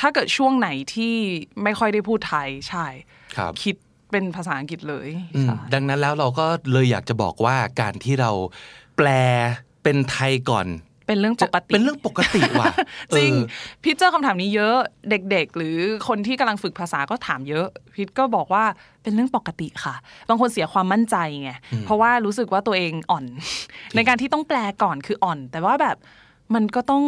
[0.00, 1.14] ถ้าเกิดช่วงไหนที่
[1.62, 2.86] ไม่ค่อยได้พูดไทยใช่
[3.36, 3.76] ครับคิด
[4.10, 8.30] เป็นภาษาอังกฤษเลยอืมใช่ดังนั้นแล้วเราก็เลยอยากจะบอกว่าการที่เรา
[8.96, 9.08] แปล
[9.82, 10.66] เป็นไทยก่อน
[11.06, 12.72] เป็นเรื่องปกติ เป็นเรื่องปกติว่ะ
[13.16, 14.76] จริงเออพิทเจอคำถามนี้เยอะ
[15.10, 15.76] เด็ก ๆ หรือ
[16.08, 18.64] คนที่กำลังฝึกภาษาก็ถามเยอะพิทก็บอกว่า
[19.02, 19.94] เป็นเรื่องปกติค่ะ
[20.28, 21.50] บางคนเสียความมั่นใจไง
[21.84, 23.24] เพราะว่ารู้สึกว่าตัวเองอ่อน
[23.94, 25.96] ในการที่ต้องแปลก่อนคืออ่อน แต่ว่าแบบ
[26.54, 27.04] มันก็ต้อง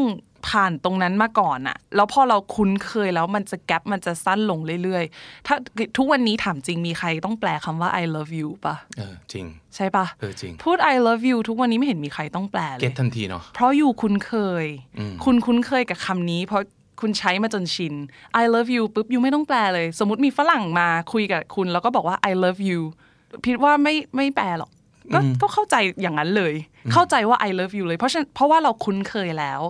[0.49, 5.55] ผ่านตรงนั้นมาก่อนอะแล้วพอเราคุ้นเคยแล้วมันจะแกลบมันจะสั้นลงเรื่อยๆ ถ้า
[5.97, 14.32] ทุกวันนี้ถามจริงมีใครต้องแปลคำว่า I love you ปะเออจริง ใช่ปะเออจริง พูด I love you ทุกวันนี้ไม่เห็นมีใครต้องแปลเลเก็ตยทันทีเนาะ เพราะอยู่คุ้นเค
[14.64, 14.66] ย
[14.99, 16.62] อืมคุณคุ้นเคยกับคำนี้ เพราะ
[17.01, 17.95] คุณใช้มาจนชิน
[18.43, 22.80] I love you ปุ๊บยูไม่ต้องแปลเลย สมมติมีฝรั่งมาคุยกับคุณ แล้วก็บอกว่า I love you
[23.45, 24.70] พิดว่าไม่ไม่แปลหรอก
[25.14, 26.55] ก็ก็เข้าใจอย่างนั้นเลย
[26.93, 29.61] เข้าใจว่า I love you เลย เพราะฉะนั้นเพราะว่าเราคุ้นเคยแล้ว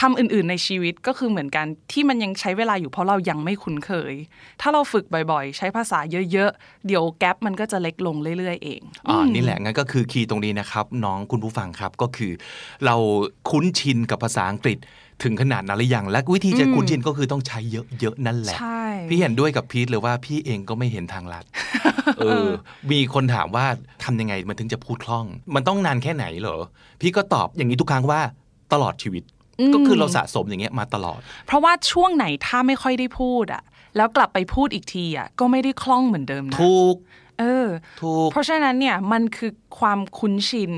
[0.00, 4.14] คำอื่น ๆ ในชีวิตก็คือเหมือนกันที่มันยังใช้เวลาอยู่เพราะเรายังไม่คุ้นเคย
[4.60, 5.98] ถ้าเราฝึกบ่อยๆ ใช้ภาษา
[6.32, 12.32] เยอะ ๆ เดี๋ยวแกลบมันก็จะเล็กลงเรื่อย ๆ เองอ่านี่แหละงั้นก็คือคีย์ตรงนี้นะครับน้องคุณผู้ฟังครับก็คือ
[12.84, 12.96] เรา
[13.50, 14.78] คุ้นชินกับภาษาอังกฤษ
[15.22, 17.58] ถึงขนาดนั้นหรือยังและวิธีจะคุ้นชินก็คือต้องใช้
[18.00, 21.44] เยอะๆนั่นแหละใช่พี่เห็นด้วยกับพีทเลยว่าพี่เองก็ไม่เห็นทางลัด
[22.18, 22.48] เออ
[22.92, 23.66] มีคนถามว่า
[24.04, 26.56] ทำยังไงมันถึงจะพูดคล่อง มันต้องนานแค่ไหนเหรอ
[27.00, 28.20] พี่ก็ตอบอย่างนี้ทุกครั้งว่า
[28.72, 29.22] ตลอดชีวิต
[29.74, 33.62] ก็คือเราสะสมอย่างเงี้ยมาตลอด เพราะว่าช่วงไหนถ้าไม่ค่อยได้พูดอะ
[33.96, 36.96] แล้วกลับไปพูดอีกทีอะก็ไม่ได้คล่องเหมือนเดิมนะถูก
[37.38, 37.68] เออ
[38.02, 40.72] ถูกเพราะฉะนั้นเนี่ยมันคือความคุ้นชิน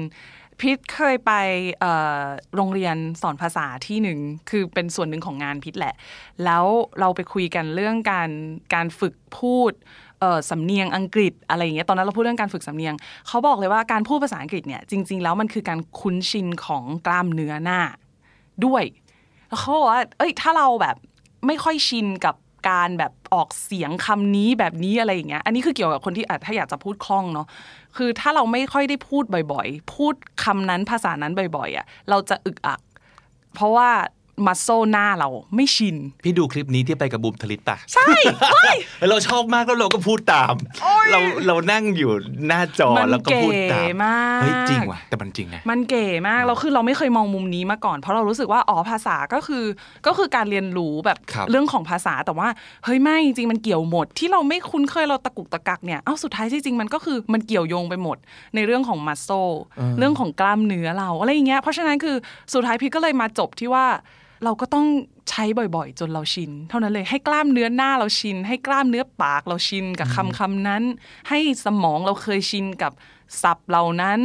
[0.61, 1.33] พิทเคยไป
[1.81, 2.23] เอ่อ
[2.57, 4.19] โรงเรียนสอนภาษาที่หนึ่ง
[4.51, 5.95] คือเป็นส่วนหนึ่งของงานพิทแหละ
[6.45, 6.65] แล้ว
[7.01, 8.31] เราไปคุยกันเรื่องการ
[8.75, 9.73] การฝึกพูด
[10.21, 12.95] เอ่อสำเนียงอังกฤษอะไรอย่างเงี้ยตอนนั้นเราพูดเรื่องการฝึกสำเนียง
[13.29, 17.81] เขาบอกเลยว่าการพูดภาษาอังกฤษเนี่ยจริง ๆ แล้วมันคือการคุ้นชินของกล้ามเนื้อหน้า
[18.65, 18.85] ด้วย
[19.49, 20.97] แล้วเขาบอกว่า เอ้ย ถ้าเราแบบ
[21.47, 22.35] ไม่ค่อยชินกับ
[22.69, 27.47] การแบบออกเสียงคำนี้แบบนี้อะไรอย่างเงี้ย อันนี้คือเกี่ยวกับคนที่อาจถ้าอยากจะพูดคล่องเนาะ
[27.97, 32.81] คือถ้าเราไม่ค่อยได้พูดบ่อย ๆ พูดคำนั้นภาษานั้นบ่อย ๆอะเราจะอึกอัก
[33.55, 33.91] เพราะว่า
[34.47, 38.07] มัสโซหน้าเราไม่ชิน พี่ดูคลิปนี้ที่ไปกับบูมทลิตปะใช่
[39.11, 40.55] เราชอบมากแล้วเราก็พูดตาม
[41.11, 42.11] เราเรานั่งอยู่
[42.47, 49.65] หน้าจอมันแล้วก็พูดตามเก๋มากเฮ้ยจริงว่ะแต่มันจริงนะมันเก๋มากแล้วคือเราไม่เคยมองมุมนี้มาก่อน เพราะเรารู้สึกว่าอ๋อภาษาก็คือ
[50.07, 52.49] ก็คือการเรียนรู้แบบครับเรื่องของภาษาแต่ว่า
[52.85, 58.17] เฮ้ยไม่จริงๆมันเกี่ยวหมด ที่เราไม่คุ้นเคยเราตะกุกตะกักเนี่ยเอ้าสุดท้ายที่จริงมันก็คือมันเกี่ยวโยงไปหมด
[58.55, 59.29] ในเรื่องของมัสโซ
[59.99, 62.17] เรื่องของกล้ามเนื้อเราอะไรอย่างเงี้ยเพราะฉะนั้นคือ
[62.53, 63.87] สุดท้ายพี่ก็เลยมาจบที่ว่า
[64.45, 64.87] เราก็ต้อง
[65.31, 65.45] ใช้
[65.77, 70.83] บ่อยๆ จนเราชิน เท่านั้นเลยให้กล้ามเนื้อหน้าเราชิน ให้กล้ามเนื้อปากเราชินกับคำคำนั้น
[71.29, 72.93] ให้สมองเราเคยชินกับ
[73.43, 74.21] ศัพท์เหล่านั้น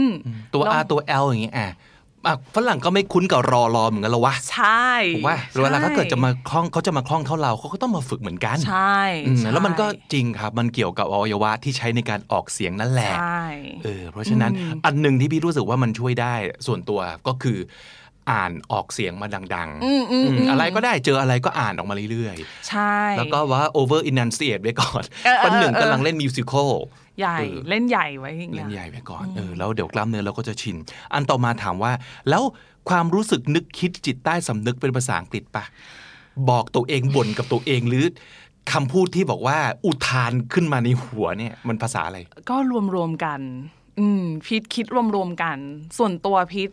[0.53, 1.69] ตัวแล้ R ตัว L อย่างเงี้ยอะ
[2.27, 13.45] อะฝรั่งก็ไม่คุ้นกับรอรอเหมือนกันแล้ววะ ใช่ถูกว่าเวลาเขาเกิดจะมาคล่องเขาจะมาคล่องเท่าเราเขาก็ต้องมาฝึกเหมือนกัน ใช่อืมใช่แล้วมันก็จริงครับ มันเกี่ยวกับอวัยวะที่ใช้ในการออกเสียงนั่นแหละใช่
[13.83, 14.51] เออเพราะฉะนั้น
[14.85, 16.35] อันหนึ่งที่พี่รู้สึกว่ามันช่วยได้
[16.67, 17.57] ส่วนตัวก็คือ
[18.29, 22.35] อ่านออกเสียงมาดังๆอืมอืมอืมอืมอะไรก็ได้เจออะไรก็อ่านออกมาเรื่อย
[22.69, 26.71] ใช่ๆแล้วก็ว่า over enunciate ไว้ก่อนเออเออวันหนึ่งเออกำลังเล่นมิวสิควล
[27.19, 30.77] ใหญ่เออเล่นใหญ่ไว้อย่างเล่เงี้นยใหญ่ไว้ก่อนเออแล้วเดี๋ยวกล้ามเนื้อเราก็จะชิน
[31.13, 31.91] อันต่อมาถามว่า
[32.29, 32.43] แล้ว
[32.89, 35.63] ความรู้สึกนึกคิดจิตใต้สำนึกเป็นภาษาอังกฤษปะ
[36.49, 38.05] บอกตัวเองบ่นกับตัวเองหรือ
[38.71, 42.17] คำพูดที่บอกว่าอุทานขึ้นมาในหัวเนี่ยมันภาษาอะไร
[42.49, 42.57] ก็
[42.95, 43.39] รวมๆกัน
[43.99, 45.57] อืมพีทคิดรวมๆกัน
[45.97, 46.69] ส่วนตัวพีท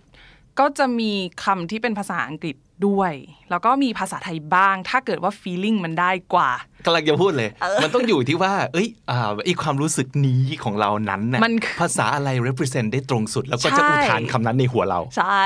[0.61, 1.13] ก็จะมี
[1.45, 2.57] คำที่เป็นภาษาอังกฤษ
[2.87, 3.13] ด้วย
[3.51, 6.51] แล้วก็มีภาษาไทยบ้าง ถ้าเกิดว่า feeling มันได้กว่า
[6.85, 7.51] กำลังจะพูดเลย
[7.83, 15.45] มันต้องอยู่ที่ว่า เอ้ยอ่าไอความรู้สึกนี้ของเรานั้นน่ะมันคือภาษาอะไร represent ได้ตรงสุด แล้วก็ใช่จะอุทานคำนั้นในหัวเรา ใช่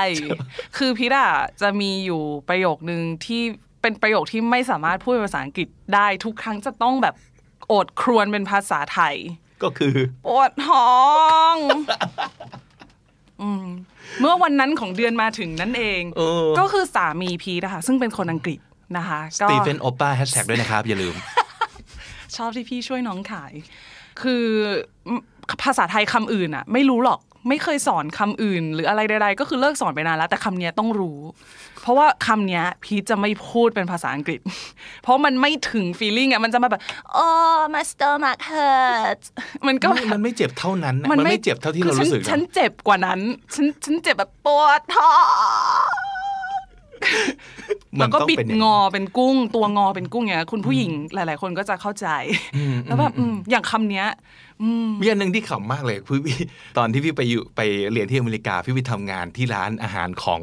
[0.77, 1.29] คือพีทอะ
[1.61, 3.41] จะมีอยู่ประโยคนึงที่
[3.81, 7.15] เป็นประโยคที่ไม่สามารถพูดเป็นภาษาอังกฤษได้ทุกครั้งจะต้องแบบ
[7.67, 9.15] โอดครวญเป็นภาษาไทย
[9.63, 9.95] ก็คือ
[10.25, 10.93] ปวดท้อ
[11.53, 11.55] ง
[13.41, 13.65] อืม
[14.21, 18.59] เมื่อวันนั้นของเดือนมาถึงนั่นเองเออก็คือสามีพีทนะคะซึ่งเป็นคนอังกฤษ
[18.97, 21.15] นะคะก็สตีเฟนโอป้าแฮชแท็กด้วยนะครับ อย่าลืม
[22.35, 23.53] ชอบที่พี่ช่วยน้องขาย
[24.21, 24.45] คือ
[25.63, 31.19] ภาษาไทยคำอื่นอะไม่รู้หรอกไม่เคยสอนคำอื่น หรืออะไรใดๆก็คือเลิกสอนไปนานแล้ว แต่คำเนี้ยต้องรู้
[31.83, 34.39] เพราะว่าคำเนี้ยพีชจะไม่พูดเป็นภาษาอังกฤษ
[35.03, 36.81] เพราะมันไม่ถึง feeling อะมันจะมาแบบ
[37.25, 39.27] oh my stomach hurts
[39.67, 43.19] มันก็ไม่มันไม่เจ็บเท่านั้นนะมันไม่เจ็บเท่าที่เรารู้สึกคือฉันฉันนะเจ็บกว่านั้น
[43.53, 45.11] ฉันฉันเจ็บแบบปวดท้อ
[46.01, 46.02] ง
[47.99, 52.07] แล้วก็ต้องบิดเป็นย่างงนี้อเป็นกุ้ง ตัวงอเป็นกุ้งอย่างเงี้ยคุณผู้หญิงหลาย ๆ คนก็จะเข้าใจ
[52.87, 54.07] แล้วแบบอืมอย่างคำเนี้ย
[55.01, 56.37] มีอันหนึ่งที่ขำมากเลยคือพี่
[56.77, 60.41] ตอนที่พี่ไปอยู่ไปเรียนที่อเมริกาพี่ไปทำงานที่ร้านอาหารของ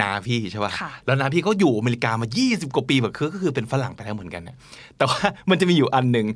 [0.00, 4.56] นาพี่ใช่ป่ะค่ะแล้วนาพี่เขาอยู่อเมริกามา 20 กว่าปีแบบคือก็คือเป็นฝรั่งไปแล้วเหมือนกันนะ
[4.96, 6.26] แต่ว่ามันจะมีอยู่อันหนึ่ง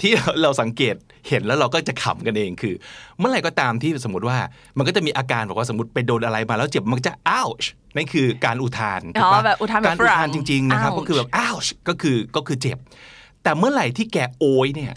[0.00, 0.12] ที่
[0.42, 0.94] เราสังเกต
[1.28, 2.74] เห็นแล้วเราก็จะขำกันเองคือ
[3.18, 4.36] เมื่อไหร่ก็ตามที่สมมติว่า
[4.78, 7.66] มันก็จะมีอาการบอกว่าสมมติไปโดนอะไรมาแล้วเจ็บมันก็จะ ouch
[7.96, 12.78] นั่นคือการอุทานถูกอ๋ปะอแบบอุทานแบบการอุทานฝรั่งจริง ๆ นะครับ ouch ก็คือแบบ ouch ก็คือก็คือเจ็บ
[13.42, 14.92] แต่เมื่อไหร่ที่แกโอยเนี่ย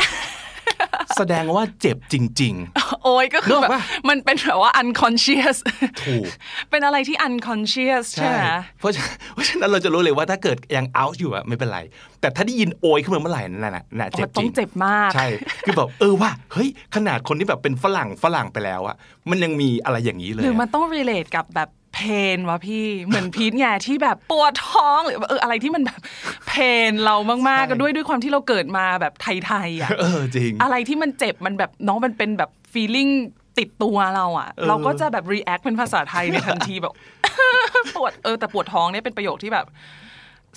[1.18, 5.58] แสดงว่าเจ็บจริง ๆ โอ้ยก็คือแบบนึกออกปะมันเป็นแบบว่า unconscious
[6.06, 6.26] ถูก
[6.70, 8.38] เป็นอะไรที่ unconscious ใช่ไหม
[8.80, 11.80] เพราะฉะนั้นเพราะฉะนั้นเราจะรู้เลยว่าถ้าเกิดยัง out อยู่อะไม่เป็นไร
[12.22, 15.28] แต่ถ้าได้ยินโอยขึ้นมาเมื่อไหร่นั่นน่ะน่ะเจ็บจต้อริงงเจ็บมาก ใช่
[15.66, 18.96] คือแบบเออว่า เฮ้ย ขนาดคนที่แบบเป็นฝรั่งฝรั่งไปแล้วอะ
[19.30, 22.02] มันยังมีอะไรอย่างนี้เลย หรือมันอะต้อง relate กับแบบ เพ
[22.36, 26.00] นวะพี่เหมือนพีทไงที่แบบปวดท้องหรือเอออะไรที่มันแบบ
[26.48, 26.54] เพ
[26.92, 33.12] นเรามากๆก็ด้วยด้วยความที่เราเกิดมาแบบไทยๆอะเออจริง อะไรที่มันเจ็บมันแบบน้องมันเป็นแบบ feeling
[33.60, 36.94] ติดตัวเราอะเออเราก็จะแบบ react เป็นภาษาไทยในทันทีแบบ
[37.96, 39.66] ปวดเออแต่ปวดท้องเนี่ยเป็นประโยคที่แบบ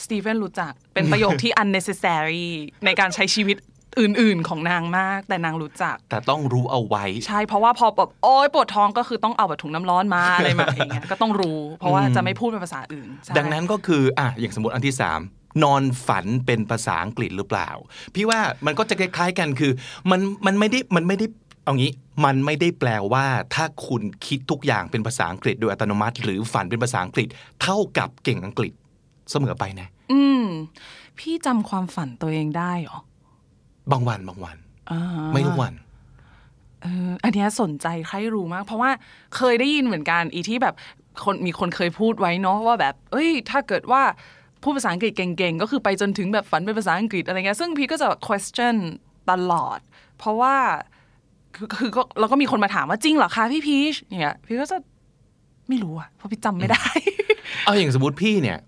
[0.04, 2.48] สตีเฟนรู้จักเป็นประโยคที่ unnecessary
[2.84, 3.56] ในการใช้ชีวิต
[4.00, 15.20] อื่น ๆ ของนางมาก แต่นางรู้จัก แต่ต้องรู้เอาไว้ ใช่เพราะว่าพอแบบโอ๊ยปวดท้องก็คือต้องเอาแบบถุงน้ำร้อนมาอะไรมาอย่างเงี้ยก็ต้องรู้ เพราะว่าจะไม่พูดเป็นภาษาอื่นใช่ดังนั้นก็คืออะอย่างสมมติอันที่สาม
[15.64, 17.70] นอนฝันเป็นภาษาอังกฤษหรือเปล่า
[18.14, 19.72] พี่ว่ามันก็จะคล้ายๆกันคือ
[20.10, 21.26] มันมันไม่ได้มันไม่ได้
[21.64, 21.92] เอางี้
[22.24, 27.28] มันไม่ได้แปลว่า ถ้าคุณคิดทุกอย่างเป็นภาษาอังกฤษโดยอัตโนมัติ หรือฝันเป็นภาษาอังกฤษ
[27.62, 28.72] เท่ากับเก่งอังกฤษ
[29.30, 30.42] เสมอไปนะ อืม
[31.18, 32.98] พี่จำความฝันตัวเองได้เหรอ
[33.92, 34.56] บางวันบางวัน
[34.90, 35.00] อ่า
[35.32, 35.72] ไม่ทุกวัน
[36.82, 38.90] เอออันเนี้ยสนใจใครรู้มาก เพราะว่า
[39.36, 40.74] เคยได้ยินเหมือนกันอีที่แบบ
[41.24, 44.02] คนมีคนเคยพูดไว้เนาะว่าแบบ เอ้ย ถ้าเกิดว่า
[44.62, 48.76] พูดภาษาอังกฤษเก่งๆ ก็คือไปจนถึงแบบฝันเป็นภาษาอังกฤษอะไรเงี้ยซึ่งพี่ก็จะ question
[49.30, 49.78] ตลอด
[50.18, 50.54] เพราะว่า
[51.56, 54.76] คือคือก็เราก็มีคนมาถามว่าจริงเหรอคะพี่พีชเนี่ยพี่ก็จะ
[55.68, 56.84] ไม่รู้อะเพราะพี่จำไม่ได้
[57.64, 58.58] เอาอย่างสมมติพี่เนี่ย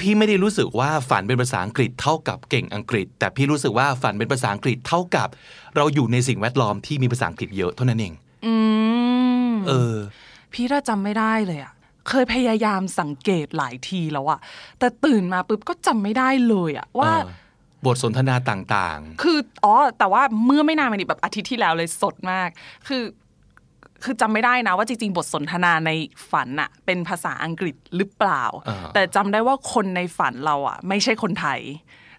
[0.00, 5.28] พี่ไม่ได้รู้สึกว่าฝันเป็นภาษาอังกฤษเท่ากับเก่งอังกฤษ แต่พี่รู้สึกว่าฝันเป็นภาษาอังกฤษเท่ากับ
[5.76, 8.12] เราอยู่ในสิ่งแวดล้อมที่มีภาษาอังกฤษเยอะเท่านั้นเอง
[8.46, 8.54] อื
[9.50, 9.96] มเออ
[10.52, 11.72] พี่ถ้าจำไม่ได้เลยอะ
[12.08, 14.40] เคยพยายามสังเกตหลายทีแล้วอะ
[14.78, 22.48] แต่ตื่นมาปุ๊บก็จำไม่ได้เลยอะว่าเออบทสนทนาต่างคืออ๋อแต่ว่าเมื่อไม่นานมานี้แบบอาทิตย์ที่แล้วเลยสดมาก
[22.88, 23.02] คือ
[24.04, 25.90] คือจำไม่ได้นะว่าจริงๆ บทสนทนาใน
[26.30, 31.60] ฝันอะเป็นภาษาอังกฤษหรือเปล่าอ่า แต่จำได้ว่าคนในฝันเราอะไม่ใช่คนไทย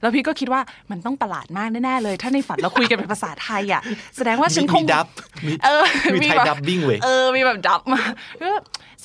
[0.01, 0.61] แล้วพี่ก็คิดว่า
[0.91, 3.81] มันต้องประหลาดมากแน่ๆเลย ถ้าในฝันเราคุยกันเป็นภาษาไทยอะ
[4.17, 5.07] แสดงว่าๆฉันคมีงดับ
[5.45, 8.01] มีเออมีไทยแบบดับบิ้งเว้ยเออมีแบบดับมา
[8.41, 8.47] ก็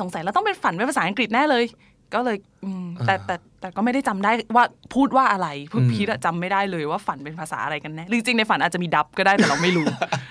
[0.01, 1.65] สงสัยเราต้องเป็นฝันเป็นภาษาอังกฤษแน่เลย
[2.15, 9.87] ก็เลยอืมแต่แต่แต่ก็ไม่ได้จำได้ว่าพูดว่าอะไรพูดพีทอะจำไม่ได้เลยว่าฝันเป็นภาษาอะไรกันแน่จริงๆในฝันอาจจะมีดับก็ได้แต่เราไม่รู้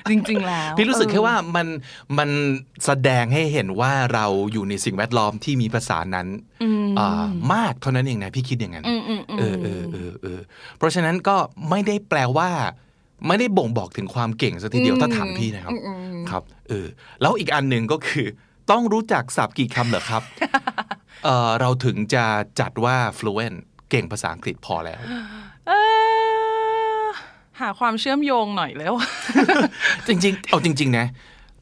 [0.09, 1.67] จริง ๆ แล้วพี่รู้สึกเออแค่ว่ามัน
[2.17, 2.29] มัน
[2.85, 6.27] แสดงให้เห็นว่าเราอยู่ในสิ่งแวดล้อมที่มีภาษานั้น
[6.99, 10.39] อ่ามากเท่านั้นเองนะพี่คิดอย่างนั้นอืมอืมอืมเออเออเออเออ
[10.77, 11.35] เพราะฉะนั้นก็
[11.69, 12.49] ไม่ได้แปลว่า
[13.27, 15.73] ไม่ได้บ่งบอกถึงความเก่งซะทีเดียวถ้าถามพี่นะครับ
[16.29, 16.87] ครับเออ
[17.21, 18.27] แล้วอีกอันหนึ่งก็คือ
[18.71, 20.23] ต้องรู้จักศัพท์กี่คำเหรอครับ
[21.25, 22.25] เออเราถึงจะ
[22.59, 23.57] จัดว่า fluent
[23.89, 24.99] เก่งภาษาอังกฤษพอแล้ว
[25.67, 25.71] เอ
[27.01, 27.03] อ
[27.59, 28.93] หาความเชื่อมโยงหน่อยแล้ว
[30.07, 31.07] จริงๆ เอาจริง ๆ นะ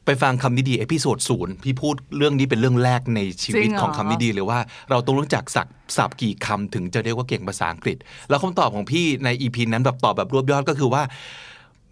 [0.06, 4.58] ไปฟังคำนี้ดี episode ศูนย์พี่พูดเรื่องนี้เป็นเรื่องแรกในชีวิตจริงเหรอของคำนี้ดีเลยว่า
[4.90, 7.96] เราต้องรู้จักศัพท์ศัพท์กี่คำถึงจะเรียกว่าเก่งภาษาอังกฤษ
[8.28, 11.02] แล้วคำตอบของพี่ในอีพีนั้นแบบตอบแบบรวบยอดก็คือว่า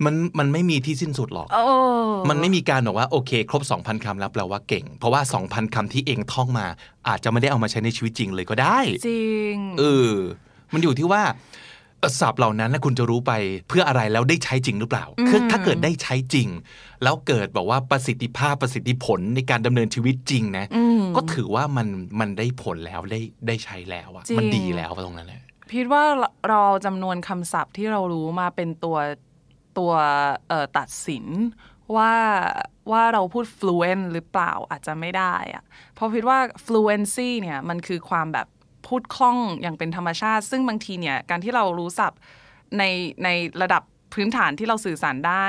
[0.04, 1.62] มันมันไม่มีที่สิ้นสุดหรอกโอ้
[2.30, 6.66] มันไม่มีการบอกว่าโอเค ครบ 2,000คำแล้วแปลว่าเก่ง เพราะว่า 2,000คำที่เองท่องมา
[7.08, 8.78] อาจจะไม่ได้เอามาใช้ในชีวิตจริงเลยก็ได้
[9.08, 10.14] จริง เออ
[10.72, 11.22] มันอยู่ที่ว่า
[12.00, 13.32] เอ่อศัพท์เหล่านั้นนะคุณจะรู้ไป
[13.68, 16.48] เพื่ออะไรแล้วได้ใช้จริงหรือเปล่า คือถ้าเกิดได้ใช้จริง
[17.02, 20.66] แล้วเกิดบอกว่าประสิทธิภาพประสิทธิผลในการดำเนินชีวิตจริงนะ
[21.16, 21.88] ก็ถือว่ามัน
[22.20, 26.02] มันได้ผลแล้วได้ได้ใช้แล้วอะจริงมันดีแล้วตรงนั้นแหละพีทว่า
[26.48, 28.96] เราเอาจำนวนคำศัพท์ที่เรารู้มาเป็นตัว
[29.78, 29.92] ตัว
[30.48, 31.26] เอ่อตัดสิน
[31.96, 32.14] ว่า
[32.90, 35.64] ว่าเราพูด fluent หรือเปล่าอาจจะไม่ได้อะ
[35.94, 38.46] เพราะพีทว่า fluency เนี่ยมันคือความแบบ
[38.86, 42.20] พูดคล่องอย่างเป็นธรรมชาติ ซึ่งบางทีเนี่ยการที่เรารู้ศัพท์
[42.78, 42.82] ใน
[43.24, 43.28] ใน
[43.62, 43.82] ระดับ
[44.14, 45.46] พื้นฐานที่เราสื่อสารได้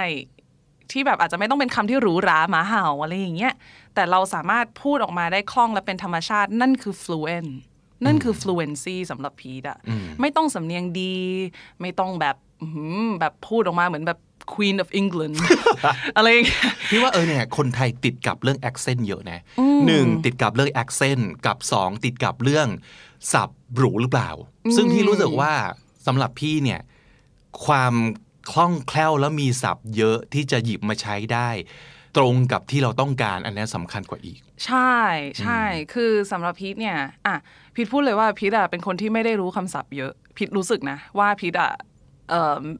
[0.92, 3.54] ที่แบบอาจจะไม่ต้องเป็นคำที่หรูหราหมาเห่าอะไรอย่างเงี้ย
[3.96, 7.52] แต่เราสามารถพูดออกมาได้คล่องและเป็นธรรมชาติ นั่นคือ fluent
[8.06, 9.78] นั่นคือ fluency สำหรับพีทอะ
[10.22, 11.16] ไม่ต้องสำเนียงดี
[11.82, 12.53] ไม่ต้องแบบอื้อหือ
[13.20, 14.20] แบบพูดออกมาเหมือนแบบ
[14.54, 15.36] Queen of England
[16.18, 19.40] อะไรอย่างเงี้ยพี่ว่าเออเนี่ยคนไทยติดกับเรื่อง accent เยอะนะ
[19.86, 22.68] หนึ่งติดกับเรื่อง accent กับสองติดกับเรื่อง
[23.34, 24.32] ศัพท์หรูหรือเปล่า
[24.76, 25.54] ซึ่งพี่รู้สึกว่า
[26.08, 26.80] สำหรับพี่เนี่ย
[27.66, 27.94] ความ
[28.52, 31.50] คล่องแคล่วแล้วมีศัพท์เยอะที่จะหยิบมาใช้ได้
[32.18, 34.98] ตรงกับที่เราต้องการอันนี้สำคัญกว่าอีก ใช่
[35.42, 36.98] ใช่คือสำหรับพีทเนี่ย
[37.28, 37.36] อะ
[37.76, 41.93] พีทพูดเลยว่าพีทอะเป็นคนที่ไม่ได้รู้คำศัพท์เยอะพีทรู้สึกนะว่าพีทอะเอ่อ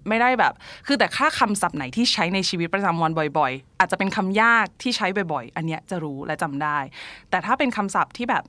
[0.10, 0.54] ไม่ได้แบบ
[0.88, 6.78] คือแต่ค่าคำศัพท์ไหนที่ใช้ในชีวิตประจำวันบ่อย ๆ อาจจะเป็นคำยากที่ใช้บ่อยๆ อันเนี้ยจะรู้และจำได้
[7.30, 8.44] แต่ถ้าเป็นคำศัพท์ที่แบบ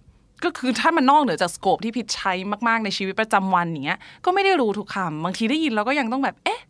[0.44, 2.32] ก็คือถ้ามันนอกเหนือจากสโคปที่พีทใช้
[2.68, 6.60] มากๆในชีวิตประจำวันเนี้ยก็ไม่ได้รู้ทุกคำบางทีได้ยินแล้วก็ยังต้องแบบเอ๊ะ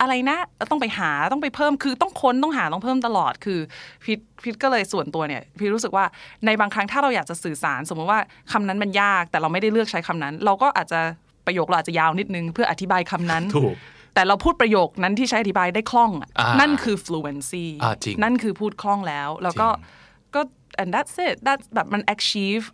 [0.00, 0.38] อะไรนะ
[0.70, 3.58] ต้องไปหาต้องไปเพิ่มคือต้องค้นต้องหาต้องเพิ่มตลอดคือ
[4.04, 6.04] พิทพิทก็เลยส่วนตัวเนี่ยพี่รู้สึกว่า
[6.46, 8.20] ในบางครั้งถ้าเราอยากจะสื่อสาร สมมติว่า
[8.52, 11.00] คำนั้นมันยาก แต่เราไม่ได้เลือกใช้คำนั้น เราก็อาจจะ
[11.46, 13.74] ประโยคเราอาจจะยาวนิดนึง เพื่ออธิบายคำนั้นถูก
[14.14, 19.68] แต่เราพูดประโยคนั้นที่ใช้อธิบายได้คล่องอะอ่านั่นคือ fluency อ่าจริงนั่นคือพูดคล่องแล้ว แล้วก็
[20.34, 20.40] ก็
[20.80, 22.64] and that's it that's แบบมัน achieve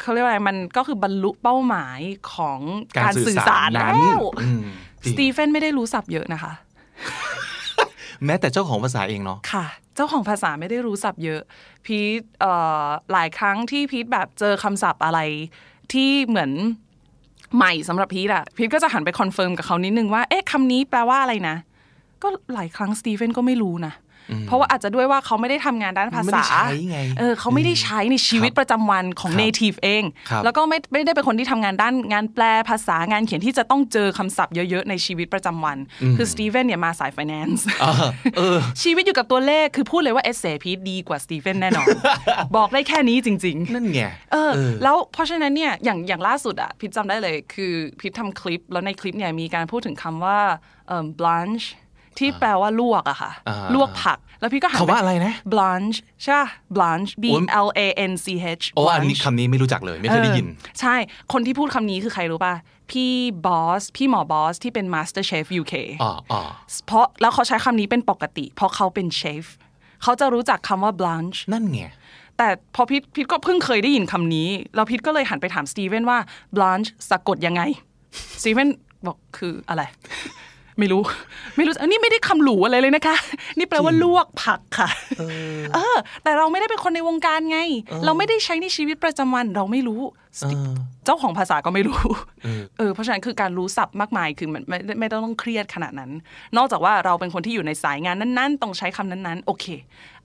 [0.00, 2.00] เขาเรียกว่าอะไรมันก็คือบรรลุเป้าหมาย
[2.34, 2.60] ของ
[2.98, 4.64] การสื่อสารนั้นแล้วอืม
[5.04, 6.52] จริงสตีเฟนไม่ได้รู้ศัพท์เยอะนะคะ
[8.24, 11.42] แม้แต่เจ้าของภาษาเองเนาะค่ะ เจ้าของภาษาไม่ได้รู้ศัพท์เยอะ
[11.86, 12.52] พีทเอ่
[12.84, 15.20] อหลายครั้งที่พีทแบบเจอคำศัพท์อะไร
[15.92, 16.50] ที่เหมือน
[17.56, 21.56] ใหม่สำหรับพีทอะพีทก็จะหันไปคอนเฟิร์มกับเขานิดนึงว่า เอ๊ะคำนี้แปลว่าอะไรนะ
[22.22, 23.92] ก็หลายครั้งสตีเฟนก็ไม่รู้นะ
[24.46, 35.78] เพราะว่าอาจจะด้วยว่าเขาไม่ได้ทำงานด้านภาษาไม่ษาได้ใช้ไงเออเขาไม่ได้ใช้ในชีวิตประจำวันของครับ native เองครับแล้วก็ไม่ไม่ได้เป็นคนที่ทำงานด้านงานแปลภาษางานเขียนที่จะต้องเจอคำศัพท์เยอะๆในชีวิตประจำวัน
[36.16, 37.92] คือสตีเฟนเนี่ยมาสาย finance อ่า
[38.36, 41.86] เออชีวิตอยู่กับตัวเลขคือพูดเลยว่า essay พีทดีกว่าสตีเฟนแน่นอน
[42.56, 44.00] บอกได้แค่นี้จริง ๆ นั่นไง
[44.32, 44.52] เออ
[44.82, 50.38] แล้วเพราะฉะนั้นเนี่ยอย่างอย่างล่าสุดอะพีทจำได้เลยคือพิททำคลิปแล้วในคลิปเนี่ยมีการพูดถึงคำว่า
[50.88, 51.66] เอ่อ blanche
[52.18, 58.26] ที่แปลว่าลวกอะค่ะอ่าลวกผัก แล้วพี่ก็หันปคำว่าอะไรนะ blanche ใช่ปะ blanche b โอ้ย l a n c
[58.60, 60.94] h โอ้อันนี้ blanche คำนี้ไม่รู้จักเลย ไม่เคยได้ยินเออใช่
[61.32, 62.54] คนที่พูดคำนี้คือใครรู้ป่ะ
[62.90, 63.12] พี่
[63.46, 66.40] บอส พี่หมอบอสที่เป็น Master Chef UK อ๋ออ๋อ
[66.86, 69.44] เพราะแล้วเขาใช้คำนี้เป็นปกติ เพราะเขาเป็นเชฟ
[70.02, 71.82] เขาจะรู้จักคำว่า blanche นั่นไง
[72.38, 76.18] แต่พอพิทพิทก็เพิ่งเคยได้ยินคำนี้แล้วพิทก็เลยหันไปถามสตีเวนว่า
[76.56, 77.62] blanche สะกดยังไง
[78.40, 78.68] สตีเวน
[79.06, 79.82] บอกคืออะไร
[80.78, 81.02] ไม่รู้
[81.56, 83.16] ไม่รู้อันนี้ไม่ได้คำหลูอะไรเลยนะคะ
[83.58, 84.88] นี่แปลว่าลวกผักค่ะ
[85.74, 87.58] เออ แต่เราไม่ได้เป็นคนในวงการไง
[88.04, 90.02] เราไม่ได้ใช้ในชีวิตประจำวันเราไม่รู้
[91.04, 92.00] เจ้าของภาษาก็ไม่รู้
[92.78, 96.10] เออ เพราะฉะนั้นคือการรู้ศัพท์มากมายคือมันไม่ไม่ไม่ต้องเครียดขนาดนั้น
[96.56, 99.66] นอกจากว่าเราเป็นคนที่อยู่ในสายงานนั้น ๆ ต้องใช้คำนั้นๆ โอเค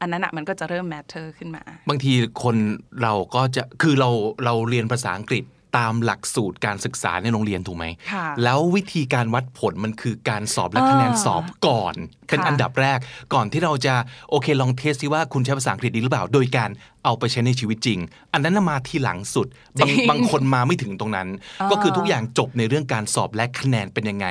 [0.01, 2.55] อันนั้นอะมันก็จะเริ่ม matter ขึ้นมา บางทีคน
[3.01, 4.09] เราก็จะคือเรา
[4.45, 5.43] เราเรียนภาษาอังกฤษ
[5.77, 11.95] ตามหลักสูตรการศึกษาในโรงเรียนถูกไหมค่ะแล้ววิธีการวัดผลมันคือการสอบและคะแนนสอบก่อน
[12.29, 12.99] เป็นค่ะอันดับแรก
[13.33, 13.93] ก่อนที่เราจะ
[14.29, 16.69] โอเคลองเทสที่ว่าคุณใช้ภาษาอังกฤษดีหรือเปล่า โดยการ
[17.05, 17.99] เอาไปใช้ในชีวิตจริง
[18.33, 19.47] อันนั้นน่ะมาทีหลังสุด
[19.81, 21.27] บางจริงบางคนมาไม่ถึงตรงนั้น
[21.71, 24.27] ก็คือทุกอย่างจบในเรื่องการสอบและคะแนนเป็นยังไง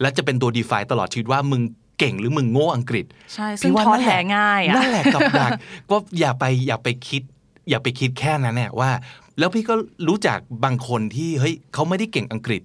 [0.00, 1.62] และจะเป็นตัว define ตลอดชีวิตว่ามึง
[1.98, 5.50] เก่งหรือมึงโง่อังกฤษใช่ซึ่งพี่ว่าท้อนั่นหละแท้ง่ายอะนั่นแหละกับดัก
[5.90, 7.22] ก็อย่าไปอย่าไปคิด
[7.70, 8.90] อย่าไปคิดแค่นั้นเนี่ยว่า
[9.38, 9.74] แล้วพี่ก็
[10.08, 12.62] รู้จักบางคนที่เฮ้ยเขาไม่ได้เก่งอังกฤษ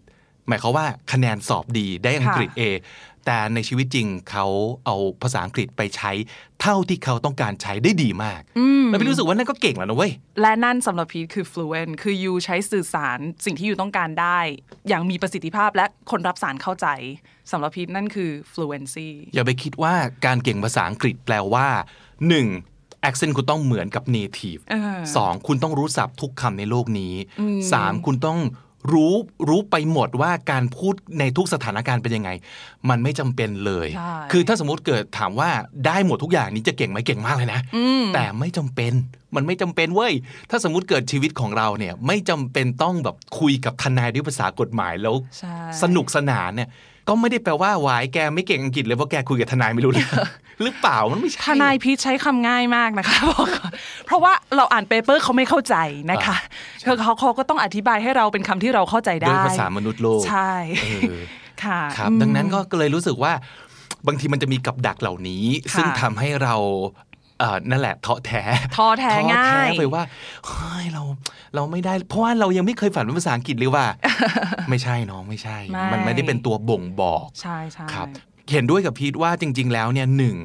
[0.48, 2.62] หมายความว่าคะแนนสอบดีได้อังกฤษ A
[3.26, 4.46] แต่ในชีวิตจริงเขา
[4.86, 6.12] เอาภาษาอังกฤษไปใช้
[6.62, 8.42] เท่าที่เขาต้องการใช้ได้ดีมาก
[8.88, 10.12] แล้วพี่รู้สึกว่านั่นก็เก่งแล้วนะเว้ย
[10.42, 14.40] และนั่นสำหรับพีทคือ fluent คือยูใช้สื่อสารสิ่งที่ยูต้องการได้
[14.88, 16.88] อย่างมีประสิทธิภาพและคนรับสารเข้าใจ
[17.52, 19.94] สำหรับพีทนั่นคือ fluency อย่าไปคิดว่า
[20.26, 21.68] การเก่งภาษาอังกฤษแปลว่า
[22.30, 22.79] 1.
[23.08, 27.14] Accent คุณต้องเหมือนกับ native เออสองคุณต้องรู้ศัพท์ทุกคำในโลกนี้
[27.74, 28.40] สามคุณต้อง
[28.94, 29.14] รู้
[29.50, 32.30] รู้ไปหมดว่าการพูดในทุกสถานการณ์เป็นยังไง
[32.90, 35.50] มันไม่จำเป็นเลยใช่คือถ้าสมมติเกิดถามว่า
[35.86, 37.60] ได้หมดทุกอย่างนี้จะเก่งไหมเก่งมากเลยนะ
[38.14, 38.94] แต่ไม่จำเป็น
[39.36, 40.14] มันไม่จำเป็นเว้ย
[40.50, 46.70] ถ้าสมมติเกิดชีวิตของเราเนี่ยไม่จำเป็นต้องแบบคุยกับทนายด้วยภาษากฎหมายแล้วใช่สนุกสนานเนี่ย
[47.10, 50.12] ก็ไม่ได้แปลว่าหวายแกไม่เก่งอังกฤษเลยเพราะแกคุยกับทนายไม่รู้เรื่อง
[50.64, 53.72] หรือเปล่ามันไม่ใช่ทนายพีทใช้คำง่ายมากนะคะบอกก่อน
[54.06, 55.76] เพราะว่าเราอ่านเปเปอร์เขาไม่เข้าใจ
[56.12, 56.38] นะคะ
[56.86, 61.20] คือเขาเขาก็ต้องอธิบายให้เราเป็นคำที่เราเข้าใจได้ด้วยภาษามนุษย์โลกใช่เออ
[61.64, 63.34] ค่ะครับ ดังนั้นก็เลยรู้สึกว่า
[64.08, 66.56] บางทีมันจะมีกับดักเหล่านี้ค่ะซึ่งทำให้เรา
[66.94, 67.09] เอ่อ
[67.70, 68.42] นั่นแหละท้อแท้
[68.78, 70.04] ท้อแท้ง่ายท้อแท้ไปว่า
[70.48, 71.04] เฮ้ยเรา
[71.56, 73.86] เราไม่ได้ เพราะว่าเรายังไม่เคยฝันเป็นภาษาอังกฤษเลยว่า
[74.70, 78.08] ไม่ใช่น้องไม่ใช่ไม่มันไม่ได้เป็นตัวบ่งบอกใช่ใช่ครับ
[78.52, 80.36] เห็นด้วยกับพีทว่าจริง ๆ แล้วเนี่ยหนึ่ง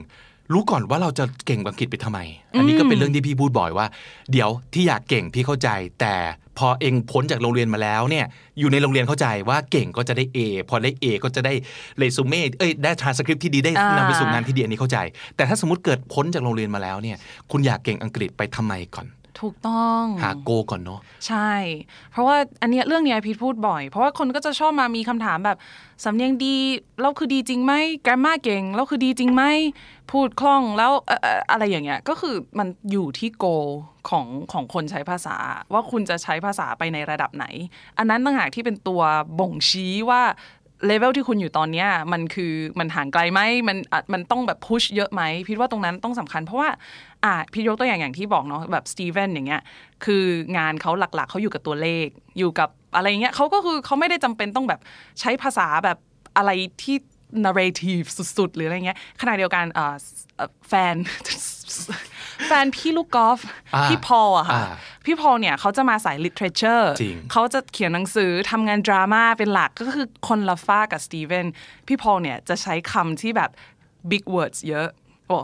[0.53, 2.19] รู้ก่อนว่าเราจะเก่งอังกฤษไปทำไม
[2.59, 3.87] อันนี้ก็เป็นเรื่องที่พี่พูดบ่อยว่า
[4.33, 5.69] เดี๋ยวที่อยากเก่งพี่เข้าใจ
[6.01, 6.15] แต่
[6.59, 8.27] พอเองพ้นจากโรงเรียนมาแล้วเนี่ย
[8.59, 11.53] อยู่ในโรงเรียนเข้าใจว่าเก่งก็จะได้ A พอได้ A ก็จะได้
[11.99, 14.99] เรซูเม่เอ้ยได้ทรานสคริปที่ดีได้อ่านนำไปสู่งานที่ดีอันนี้เข้าใจ
[15.37, 17.17] แต่ถ้าสมมติเกิดพ้นจากโรงเรียนมาแล้วเนี่ย
[17.51, 19.07] คุณอยากเก่งอังกฤษไปทำไมก่อน
[19.41, 21.53] ถูกต้องหาโกก่อนเนาะใช่
[22.13, 25.57] เพราะว่าอันเนี้ยเรื่องเนี้ยพีทพูดบ่อย เพราะว่าคนก็จะชอบมามีคำถามแบบ
[26.05, 26.57] สำเนียงดี
[27.01, 29.43] แล้วคือดีจริงไหมแกรมมาเก่งแล้วคือดีจริงไหม
[30.11, 33.47] พูดคล่องแล้วเอ่อเอ่ออะไรอย่างเงี้ยก็คือมันอยู่ที่โก
[34.09, 35.37] ของของคนใช้ภาษา
[35.73, 37.47] ว่าคุณจะใช้ภาษาไปในระดับไหน
[37.99, 39.03] อันนั้นต่างหากที่เป็นตัว
[39.41, 40.23] บ่งชี้ว่า
[40.87, 43.77] เลเวลที่คุณอยู่ตอนเนี้ยมันคือมันห่างไกลไหมมัน
[44.13, 46.69] มันต้องแบบพุชเยอะไหมพีทว่าตรงนั้นต้องสำคัญ เพราะว่า
[47.25, 49.63] อะพี่ยกตัวอย่างอย่างที่บอกเนาะแบบสตีเวนอย่างเงี้ย
[50.05, 50.25] คือ
[50.57, 52.07] งานเขาหลักๆเขาอยู่กับตัวเลข
[52.39, 54.81] อยู่กับอะไรเงี้ยเขาก็คือเขาไม่ได้จำเป็นต้องแบบ
[55.21, 55.99] ใช้ภาษาแบบ
[56.37, 56.51] อะไร
[56.83, 56.97] ที่
[57.45, 58.07] narrative
[58.39, 59.65] สุดๆ หรืออะไรเงี้ยขณะเดียวกัน
[60.69, 60.95] แฟน
[62.47, 63.41] แฟนพี่ลูกกอล์ฟ
[63.75, 64.73] อ่าพี่พอลอะค่ะอ่า
[65.05, 71.47] พี่พอลเนี่ยเขาจะมาสาย literature จริงเขาจะเขียนหนังสือทำงานดราม่าเป็นหลักก็คือคนละฝ้ากับสตีเวน
[71.89, 73.51] พี่พอลเนี่ยจะใช้คำที่แบบ
[74.11, 74.89] big words เยอะ
[75.29, 75.37] โอ้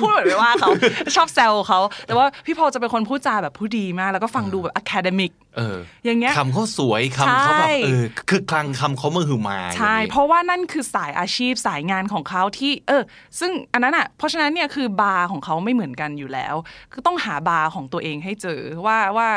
[0.00, 0.70] พูดเหมือนไม่ว่าเขา
[1.16, 13.02] ชอบแซวเขาแต่ว่าพี่พอลจะเป็นคนพูดจาแบบผู้ดีมาก แล้วก็ฟังดูแบบ academic เอออย่างเงี้ยคำเขาสวยคำเขาแบบใช่เออคือคลังคำเขามือหือมาใช่อย่างนี้เพราะว่านั่นคือสายอาชีพสายงานของเขาที่เออ
[13.40, 16.54] ซึ่งอันนั้นอะเพราะฉะนั้นเนี่ยคือบาร์ของเขาไม่เหมือนกันอยู่แล้ว
[16.92, 19.28] คือต้องหาบาร์ของตัวเองให้เจอว่าว่า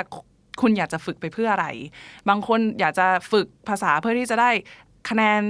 [0.61, 1.67] คุณอยากจะฝึกไปเพื่ออะไร
[2.29, 4.51] บางคนอยากจะฝึกภาษาเพื่อที่จะได้
[5.09, 5.41] คะแนน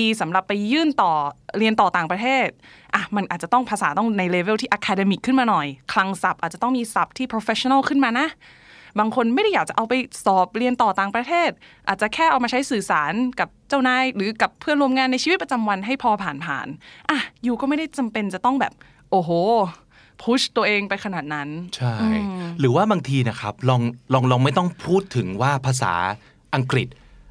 [0.00, 1.12] ดีๆสำหรับไปยื่นต่อ
[1.58, 2.46] เรียนต่อต่างประเทศ
[2.94, 8.28] อะมันอาจจะต้องภาษาต้องในเลเวลที่ academic ขึ้นมาหน่อย คลังศัพท์อาจจะต้องมีศัพท์ที่ professional ขึ้นมานะ
[8.98, 9.94] บางคนไม่ได้อยากจะเอาไป
[10.24, 11.50] สอบเรียนต่อต่างประเทศ
[11.88, 18.72] อาจจะแค่เอามาใช้สื่อสารกับเจ้านายหรือกับเพื่อนร่วมงานในชีวิตประจำวันให้พอผ่านผ่านๆอะยูก็ไม่ได้จำเป็นจะต้องแบบ
[19.10, 19.30] โอ้โห
[20.22, 21.94] พุชตัวเองไปขนาดนั้น ใช่
[22.60, 23.80] หรือว่าบางทีนะครับลอง
[24.12, 25.92] ลองลองไม่ต้องพูดถึงว่าภาษา
[26.54, 26.88] อังกฤษ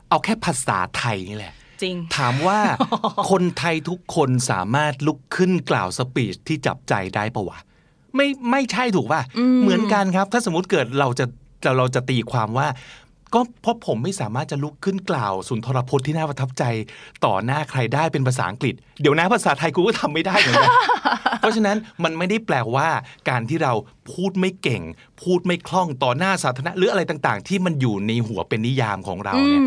[0.09, 2.59] เอาแค่ภาษาไทยนี่แหละ จริง ถามว่า
[3.29, 7.59] คนไทยทุกคนสามารถลุกขึ้นกล่าวสปีชที่จับใจได้ปะวะ
[8.15, 9.21] ไม่ไม่ใช่ถูกป่ะ
[9.61, 11.25] เหมือนกันครับ ถ้าสมมติเกิดเราจะ
[11.63, 12.67] เราเราจะตีความว่า
[13.33, 16.63] ก็เพราะผมไม่สามารถจะลุกขึ้นกล่าวสุนทรพจน์ที่น่าประทับใจ
[17.25, 20.71] ต่อหน้าใครได้เป็นภาษาอังกฤษ เดี๋ยวนะภาษาไทยกูก็ทำไม่ได้เหมือนกัน
[21.39, 22.89] เพราะฉะนั้นมันไม่ได้แปลว่า
[23.29, 23.73] การที่เรา
[24.11, 24.83] พูดไม่เก่ง
[25.21, 29.61] พูดไม่คล่องต่อหน้าสาธารณะหรืออะไรต่างๆ ที่มันอยู่ในหัวเป็นนิยามของเราเนี่ย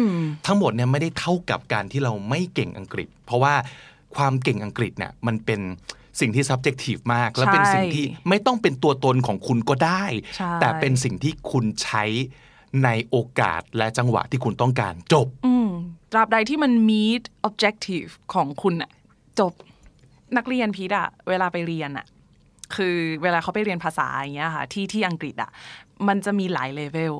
[0.47, 3.55] ทั้งหมดเนี่ยไม่ได้เท่ากับการที่เราไม่เก่งอังกฤษ เพราะว่า
[4.16, 5.60] ความเก่งอังกฤษเนี่ยมันเป็น
[6.20, 10.05] สิ่งที่ subjective มาก และเป็นสิ่งที่ไม่ต้องเป็นตัวตนของคุณก็ได้
[10.36, 12.05] ใช่แต่เป็นสิ่งที่คุณใช้
[12.85, 15.55] ในโอกาสและจังหวะที่คุณต้องการจบอื
[16.12, 18.90] ตราบใดที่มัน meet objective ของคุณอะ
[19.40, 19.53] จบ
[20.36, 22.07] นักเรียนพีทอะเวลาไปเรียนอะ
[22.74, 25.51] คือเวลาเขาไปเรียนภาษาอย่างเงี้ยค่ะที่ที่อังกฤษอะ
[26.09, 27.15] มันจะมีหลายเลเวล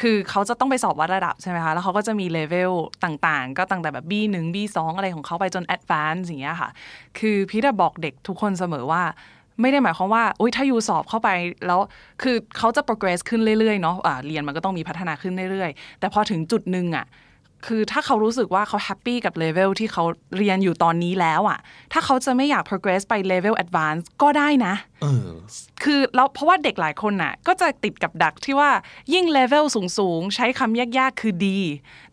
[0.00, 2.72] คือเขาจะต้องไปสอบวัดระดับใช่ไหมคะ แล้วเขาก็จะมีเลเวล
[3.04, 6.70] ต่างๆ ก็ตั้งแต่แบบ B1 B2 อะไรของเขาไปจน Advanced อย่างเงี้ยค่ะ
[7.18, 9.02] คือพีทอะบอกเด็กทุกคนเสมอว่า
[9.60, 11.28] ไม่ได้หมายความว่าอุ้ยถ้า you สอบเข้าไป
[11.66, 11.80] แล้ว
[12.22, 17.06] คือเขาจะ progress ขึ้นเรื่อยๆเนาะอ่าเรียนมันก็ต้องมีพัฒนาขึ้นเรื่อยๆ แต่พอถึงจุดหนึ่งอะ
[17.66, 20.04] คือถ้าเขารู้สึกว่าเขาแฮปปี้กับเลเวลที่เขา
[20.36, 21.58] เรียนอยู่ตอนนี้แล้วอะ
[21.92, 25.30] ถ้าเขาจะไม่อยาก progress ไปเลเวล advance ก็ได้นะเออ
[25.82, 28.70] คือแล้วเพราะว่าเด็กหลายคนน่ะ ก็จะติดกับดักที่ว่า
[29.14, 29.64] ยิ่งเลเวล
[29.98, 31.58] สูงๆ ใช้คำยากๆ คือดี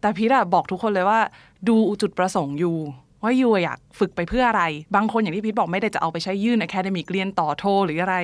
[0.02, 1.20] แต่พีทอะบอกทุกคนเลยว่า
[1.68, 2.78] ดูจุดประสงค์อยู่
[3.24, 4.64] ว่ายูอยากฝึกไปเพื่ออะไร
[4.96, 8.16] บางคนอย่างที่พีทบอกไม่ได้จะเอาไปใช้ยื่น academic เรียนต่อโทหรืออะไร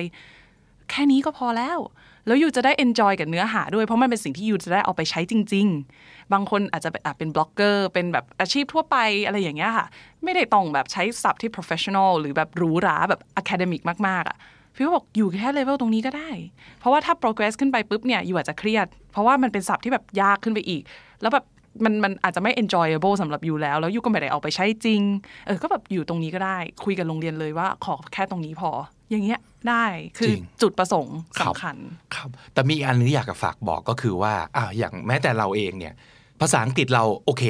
[0.90, 1.78] แค่นี้ก็พอแล้ว
[2.26, 5.66] แล้วยูจะได้ enjoy กับเนื้อหาด้วย เพราะมันเป็นสิ่งที่ยูจะได้เอาไปใช้จริง
[6.00, 8.96] ๆ บางคนอาจจะเป็นบล็อกเกอร์ เป็นแบบอาชีพทั่วไป
[9.26, 9.86] อะไรอย่างเงี้ยค่ะ
[10.24, 14.36] ไม่ได้ต้องแบบใช้ศัพท์ที่ professional หรือแบบหรูหราแบบ academic มากๆอะ
[14.74, 16.30] พี่ก็บอกอยู่แค่เลเวลตรงนี้ก็ได้
[16.78, 20.82] เพราะว่าถ้า progress ขึ้นไปปุ๊บเนี่ยอยู่อาจจะเครียด เพราะว่ามันเป็นศัพท์ที่แบบยากขึ้นไปอีก
[21.20, 21.44] แล้วแบบ
[21.84, 25.02] มันมันอาจจะไม่ enjoyable สำหรับอยู่แล้ว แล้วอยู่ก็ไม่ได้เอาไปใช้จริง
[25.46, 28.70] เออก็แบบอยู่ตรงนี้ก็ได้ คุยกับโรงเรียนเลยว่าขอแค่ตรงนี้พอ
[29.10, 29.84] อย่างเงี้ยได้
[30.18, 31.76] คือจริงจุดประสงค์ครับสำคัญ
[32.14, 35.94] ครับแต่มีอีกอันหนึงที่อยากจะฝากบอกก็คือว่าอ่าอย่างแม้แต่เราเองเนี่ย
[36.40, 37.44] ภาษาอังกฤษเราโอเค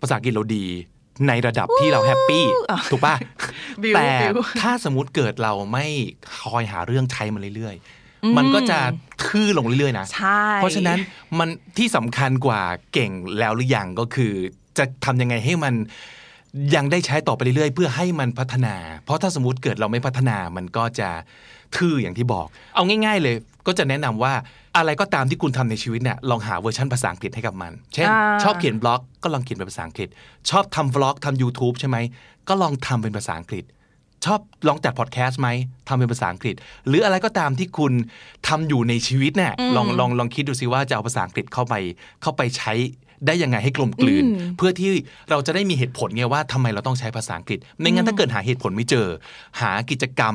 [0.00, 0.66] ภาษาอังกฤษเราดี
[1.28, 2.44] ในระดับที่เราแฮปปี้
[2.90, 3.14] ถูกป่ะ
[3.82, 5.86] บิวแต่บิวถ้าสมมติเกิดเราไม่
[6.42, 8.01] คอยหาเรื่องใช้มันเรื่อยๆ
[8.36, 8.78] มันก็จะ
[9.24, 10.98] ทื่อลงเรื่อยๆนะใช่เพราะฉะนั้น
[11.38, 12.60] มันที่สำคัญกว่า
[12.92, 14.32] เก่งแล้วหรือยังก็คือ
[14.78, 15.74] จะทำยังไงให้มัน
[16.74, 18.74] ยังได้ใช้ต่อไปเรื่อยๆ เพื่อให้มันพัฒนา
[19.04, 21.08] เพราะถ้าสมมติเกิดเราไม่พัฒนามันก็จะ
[21.76, 23.36] ทื่ออย่างที่บอก เอาง่าย ๆ เลย
[23.66, 24.32] ก็จะแนะนำว่า
[24.76, 30.08] อะไรก็ตามที่คุณทำในชีวิตเนี่ยลองหาเวอร์ชันภาษาอังกฤษให้กับมัน เช่นอ่าชอบเขียนบล็อกก็ลองเขียนเป็นภาษาอังกฤษ
[30.50, 31.96] ชอบทำวล็อกทำ YouTube ใช่ไหม
[32.48, 33.64] ก็ลองทำเป็นภาษาอังกฤษ
[34.24, 35.48] ชอบลองจัดพอดแคสต์ไหม
[35.88, 36.54] ทำเป็นภาษาอังกฤษ
[36.88, 37.92] หรืออะไรก็ตามที่คุณ
[38.48, 41.74] ทำอยู่ในชีวิตเนี่ยลองลองลองคิดดูซิว่าจะเอาภาษาอังกฤษเข้าไป
[42.22, 42.74] เข้าไปใช้
[43.26, 44.24] ได้ยังไงให้กลมกลืน
[44.56, 44.90] เพื่อที่
[45.30, 49.06] เราจะได้มีเหตุผลไงว่าทำไมเราต้องใช้ภาษาอังกฤษไม่งั้นถ้าเกิดหาเหตุผลไม่เจอ
[49.60, 50.34] หากิจกรรม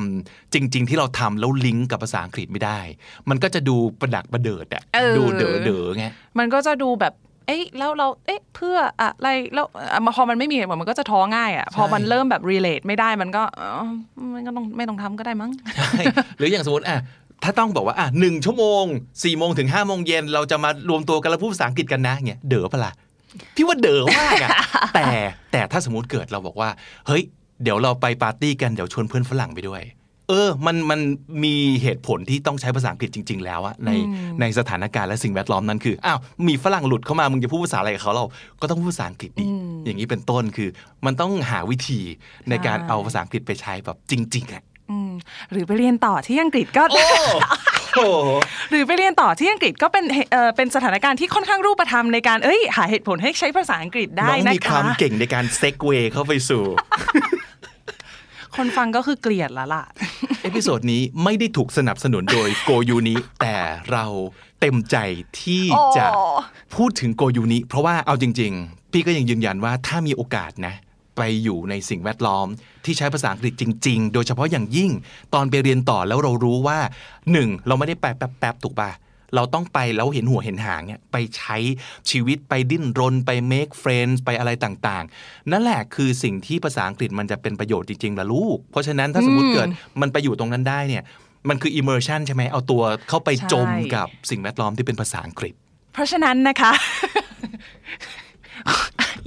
[0.54, 2.80] จริง ๆ ที่เราทำแล้วลิงก์กับภาษาอังกฤษไม่ได้
[3.28, 6.06] มันก็จะดูประดักประเดิดอะเออดูเด๋อเด๋อไง
[6.38, 7.14] มันก็จะดูแบบ
[7.48, 13.82] เอ๊ะแล้วเราเอ๊ะเพื่ออะไรแล้วอะพอมันไม่มีเหตุผลมันก็จะท้อง่ายอะพอมันเริ่มแบบ relate ไม่ได้มันก็เออ
[14.34, 15.90] มันก็ต้องไม่ต้องทำก็ได้มั้งใช่
[16.38, 16.98] หรืออย่างสมมติอะ
[17.44, 18.84] ถ้าต้องบอกว่าอะหนึ่งชั่วโมง
[19.24, 22.92] สี่โมงถึงห้าโมงเย็นเราจะมารวมตัวกันแล้วพูดภาษาอังกฤษกันนะเงี้ยเด๋อปะล่ะ
[23.56, 24.50] พี่ว่าเด๋อมากอะ
[24.94, 25.06] แต่
[25.52, 26.68] แต่ถ้าสมมติเกิดเราบอกว่า
[27.06, 27.22] เฮ้ย
[27.62, 29.82] เดี๋ยวเราไปปาร์ตี้กันเดี๋ยวชวนเพื่อนฝรั่งไปด้วย
[30.28, 31.00] เออมันมัน
[31.44, 33.90] มีเหตุผลที่ต้องใช้ภาษาอังกฤษจริง ๆ แล้วอะใน
[34.40, 36.18] ในสถานการณ์และสิ่งแวดล้อมนั้นคืออ้าว
[36.48, 38.24] มีฝรั่งหลุดเข้ามามึงจะพูดภาษาอะไรกับเขาเรา
[38.60, 39.44] ก็ต้องพูดภาษาอังกฤษดิ
[39.84, 40.68] อย่างนี้เป็นต้นคือ
[41.06, 42.00] มันต้องหาวิธี
[42.50, 45.12] ในการใช่เอาภาษาอังกฤษไปใช้แบบจริงๆอะอืม
[45.52, 47.04] หรือไปเรียนต่อที่อังกฤษก็โอ้
[47.94, 48.30] โห
[48.70, 56.62] หรือไปเรียนต่อที่อังกฤษก็เป็นเอ่อเป็นสถานการณ์ที่ค่อนข้างรูปธรรมในการเอ้ย หาเหตุผลให้ใช้ภาษาอังกฤษได้นะคะน้องมีความเก่งในการ segue เข้าไปสู่
[58.56, 63.56] คนฟังก็คือเกลียดแล้วล่ะเอพิโซดนี้ไม่ได้ถูกสนับสนุนโดยโกยูนิแต่
[63.90, 64.06] เรา
[64.60, 64.96] เต็มใจ
[65.42, 65.64] ที่
[65.96, 66.22] จะโอ้
[66.76, 70.74] พูดถึงโกยูนิเพราะว่าเอาจริง ๆ พี่ก็ยังยืนยันว่าถ้ามีโอกาสนะ
[71.16, 72.46] ไปอยู่ในสิ่งแวดล้อม
[72.84, 74.90] ที่ใช้ภาษาอังกฤษจริง ๆ โดยเฉพาะอย่างยิ่ง
[75.34, 76.78] ตอนไปเรียนต่อแล้วเรารู้ว่า
[77.32, 78.90] หนึ่งเราไม่ได้ไปแป๊บๆถูกป่ะ
[79.34, 81.56] เราต้องไปแล้วเห็นหัวเห็นหางเนี่ยไปใช้
[82.10, 89.68] ชีวิตไปดิ้นรนไป make friends ไปอะไรต่างๆ นั่นแหละคือสิ่งที่ภาษาอังกฤษมันจะเป็นประโยชน์จริงๆล่ะลูก เพราะฉะนั้นถ้าสมมติเกิด
[90.00, 91.02] มันไปอยู่ตรงนั้นได้เนี่ย
[91.48, 95.54] มันคือ immersion ใช่ไหมเอาตัวเข้าไปจมใช่กับสิ่งแวดล้อมที่เป็นภาษาอังกฤษ
[95.92, 96.72] เพราะฉะนั้นนะคะ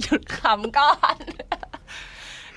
[0.02, 1.16] หยุดขำก่อน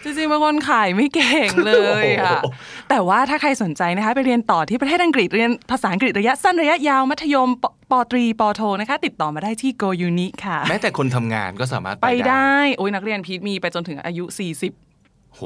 [0.03, 1.71] จริงๆเป็นคนขายไม่เก่งเล
[2.03, 2.55] ยค่ะโอ้โห
[2.89, 15.41] แต่ว่าถ้าใครสนใจนะคะไปเรียนต่อที่ประเทศอังกฤษเรียนภาษาอังกฤษระยะสั้นระยะยาวมัธยมปปตรีปโทนะคะติดต่อมาได้ที่ Go Uni ค่ะ แม้แต่คนทำงานก็สามารถไปไปได้โอ้ยนักเรียนพีทมีไปจนถึงอายุ 40โห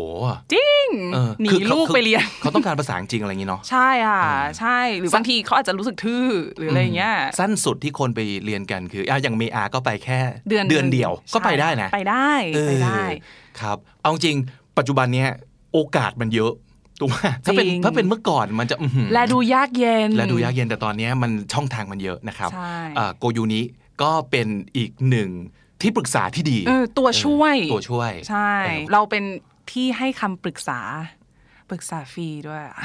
[0.53, 4.23] จริงเออหนีคือขาลูกไปเรียนเขาต้องการภาษาจริงอะไรอย่างงี้เนาะใช่ค่ะ
[4.59, 6.25] ใช่หรือบางทีเขาอาจจะรู้สึกทื่อ
[6.57, 12.31] หรืออะไรอย่างเงี้ยสั้นสุดที่คนไปเรียนกันคืออะอย่างเมอาก็ไปแค่เดือนเดือนเดียวใช่ก็ไปได้นะ ไปได้
[12.67, 14.37] ไปได้เออครับ เอาจริง
[14.77, 15.29] ปัจจุบันเนี้ย
[15.73, 16.53] โอกาสมันเยอะ
[16.99, 22.77] ถูกไหมถ้าเป็นจริงถ้าเป็นเมื่อก่อนมันจะอื้อหือและดูยากเย็นและดูยากเย็นแต่ตอนเนี้ยมันช่องทางมันเยอะนะครับใช่
[23.17, 23.63] โกยูนี้
[24.01, 24.47] ก็เป็น
[24.77, 25.29] อีกหนึ่ง
[25.81, 29.23] ที่ปรึกษาที่ดีเออตัวช่วยเออตัวช่วย ใช่เออเราเป็น
[29.71, 30.79] ที่ให้คำปรึกษา
[31.69, 32.77] ปรึกษาฟรีด้วยอะ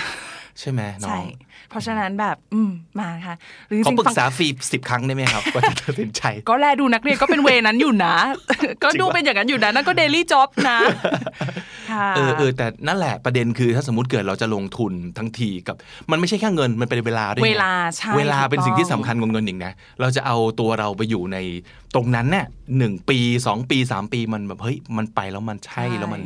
[0.60, 1.24] ใช่ไหมน้อใช่ง
[1.70, 2.70] เพราะฉะนั้นแบบอืม
[3.00, 3.34] มาค่ะ
[3.68, 8.14] หรือจขอริงปรึๆฟักงษาฟรีสิบครั้งได้ไหมครับกว่าจะตัดสินใจก็แลดูนักเรียนก็เป็นเวนั้นอยู่นะ
[8.82, 10.78] ก็ดูเป็นอย่างนั้นอยู่นะนั่นก็เดลี่จ็อบนะ
[11.90, 15.76] ค่ะเออเออแต่นั่นแหละประเด็นคือถ้าสมมติเกิดเราจะลงทุนทั้งทีกับ
[16.10, 21.38] มันไม่ใช่แค่เงินมันเป็นเวลาด้วยไงเวลาใช่เวลาเป็นสิ่งที่ถูกต้องสำคัญกว่าเงินอีกนะเราจะเอาตัวเราไปอยู่ใน
[21.94, 22.46] ตรงนั้นเนี่ย
[22.78, 26.22] หนึ่งปีสองปีสามปีมันแบบเฮ้ยมันไปแล้วมันใช่แล้วมัน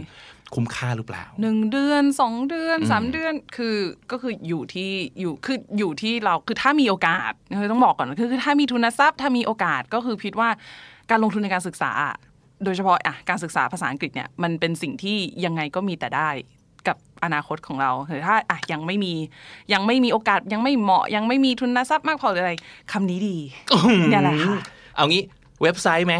[0.55, 3.77] คุ้มค่าหรือเปล่าหนึ่งเดือนสองเดือนสามเดือนคือ
[4.11, 10.49] ก็คืออยู่ที่อยู่คืออยู่ที่เราคือถ้ามีโอกาสคือต้องบอกก่อนคือคือถ้ามีทุนทรัพย์ถ้ามีโอกาสก็คือพิดว่า
[11.11, 11.93] การลงทุนในการศึกษา
[12.65, 16.31] โดยเฉพาะอะการศึกษาภาษาอังกฤษเนี่ยมันเป็นสิ่งที่ยังไงก็มีแต่ได้
[16.89, 19.12] กับอนาคตของเราหรือถ้าอะยังไม่มี
[19.73, 22.53] ยังไม่มีโอกาสยังไม่เหมาะยังไม่มีทุนทรัพย์มากพอหรืออะไร
[22.93, 23.37] คำนี้ดี
[24.11, 24.59] เนี่ยแหละค่ะ
[24.97, 25.23] เอางี้
[25.62, 26.15] เว็บไซต์ไหม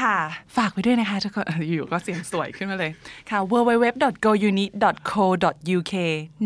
[0.00, 0.16] ค่ะ
[0.56, 2.90] ฝากไว้ด้วยนะคะทุกคนอยู่ก็เสียงสวยขึ้นมาเลย
[3.30, 5.94] ค่ะ www.gounit.co.uk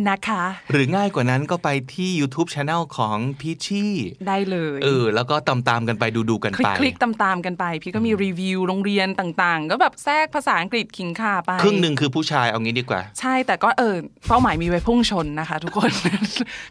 [0.08, 0.42] นะคะ
[0.72, 3.92] หรือง่ายกว่านั้นก็ไปที่ YouTube Channel ของพีชี่
[4.28, 13.94] ได้เลยเออแล้วก็ตามตามๆกันไปดูดูๆกันคลิไปกคลิกตามๆกันไป พี่ก็มีรีวิวโรงเรียนต่างๆ ก็แบบแทรกภาษาอังกฤษขิงข่าไป ครึ่งหนึ่งคือผู้ชายเอางี้ดีกว่า ใช่แต่ก็เออ
[14.28, 15.90] เป้าหมายมีไว้พุ่งชนนะคะ ทุกคน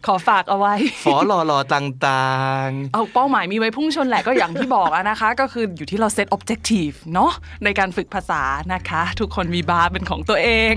[0.06, 0.74] ขอฝากเอาไว้
[1.04, 2.28] ฟอรอรอต่า
[2.66, 6.28] งๆ เอาเป้าหมายมีไว้พุ่งชนแหละก็อย่างที่บอกอะนะคะ ก็คืออยู่ที่เราเซต
[6.68, 7.32] objective เนาะ
[7.64, 10.74] ในการฝึกภาษานะคะ ทุกคนมีบาร์เป็นของตัวเอง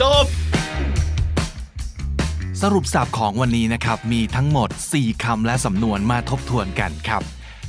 [0.00, 0.26] จบ
[2.62, 7.22] สรุปสับของวันนี้นะครับ มีทั้งหมด 4คำและสำนวนมาทบทวนกันครับ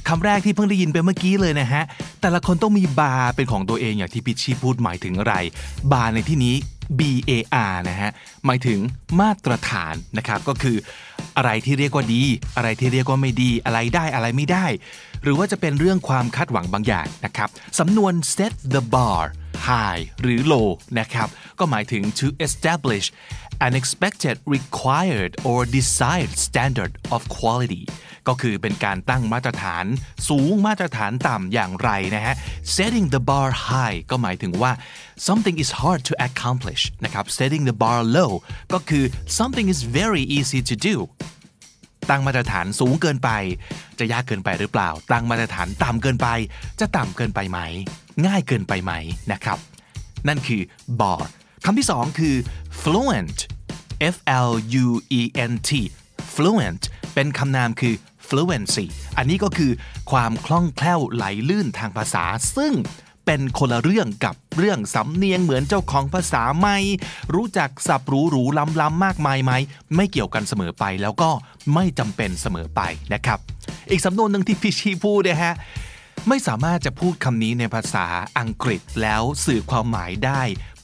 [0.07, 1.83] คำแรกที่เพิ่งได้ยินไปเมื่อกี้เลยนะฮะ
[2.21, 5.35] แต่ละคนต้องมีบาร์เป็นของตัวเองอย่างที่พิชชี่พูดหมายถึงอะไร
[5.91, 6.55] บาร์ในที่นี้
[6.99, 7.31] B A
[7.71, 8.11] R นะฮะ
[8.45, 8.79] หมายถึง
[9.19, 10.77] มาตรฐานนะครับก็คือ
[11.37, 12.23] อะไรที่เรียกว่าดี
[12.55, 14.65] อะไรที่เรียกว่าไม่ดีอะไรได้อะไรไม่ได้
[15.23, 17.49] หรือว่าจะเป็นเรื่องความคาดหวังบางอย่างนะครับ
[17.79, 19.23] สำนวน set the bar
[19.69, 20.67] high หรือ low
[20.99, 21.27] นะครับ
[21.59, 23.05] ก็หมายถึง to establish
[23.65, 27.83] an expected required or desired standard of quality
[28.27, 29.85] ก็คือเป็นการตั้งมาตรฐาน
[30.29, 32.35] สูงมาตรฐานต่ำอย่างไรนะฮะ
[32.77, 34.71] setting the bar high ก็หมายถึงว่า
[35.27, 38.31] something is hard to accomplish นะครับ setting the bar low
[38.73, 39.03] ก็คือ
[39.39, 40.95] something is very easy to do
[42.09, 43.29] ตั้งมาตรฐานสูงเกินไป
[43.99, 46.27] จะยากเกินไปหรือเปล่า ตั้งมาตรฐานต่ำเกินไป
[46.79, 47.59] จะต่ำเกินไปไหม
[48.25, 48.91] ง่ายเกินไปไหม
[49.31, 49.57] นะครับ
[50.27, 50.61] นั่นคือ
[50.99, 51.21] bar
[51.65, 52.35] คำที่สองคือ
[52.81, 53.39] fluent
[54.13, 54.15] f
[54.47, 54.51] l
[54.83, 54.87] u
[55.19, 55.21] e
[55.51, 55.71] n t
[56.35, 57.95] fluent เป็นคำนามคือ
[58.27, 58.85] fluency
[59.17, 59.71] อันนี้ก็คือ
[60.11, 62.23] ความคล่องแคล่วไหลลื่นทางภาษา
[62.55, 62.73] ซึ่ง
[63.25, 66.67] เป็นคนละเรื่องกับเรื่องสำเนียงเหมือนเจ้าของภาษาไหม
[67.35, 69.51] รู้จักศัพท์หรูหรูล้ำล้ำมากมายไหม
[69.95, 71.29] ไม่เกี่ยวกันเสมอไปแล้วก็
[71.73, 72.81] ไม่จำเป็นเสมอไป
[73.13, 73.39] นะครับ
[73.91, 75.53] อีกสำนวนหนึ่งที่พี่ชีพูดนะฮะ
[76.27, 78.05] ไม่สามารถจะพูดคำนี้ในภาษา
[78.39, 80.41] อังกฤษแล้วสื่อความหมายได้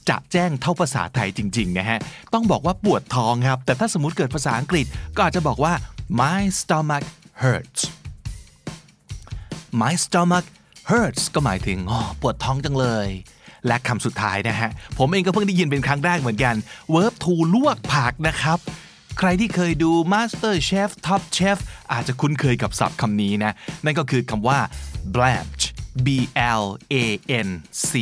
[0.08, 1.98] จะแจ้งเท่าภาษาไทยจริงๆนะฮะ
[2.32, 4.86] ต้องบอกว่าปวดท้องครับ แต่ถ้าสมมติเกิดภาษาอังกฤษ
[5.16, 5.72] ก็อาจจะบอกว่า
[6.20, 7.04] my stomach
[7.42, 7.82] hurts
[9.80, 10.46] my stomach
[10.90, 13.08] hurts ก็หมายถึงออปวดท้องจังเลย
[13.66, 16.54] และคำสุดท้ายนะฮะ ผมเองก็เพิ่งได้ยินเป็นครั้งแรกเหมือนกัน
[16.94, 18.58] verb to ลวกผักนะครับ
[19.18, 21.58] ใครที่เคยดู Master Chef Top Chef
[21.92, 23.52] อาจจะคุ้นเคยกับศัพท์คำนี้นะ
[23.84, 24.58] นั่นก็คือคำว่า
[25.14, 25.62] blanch
[26.06, 26.08] B
[26.62, 26.94] L A
[27.46, 27.48] N
[27.90, 27.92] C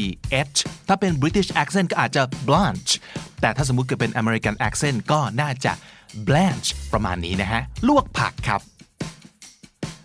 [0.52, 0.58] H
[0.88, 2.90] ถ้าเป็น British accent ก็อาจจะ blanch
[3.40, 5.72] แต่ถ้าสมมุติเกิดเป็น American accent ก็น่าจะ
[6.28, 8.60] blanch ประมาณนี้นะฮะ ลวกผักครับ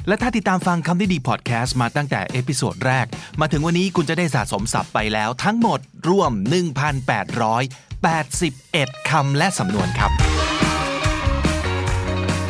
[0.08, 3.06] และถ้าติดตามฟังคำนี้ดีพอดแคสต์มาตั้งแต่ episode แรก
[3.42, 6.32] มาถึงวันนี้คุณจะได้สะสมศัพท์ไปแล้วทั้งหมดรวม
[8.30, 10.12] 1,881 คำและสำนวนครับ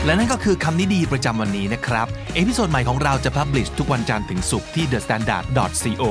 [0.05, 6.03] และนั่นก็คือคำนี้ดีประจำวันนี้นะครับ episode ใหม่ของเราจะ publish ทุกวันจันทร์ถึงศุกร์ที่ thestandard.co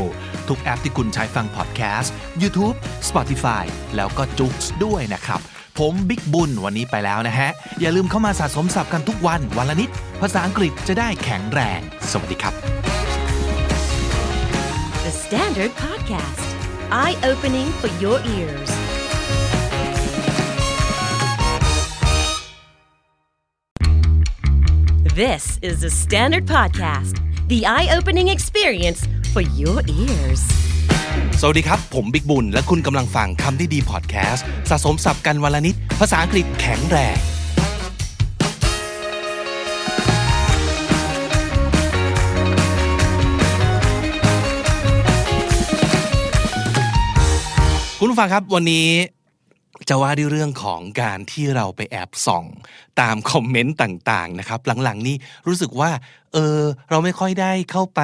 [0.49, 2.13] ทุกแอปที่คุณใช้ฟังพอดแคสต์
[2.43, 2.77] YouTube
[3.09, 3.65] Spotify
[3.97, 4.53] แล้วก็ JOOX
[4.85, 5.41] ด้วยนะครับ
[5.79, 7.49] ผมบิ๊กบุญวันนี้ไปแล้วนะฮะ
[7.81, 9.91] อย่าลืมเข้ามาสะสมศัพท์กันทุกวันวันละนิด
[10.21, 11.81] ภาษาอังกฤษจะได้แข็งแรง
[12.11, 12.55] สวัสดีครับ
[15.07, 16.45] The Standard Podcast,
[17.03, 18.71] eye opening for your ears.
[25.15, 27.15] This is the Standard Podcast,
[27.49, 29.01] the eye opening experience
[29.35, 30.72] for your ears.
[31.41, 37.19] สวัสดีครับ ผมบิ๊กบุญ และคุณกำลังฟังคำที่ดีพอดแคสต์สะสมศัพท์กันวันละนิด ภาษาอังกฤษแข็งแรง
[47.99, 48.89] คุณฟังครับวันนี้
[49.89, 52.45] จะว่าด้วยเรื่องของการที่เราไปแอบส่อง
[53.01, 55.91] ตามคอมเมนต์ต่างๆนะครับ หลังๆนี่รู้สึกว่า
[56.33, 56.59] เออ
[56.91, 58.01] เราไม่ค่อยได้เข้าไป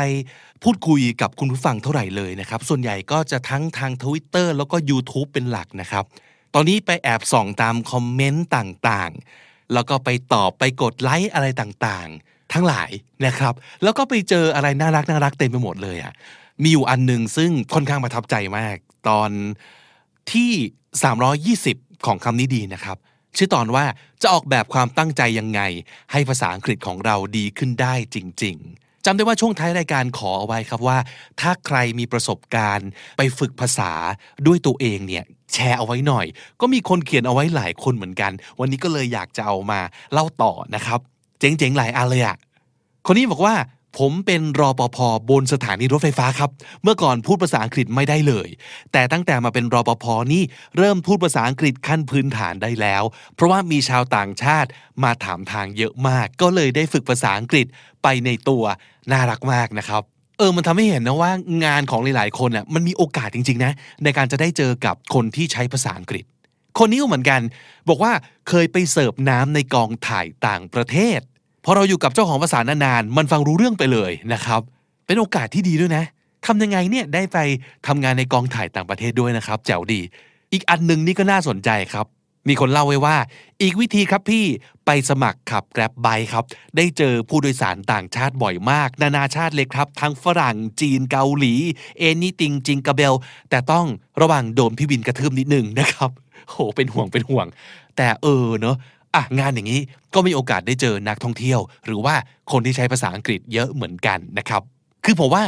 [0.62, 6.05] พูดคุยกับคุณผู้ฟังเท่าไหร่เลยนะครับ ส่วนใหญ่ก็จะทั้งทาง Twitter แล้วก็ YouTube เป็นหลักนะครับ
[6.55, 12.90] ตอนนี้ไปแอบส่องตามคอมเมนต์ต่างๆ แล้วก็ไปตอบไปกดไลค์อะไรต่างๆ ทั้งหลาย
[13.26, 16.12] นะครับ แล้วก็ไปเจออะไรน่ารักน่ารักเต็มไปหมดเลยอะ่ะ
[16.62, 18.76] มีอยู่อันหนึ่งซึ่งค่อนข้างประทับใจมาก
[19.09, 19.30] ตอน
[20.32, 20.52] ที่
[21.52, 22.96] 320 ของคำนี้ดีนะครับ
[23.36, 23.84] ชื่อตอนว่า
[24.22, 25.60] จะออกแบบความตั้งใจยังไง
[26.12, 30.98] ให้ภาษาอังกฤษของเราดีขึ้นได้จริง ๆจำได้ว่าช่วงท้ายรายการขอเอาไว้ครับว่า
[31.40, 33.92] ถ้าใครมีประสบการณ์ไปฝึกภาษา
[34.46, 36.26] ด้วยตัวเองเนี่ยแชร์เอาไว้หน่อย
[36.60, 39.80] ก็มีคนเขียนเอาไว้หลายคนเหมือนกัน วันนี้ก็เลยอยากจะเอามา
[40.12, 41.00] เล่าต่อนะครับ
[41.40, 42.36] เจ๋งๆหลายอันเลยอะ
[43.06, 43.54] คนนี้บอกว่า
[43.98, 44.98] ผมเป็นรอปภ
[45.30, 46.50] บนสถานีรถไฟฟ้าครับ
[46.82, 48.48] เมื่อก่อนพูดภาษาอังกฤษไม่ได้เลย
[48.92, 50.42] แต่ตั้งแต่มาเป็นรอปภนี่
[50.76, 53.02] เริ่มพูดภาษาอังกฤษขั้นพื้นฐานได้แล้ว
[53.34, 54.68] เพราะว่ามีชาวต่างชาติ
[55.04, 57.66] มาถามทางเยอะมาก ก็เลยได้ฝึกภาษาอังกฤษ
[58.02, 58.64] ไปในตัว
[59.12, 60.02] น่ารักมากนะครับ
[60.38, 61.32] เออ มันทำให้เห็นนะว่า
[61.64, 63.72] งานของหลายๆ คนอะ มันมีโอกาสจริง ๆ นะ
[64.04, 66.24] ในการจะได้เจอกับคนที่ใช้ภาษาอังกฤษ
[66.78, 67.40] คนนี้ก็เหมือนกัน
[67.88, 68.12] บอกว่า
[68.48, 71.20] เคยไปเสิร์ฟน้ำในกองถ่ายต่างประเทศ
[71.64, 74.60] พอเราอยู่กับเจ้าของภาษานานๆ มันฟังรู้เรื่องไปเลยนะครับ
[75.06, 76.05] เป็นโอกาสที่ดีด้วยนะ
[76.47, 77.39] ทำยังไงเนี่ยได้ไป
[77.86, 80.01] ทำงานในกองถ่ายต่างประเทศด้วยนะครับแจ๋วดี
[80.52, 82.06] อีกอันหนึ่งนี่ก็น่าสนใจครับ
[82.48, 83.16] มีคนเล่าไว้ว่า
[83.62, 84.44] อีกวิธีครับพี่
[84.86, 86.44] ไปสมัครขับแกร็บไบครับ
[86.76, 91.55] ได้เจอผู้โดยสารต่างชาติบ่อยมาก นานาชาติเลยครับ ทั้งฝรั่งจีนเกาหลี
[91.98, 93.14] เอนี่ติงจิงกะเบล
[93.51, 93.86] แต่ต้อง
[94.20, 96.10] ระวังโดนพี่วินกระทืบนิดนึงนะครับ
[96.48, 97.47] โหเป็นห่วงเป็นห่วง
[97.97, 98.76] แต่เออเนอะ
[99.14, 99.80] อะงานอย่างนี้
[100.14, 102.14] ก็มีโอกาสได้เจอนักท่องเที่ยว หรือว่า
[102.51, 104.62] คนที่ใช้ภาษาอังกฤษเยอะเหมือนกันนะครับ
[105.05, 105.44] คือผมว่า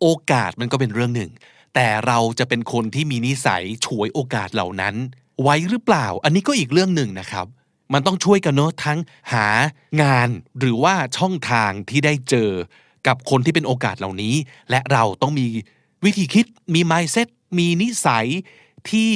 [0.00, 1.30] โอกาสมันก็เป็นเรื่องหนึ่ง
[1.74, 4.94] แต่เราจะเป็นคนที่มีนิสัยฉวยโอกาสเหล่านั้น
[5.42, 7.46] ไว้หรือเปล่า อันนี้ก็อีกเรื่องหนึ่งนะครับ
[7.92, 8.98] มันต้องช่วยกันเนอะทั้ง
[9.32, 9.46] หา
[10.02, 10.28] งาน
[10.58, 12.50] หรือว่าช่องทางที่ได้เจอ
[13.06, 14.34] กับคนที่เป็นโอกาสเหล่านี้
[14.70, 15.46] และเราต้องมี
[16.04, 17.28] วิธีคิดมี mindset
[17.58, 18.26] มีนิสัย
[18.90, 19.10] ที่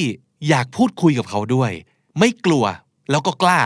[0.49, 1.71] อยากพูดคุยกับเขาด้วย
[2.19, 2.65] ไม่กลัว
[3.11, 3.61] แล้วก็กล้า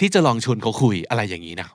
[0.00, 1.68] ที่จะลองชวนเขาคุยอะไรอย่างนี้นะ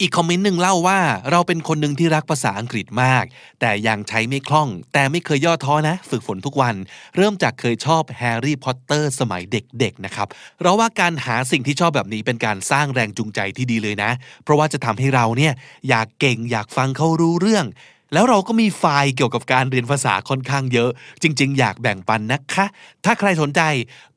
[0.00, 1.00] อีกคอมเมนต์หนึ่งเล่าว่า
[1.30, 3.24] เราเป็นคนหนึ่งที่รักภาษาอังกฤษมาก
[3.60, 6.74] แต่ยังใช้ไม่คล่อง แต่ไม่เคยย่อท้อนะ ฝึกฝนทุกวัน
[7.16, 10.28] เริ่มจากเคยชอบ Harry Potter สมัยเด็กๆนะครับ
[10.62, 14.10] เราว่าการหาสิ่งที่ชอบแบบนี้เป็นการสร้างแรงจูงใจที่ดีเลยนะ
[14.44, 15.52] เพราะว่าจะทำให้เราเนี่ย
[15.88, 17.66] อยากเก่งอยากฟังเขารู้เรื่อง
[18.14, 20.90] แล้วเราก็มีไฟล์เกี่ยวกับการเรียนภาษาค่อนข้างเยอะ
[21.22, 22.66] จริง ๆ อยากแบ่งปันนะคะ
[23.04, 23.60] ถ้าใครสนใจ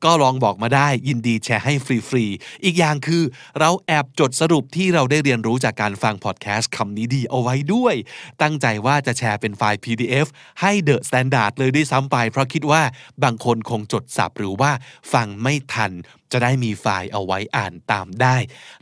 [0.04, 3.22] ก็ลองบอกมาได้ยินดีแชร์ให้ฟรีๆ อีกอย่างคือ
[3.58, 7.94] เราแอบจดสรุปที่เราได้เรียนรู้จากการฟังพอดแคสต์คำนี้ดีเอาไว้ด้วย
[8.42, 10.26] ตั้งใจว่าจะแชร์เป็นไฟล์ PDF
[10.60, 12.82] ให้ THE STANDARD เลยด้วยซ้ำไป เพราะคิดว่า
[13.22, 14.70] บางคนคงจดศัพท์หรือว่า
[15.12, 15.92] ฟังไม่ทัน
[16.32, 18.36] จะได้มีไฟล์เอาไว้อ่านตามได้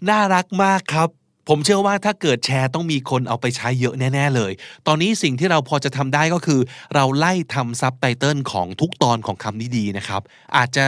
[0.09, 1.11] น่ารักมากครับ
[1.49, 4.53] ผมเชื่อว่าถ้าเกิดแชร์ต้องมีคนเอาไปใช้เยอะแน่ ๆ เลย
[4.87, 6.61] ตอนนี้สิ่งที่เราพอจะทำได้ก็คือ
[6.95, 10.23] เราไล่ทำซับไตเติลของทุกตอนของคำนี้ดีนะครับ
[10.57, 10.85] อาจจะ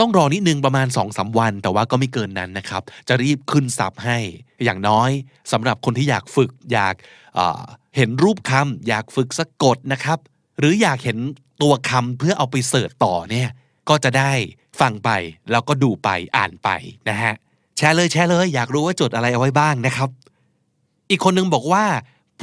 [0.00, 4.18] ต้องรอนิดนึงประมาณ2อสวัน แต่ว่าก็ไม่เกินนั้นนะครับ จะรีบขึ้นซับให้
[4.64, 5.10] อย่างน้อย
[5.52, 6.94] สำหรับคนที่อยากฝึกอยาก
[7.34, 7.62] เอ่อ
[7.96, 10.18] เห็นรูปคำอยากฝึกสะกดนะครับ
[10.58, 11.18] หรืออยากเห็น
[11.62, 13.48] ตัวคำเพื่อเอาไปเสิร์ชต่อเนี่ย
[13.88, 14.32] ก็จะได้
[14.80, 15.10] ฟังไป
[15.50, 16.68] แล้วก็ดูไปอ่านไป
[17.08, 17.34] นะฮะ
[17.76, 20.08] แชร์เลยแชร์เลย อยากรู้ว่าจดอะไรเอาไว้บ้างนะครับ
[21.10, 21.84] อีกคนนึงบอกว่า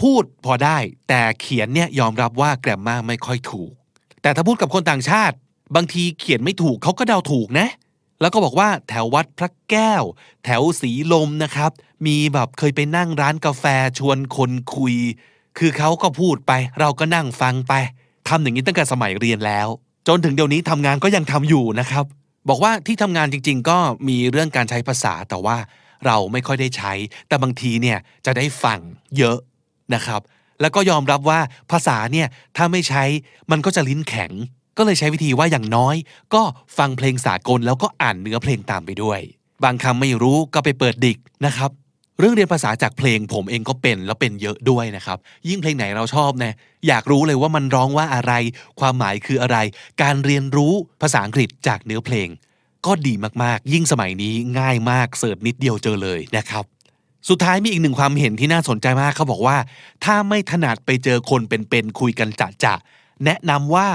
[0.02, 0.78] พูดพอได้
[1.10, 3.72] แต่เขียนเนี่ยยอมรับว่าแกรมมาไม่ค่อยถูก
[4.22, 5.36] แต่ถ้าพูดกับคนต่างชาติ
[5.76, 7.68] บางทีเขียนไม่ถูกเขาก็เดาถูกนะ
[8.22, 10.03] แล้วก็บอกว่าแถววัดพระแก้ว
[10.45, 11.72] แถวสีลมนะครับ
[12.06, 13.66] มีแบบเคยไปนั่งร้านกาแฟ
[13.98, 14.95] ชวนคนคุย
[15.58, 17.74] คือเขาก็พูดไป เราก็นั่งฟังไป
[18.28, 19.68] ทำอย่างนี้ตั้งแต่สมัยเรียนแล้ว
[20.08, 22.06] จนถึงเดี๋ยวนี้ทำงานก็ยังทำอยู่นะครับ
[22.49, 23.77] บอกว่าที่ทำงานจริง ๆ ก็
[24.07, 25.57] มีเรื่องการใช้ภาษาแต่ว่า
[26.05, 26.93] เราไม่ค่อยได้ใช้
[27.27, 28.80] แต่บางทีเนี่ยจะได้ฟัง
[29.18, 29.38] เยอะ
[29.93, 30.22] นะครับ
[30.61, 31.39] แล้วก็ยอมรับว่า
[31.72, 32.27] ภาษาเนี่ย
[32.57, 33.03] ถ้าไม่ใช้
[33.51, 34.31] มันก็จะลิ้นแข็ง
[34.77, 35.95] ก็เลยใช้วิธีว่าอย่างน้อย
[36.34, 36.41] ก็
[36.77, 39.19] ฟังเพลงสากลแล้วก็อ่านเนื้อเพลงตามไปด้วย
[39.63, 41.72] บางคำไม่รู้ก็ไปเปิดดิกนะครับ
[42.19, 45.17] เรื่องเรียนภาษาจากเพลงผมเองก็เป็นแล้วเป็นเยอะด้วยนะครับ
[45.49, 46.55] ยิ่งเพลงไหนเราชอบนะ
[46.88, 48.33] อยากรู้เลยว่ามันร้องว่าอะไร
[48.79, 49.57] ความหมายคืออะไร
[50.01, 52.27] การเรียนรู้ภาษาอังกฤษจากเนื้อเพลง
[52.85, 53.13] ก็ดี
[53.43, 56.65] มากๆ ยิ่งสมัยนี้ง่ายมากเสิร์ชนิดเดียวเจอเลยนะครับ
[57.29, 59.57] สุดท้ายมีอีกหนึ่งความเห็นที่น่าสนใจมากเขาบอกว่า
[60.03, 63.88] ถ้าไม่ถนัดไปเจอคนเป็นๆคุยกันจะจะๆแนะนำว่า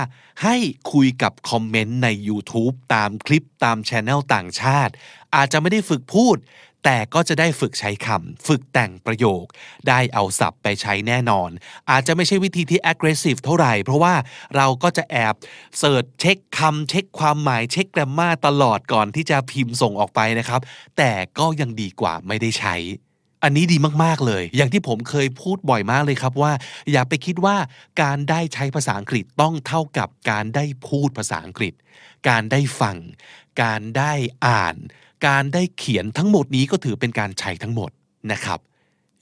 [0.42, 0.56] ให้
[0.92, 4.92] คุยกับคอมเมนต์ใน YouTube ตามคลิปตามช anel ต่างชาติ
[5.34, 6.36] อาจจะไม่ได้ฝึกพูด
[6.88, 9.44] แต่ก็จะได้ฝึกใช้คำฝึกแต่งประโยค
[9.88, 11.50] ได้เอาศัพท์ไปใช้แน่นอน
[11.90, 14.14] อาจจะไม่ใช่วิธีที่ aggressive เท่าไหร่ เพราะว่า
[14.56, 15.34] เราก็จะแอบ
[15.78, 20.60] เสิร์ชเช็คคำเช็คความหมายเช็คแกรมมาตลอดก่อนที่จะพิมพ์ส่งออกไปนะครับ
[20.96, 22.74] แต่ก็ยังดีกว่าไม่ได้ใช้
[23.44, 26.52] อันนี้ดีมากๆเลย อย่างที่ผมเคยพูดบ่อยมากเลยครับว่า
[26.92, 27.56] อย่าไปคิดว่า
[28.02, 31.74] การได้ใช้ภาษาอังกฤษต้องเท่ากับการได้พูดภาษาอังกฤษ
[32.28, 32.96] การได้ฟัง
[33.62, 34.12] การได้
[34.46, 34.76] อ่าน
[35.26, 37.90] การได้เขียนทั้งหมดนี้ก็ถือเป็นการใช้ทั้งหมด
[38.32, 38.58] นะครับ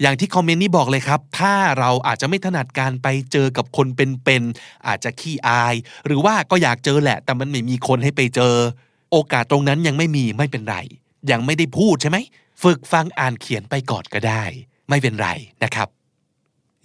[0.03, 5.75] อย่างที่คอมเมนต์นี้บอกเลยครับ ถ้าเราอาจจะไม่ถนัดการไปเจอกับคนเป็นๆอาจจะขี้อาย
[6.07, 8.55] หรือว่าก็อยากเจอแหละ แต่มันไม่มีคนให้ไปเจอ
[9.11, 10.77] โอกาสตรงนั้นยังไม่มีไม่เป็นไร
[11.31, 12.19] ยังไม่ได้พูดใช่ไหม
[12.63, 14.43] ฝึกฟังอ่านเขียนไปก่อนก็ได้
[14.89, 15.29] ไม่เป็นไร
[15.65, 15.89] นะครับ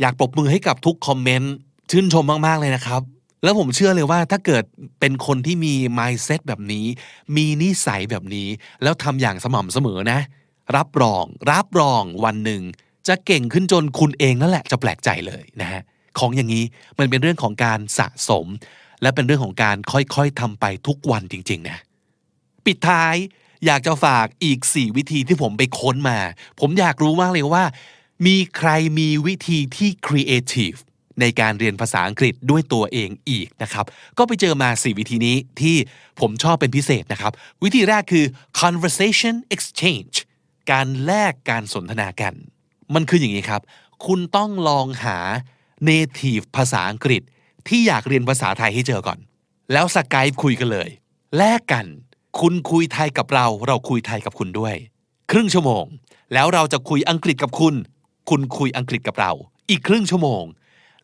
[0.01, 1.53] อยากปรบมือให้กับทุกคอมเมนต์
[1.91, 3.01] ชื่นชมมากๆเลยนะครับ
[3.43, 4.63] แล้วผมเชื่อเลยว่าถ้าเกิด
[4.99, 6.85] เป็นคนที่มี mindset แบบนี้
[7.35, 8.47] มีนิสัยแบบนี้
[8.83, 10.19] แล้วทำอย่างสม่ำเสมอนะ
[10.75, 12.61] รับรอง รับรองวันหนึ่ง
[13.07, 15.81] จะเก่งขึ้นจนคุณเองนั่นแหละจะแปลกใจเลยนะฮะ
[16.19, 16.65] ของอย่างนี้
[16.99, 18.45] มันเป็นเรื่องของการสะสม
[19.01, 21.77] และเป็นเรื่องของการค่อยๆทำไปทุกวันจริงๆนะ
[22.65, 23.15] ปิดท้าย
[23.65, 26.19] อยากจะฝากอีก 4 วิธีที่ผมไปค้นมา
[26.59, 27.65] ผมอยากรู้มากเลยว่า
[28.25, 30.79] มีใครมีวิธีที่ creative
[31.21, 33.85] ในการเรียนภาษาอังกฤษด้วยตัวเองอีกนะครับ
[34.17, 35.75] ก็ไปเจอมา 4 วิธีนี้ที่
[36.19, 37.31] ผมชอบเป็นพิเศษนะครับ
[37.63, 38.25] วิธีแรกคือ
[38.61, 40.15] conversation exchange
[40.71, 42.33] การแลกการสนทนากัน
[42.93, 43.61] มันคืออย่างนี้ครับ
[44.05, 45.17] คุณต้องลองหา
[45.89, 47.21] native ภาษาอังกฤษ
[47.67, 49.19] ที่อยากเรียนภาษาไทยให้เจอก่อน
[49.73, 50.89] แล้วสกายคุยกันเลย
[51.37, 51.85] แลกกัน
[52.39, 54.75] คุณคุยไทยกับเรา เราคุยไทยกับคุณด้วย
[55.31, 55.85] ครึ่งชั่วโมง
[56.33, 57.75] แล้วเราจะคุยอังกฤษกับคุณ
[58.29, 59.31] คุณคุยอังกฤษกับเรา
[59.69, 60.43] อีกครึ่งชั่วโมง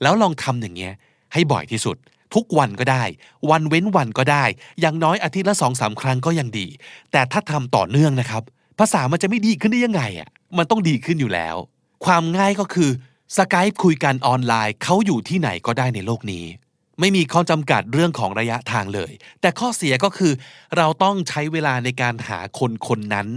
[0.01, 0.93] แล้วลองทำอย่างเงี้ย
[1.33, 1.97] ให้บ่อยที่สุด
[2.35, 3.03] ทุกวันก็ได้
[3.49, 4.43] วันเว้นวันก็ได้
[4.81, 6.67] อย่างน้อยอาทิตย์ละสองสามครั้งก็ยังดี
[7.11, 8.43] แต่ถ้าทำต่อเนื่องนะครับ
[8.79, 11.55] ภาษามันจะไม่ดีขึ้นได้ยังไงอะมันต้องดีขึ้นอยู่แล้ว
[12.05, 12.89] ความง่ายก็คือ
[13.37, 16.45] สกายคุยกันออนไลน์เขาอยู่ที่ไหนก็ได้ในโลกนี้
[16.99, 19.11] ไม่มีข้อจำกัดเรื่องของระยะทางเลย
[19.41, 20.33] แต่ข้อเสียก็คือ
[20.77, 23.27] เราต้องใช้เวลาในการหาคนคนนั้น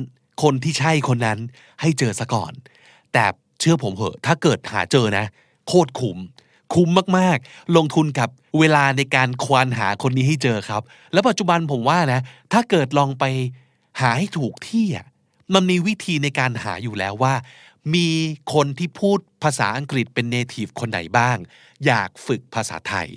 [0.42, 1.38] คนที่ใช่คนนั้น
[1.80, 2.52] ให้เจอซะก่อน
[3.12, 3.24] แต่
[3.60, 5.26] เชื่อผมเหอะ ถ้าเกิดหาเจอนะ
[5.68, 6.18] โคตรคุ้ม
[6.74, 6.88] คุ้ม
[7.18, 8.28] มากๆ ลงทุนกับ
[8.58, 10.82] เวลาในการควานหาคนนี้ให้เจอครับ
[11.12, 12.20] แล้วปัจจุบันผมว่านะ
[12.52, 13.24] ถ้าเกิดลองไป
[14.00, 15.06] หาให้ถูกที่อะ
[15.54, 17.34] มันมีวิธีในการหาอยู่แล้วว่า
[17.94, 18.08] มี
[18.54, 21.36] คนที่พูดภาษาอังกฤษเป็นเนทีฟคนไหนบ้าง
[21.86, 23.08] อยากฝึกภาษาไทย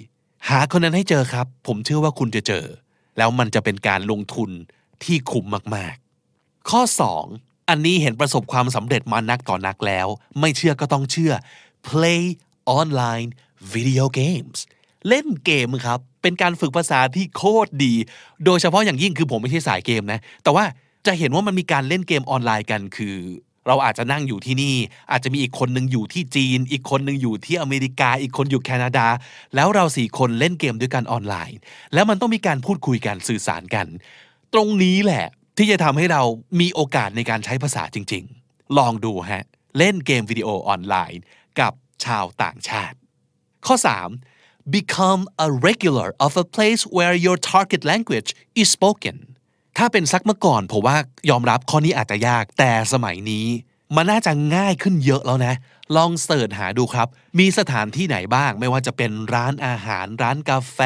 [0.50, 2.66] หาคนนั้นให้เจอครับ ผมเชื่อว่าคุณจะเจอ
[3.18, 4.50] แล้วมันจะเป็นการลงทุน
[5.04, 5.46] ที่คุ้ม
[5.76, 6.82] มากๆ ข้อ
[7.26, 10.08] 2 อันนี้เห็นประสบความสำเร็จมานักต่อนักแล้ว
[10.40, 11.34] ไม่เชื่อก็ต้องเชื่อ
[11.88, 12.22] play
[12.80, 13.28] online
[13.74, 14.58] video games
[15.08, 17.94] เล่นเกมครับ เป็นการฝึกภาษาที่โคตรดี
[18.46, 20.64] โดยเฉพาะอย่างยิ่งคือผมไม่ใช่สายเกมนะ แต่ว่า
[21.06, 23.16] จะเห็นว่ามันมีการเล่นเกมออนไลน์กันคือ
[23.68, 24.76] เราอาจจะนั่งอยู่ที่นี่
[25.12, 29.08] อาจจะมีอีกคนหนึ่งอยู่ที่จีน อีกคนหนึ่งอยู่ที่อเมริกา อีกคนอยู่แคนาดา
[29.56, 31.58] แล้วเราสี่คนเล่นเกมด้วยกันออนไลน์
[31.94, 33.88] แล้วมันต้องมีการพูดคุยกันสื่อสารกัน
[34.54, 35.26] ตรงนี้แหละ
[35.58, 36.22] ที่จะทำให้เรา
[36.60, 39.46] มีโอกาสในการใช้ภาษาจริง ๆ ลองดูฮะ
[39.78, 41.22] เล่นเกมวิดีโอออนไลน์
[41.60, 41.74] กับ
[42.06, 42.98] ชาวต่างชาติ
[43.66, 43.76] ข้อ
[44.26, 48.30] 3 become a regular of a place where your target language
[48.62, 49.18] is spoken
[49.78, 50.98] ถ้าเป็นซักเมื่อก่อนผมว่า
[51.30, 53.48] ยอมรับข้อนี้อาจจะยากแต่สมัยนี้
[53.96, 55.56] มันน่าจะง่ายขึ้นเยอะแล้วนะ
[55.96, 57.08] ลอง search หาดูครับ
[57.40, 60.80] มีสถานที่ไหนบ้าง ไม่ว่าจะเป็นร้านอาหาร ร้านกาแฟ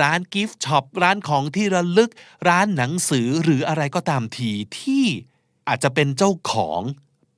[0.00, 2.10] ร้าน gift shop ร้านของที่ระลึก
[2.48, 4.50] ร้านหนังสือหรืออะไรก็ตามที
[4.80, 5.04] ที่
[5.68, 6.80] อาจจะเป็นเจ้าของ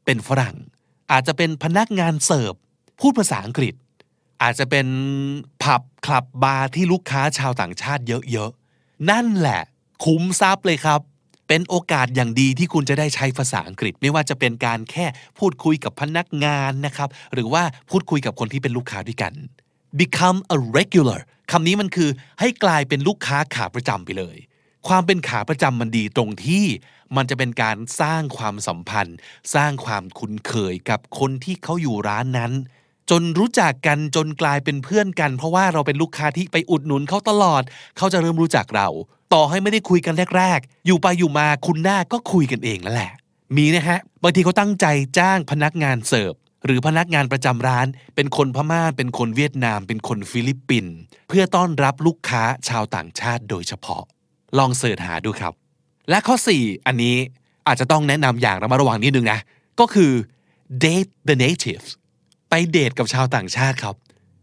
[0.05, 0.57] เป็นฝรั่ง
[1.13, 2.55] อาจจะเป็นพนักงานเสิร์ฟ
[3.03, 3.75] พูดภาษาอังกฤษ
[4.43, 4.87] อาจจะเป็น
[5.63, 9.61] ผับคลับบาร์ที่ลูกค้าชาวต่างชาติเยอะๆ นั่นแหละ
[10.05, 11.01] ขุมทรัพย์เลยครับ
[11.49, 15.07] เป็นโอกาสอย่างดีที่คุณจะได้ใช้ภาษาอังกฤษ ไม่ว่าจะเป็นการแค่
[15.39, 19.33] พูดคุยกับพนักงานนะครับ หรือว่าพูดคุยกับคนที่เป็นลูกค้าด้วยกัน
[20.01, 21.21] become a regular
[21.51, 22.11] คำนี้มันคือ
[22.41, 24.37] ให้กลายเป็นลูกค้าขาประจำไปเลย
[24.89, 26.65] ความเป็นขาประจำมันดีตรงที่
[27.17, 29.17] มันจะเป็นการสร้างความสัมพันธ์
[29.55, 32.53] สร้างความคุ้นเคยกับคนที่เขาอยู่ร้านนั้น
[33.11, 37.63] จนรู้จักกันจนกลายเป็นเพื่อนกัน เพราะว่าเราเป็นลูกค้าที่ไปอุดหนุนเขาตลอด
[37.97, 38.89] เขาจะเริ่มรู้จักเรา
[39.33, 43.13] ต่อให้ไม่ได้คุยกันแรก ๆ อยู่ไปอยู่มาคุณหน้าก็คุยกันเองแล้วแหละ
[43.57, 44.87] มีนะฮะบางทีเขาตั้งใจ
[45.19, 46.33] จ้างพนักงานเสิร์ฟ
[46.65, 50.95] หรือพนักงานประจำร้าน เป็นคนพม่าเป็นคนเวียดนาม เป็นคนฟิลิปปินส์
[51.29, 54.03] เพื่อต้อนรับลูกค้าชาวต่างชาติโดยเฉพาะ
[54.59, 55.53] ลอง search หาดูครับ
[56.11, 57.17] และข้อ 4 อันนี้
[57.67, 59.41] อาจจะต้องแนะนำอย่างระมัดระวังนิดนึงนะ
[59.81, 60.13] ก็คือ
[60.85, 61.89] date the natives
[62.55, 63.97] ไปเดทกับชาวต่างชาติครับ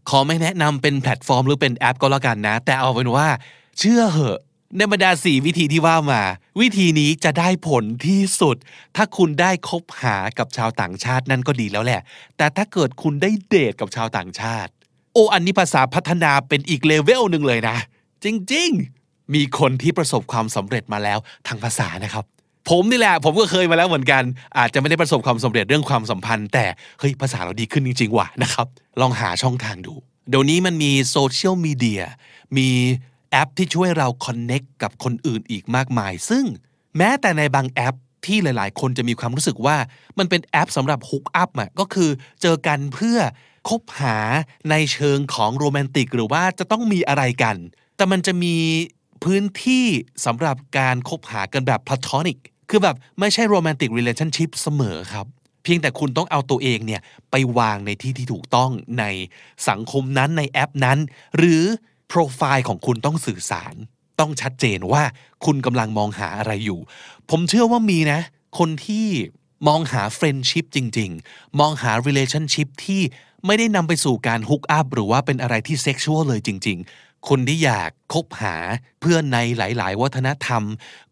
[0.09, 3.27] ขอไม่แนะนำเป็นแพลตฟอร์มหรือเป็นแอปก็แล้วกันนะ แต่เอาเป็นว่า
[3.79, 4.39] เชื่อเหอะ
[4.77, 6.21] ในบรรดาสี่วิธีที่ว่ามา
[6.61, 8.55] วิธีนี้จะได้ผลที่สุด
[8.95, 12.01] ถ้าคุณได้คบหากับชาวต่างชาตินั่นก็ดีแล้วแหละ
[12.37, 14.71] แต่ถ้าเกิดคุณได้เดทกับชาวต่างชาติ
[15.13, 17.77] โอ้อันนี้ภาษาพัฒนาเป็นอีกเลเวลหนึ่งเลยนะ
[18.23, 18.69] จริง
[19.01, 22.25] ๆ มีคนที่ประสบความสำเร็จมาแล้วทางภาษานะครับ
[22.69, 24.23] ผมนี่แหละ ผมก็เคยมาแล้วเหมือนกัน
[24.57, 26.65] อาจจะไม่ได้ประสบความสำเร็จเรื่องความสัมพันธ์ แต่
[26.99, 28.67] เฮ้ยภาษาเราดีขึ้นจริง ๆ ว่ะนะครับ
[29.01, 29.93] ลองหาช่องทางดู
[30.29, 32.03] เดี๋ยวนี้มันมีโซเชียลมีเดีย
[32.57, 32.69] มี
[33.31, 36.45] แอปที่ช่วยเรา connect กับคนอื่นอีกมากมาย ซึ่ง
[36.97, 39.77] แม้แต่ในบางแอปที่หลาย ๆ คนจะมีความรู้สึกว่า
[40.19, 42.09] มันเป็นแอปสำหรับ hook up อะก็คือ
[42.41, 43.17] เจอกันเพื่อ
[43.69, 44.17] คบหา
[44.69, 47.55] ในเชิงของโรแมนติก หรือว่าจะต้องมีอะไรกัน
[47.95, 48.55] แต่มันจะมี
[49.23, 49.85] พื้นที่
[50.25, 52.39] สำหรับการคบหากันแบบ platonic
[52.69, 55.25] คือแบบไม่ใช่ romantic relationship เสมอครับ
[55.63, 57.01] เพียงแต่คุณต้องเอาตัวเองเนี่ย
[57.31, 58.69] ไปวางในที่ที่ถูกต้อง
[58.99, 59.05] ใน
[59.69, 60.99] สังคมนั้นในแอปนั้น
[61.37, 61.63] หรือ
[62.07, 63.75] โปรไฟล์ของคุณต้องสื่อสาร
[64.19, 65.03] ต้องชัดเจนว่า
[65.45, 66.79] คุณกำลังมองหาอะไรอยู่
[67.29, 68.21] ผมเชื่อว่ามีนะ
[68.59, 69.07] คนที่
[69.67, 73.01] มองหา friendship จริง ๆ มองหา relationship ที่
[73.45, 78.55] ไม่ได้นำไปสู่การฮุกอัพหรือว่าเป็นอะไรที่เซ็กชวลเลยจริง ๆ คนที่อยากคบหา
[78.99, 80.63] เพื่อนในหลาย ๆ วัฒนธรรม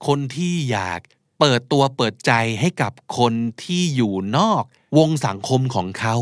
[0.07, 0.99] คนที่อยาก
[1.39, 3.33] เปิดตัวเปิดใจให้กับคน
[3.63, 4.63] ที่อยู่นอก
[4.97, 6.15] วงสังคมของเขา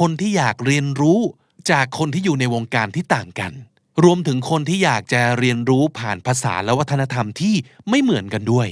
[0.00, 1.20] คนที่อยากเรียนรู้
[1.70, 3.52] จากคนที่อยู่ในวงการที่ต่างกัน
[4.04, 7.54] รวมถึงคนที่อยากจะเรียนรู้ผ่านภาษาและวัฒนธรรมที่
[7.88, 8.68] ไม่เหมือนกันด้วย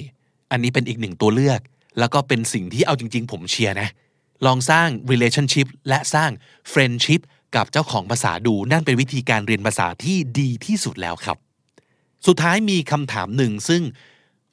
[0.51, 1.61] อันนี้เป็นอีกหนึ่งตัวเลือก
[1.99, 3.89] แล้วก็เป็นสิ่งที่เอาจริง ๆ ผมเชียร์นะ
[4.47, 6.31] ลองสร้าง relationship และสร้าง
[6.73, 7.21] friendship
[7.57, 11.37] กับเจ้าของภาษาดูนั่นเป็นวิธีการเรียนภาษาที่ดีที่สุดแล้วครับ
[12.27, 13.83] สุดท้ายมีคำถามหนึ่งซึ่ง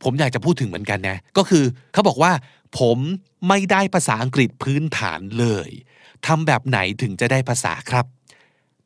[0.04, 1.64] ผมอยากจะพูดถึงเหมือนกันนะ ก็คือ
[1.94, 2.32] เขาบอกว่า
[2.80, 2.98] ผม
[3.48, 5.70] ไม่ได้ภาษาอังกฤษพื้นฐานเลย
[6.26, 8.06] ทำแบบไหนถึงจะได้ภาษาครับ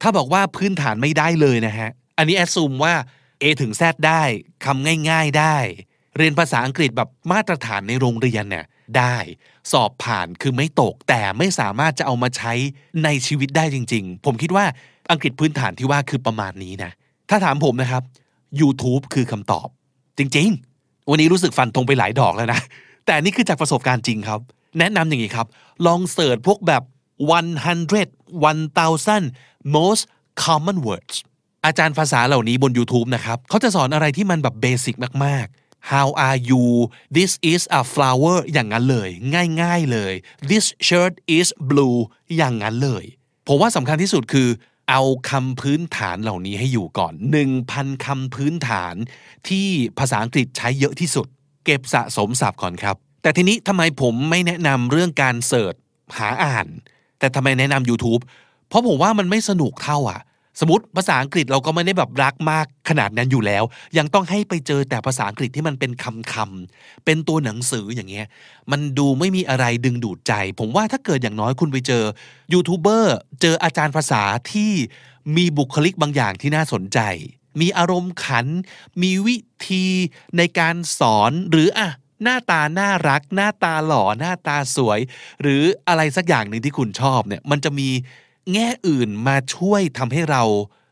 [0.01, 2.93] ถ้าบอกว่าพื้นฐานไม่ได้เลยนะฮะ อันนี้แอดซูมว่า
[3.41, 4.23] A ถึง Z ได้
[4.65, 5.57] คำง่าย ๆได้
[6.17, 8.65] เรียนภาษาอังกฤษแบบมาตรฐานในโรงเรียนเนี่ย
[8.97, 9.15] ได้
[9.71, 12.53] สอบผ่านคือไม่ตก แต่ไม่สามารถจะเอามาใช้
[13.03, 14.65] ในชีวิตได้จริง ๆ ผมคิดว่า
[15.11, 16.91] อังกฤษพื้นฐานที่ว่าคือประมาณนี้นะ
[17.29, 18.03] ถ้าถามผมนะครับ
[18.59, 19.67] YouTube คือคำตอบ
[20.17, 20.66] จริง ๆ
[21.09, 22.59] วันนี้รู้สึกฟันธงไปหลายดอกแล้วนะ
[23.05, 24.39] แต่นี่คือจากประสบการณ์จริงครับ
[24.79, 25.47] แนะนำอย่างนี้ครับ
[25.85, 26.83] ลองเสิร์ชพวกแบบ
[27.27, 30.03] 100 1000 most
[30.43, 31.15] common words
[31.65, 36.63] อาจารย์ภาษาเหล่านี้บน YouTube นะครับเขาจะสอนอะไรที่มันแบบเบสิกมาก ๆ How are you
[37.17, 39.09] This is a flower อย่างนั้นเลย
[39.61, 40.13] ง่าย ๆ เลย
[40.49, 41.97] This shirt is blue
[42.37, 43.03] อย่างนั้นเลย
[43.47, 44.49] ผมว่าสำคัญที่สุดคือ
[44.89, 47.13] เอาคำพื้นฐานเหล่านี้ให้อยู่ก่อน
[47.59, 48.95] 1,000คำพื้นฐาน
[49.47, 49.67] ที่
[49.99, 51.27] ภาษาอังกฤษใช้เยอะที่สุด
[51.65, 55.75] เก็บสะสมศัพท์ก่อนครับ แต่ทีนี้ทำไมผมไม่แนะนำเรื่องการเสิร์ช
[56.17, 56.67] หาอ่าน
[57.19, 58.21] แต่ทำไมแนะนำ YouTube
[58.67, 60.21] เพราะผมว่ามันไม่สนุกเท่าอะ
[60.59, 63.63] สมมติภาษาอังกฤษเราก็ไม่ได้แบบรักมากขนาดนั้นอยู่แล้ว
[63.97, 68.27] ยังต้องให้ไปเจอแต่ภาษาอังกฤษที่มันเป็นคำคำๆเป็นตัวหนังสืออย่างเงี้ย
[68.71, 72.03] มันดูไม่มีอะไรดึงดูดใจ ผมว่าถ้าเกิดอย่างน้อยคุณไปเจอ
[72.53, 74.71] ยูทูบเบอร์เจออาจารย์ภาษาที่
[75.37, 76.99] มีบุคลิกบางอย่างที่น่าสนใจ
[77.61, 78.45] มีอารมณ์ขัน
[79.01, 79.37] มีวิ
[79.69, 79.85] ธี
[80.37, 81.89] ในการสอนหรืออะ
[82.23, 84.99] หน้าตาน่ารัก หน้าตาหล่อหน้าตาสวย
[85.41, 87.89] หรืออะไรสักอย่างหนึ่งที่คุณชอบเนี่ยมันจะมี
[88.53, 90.43] แง่อื่นมาช่วยทำให้เรา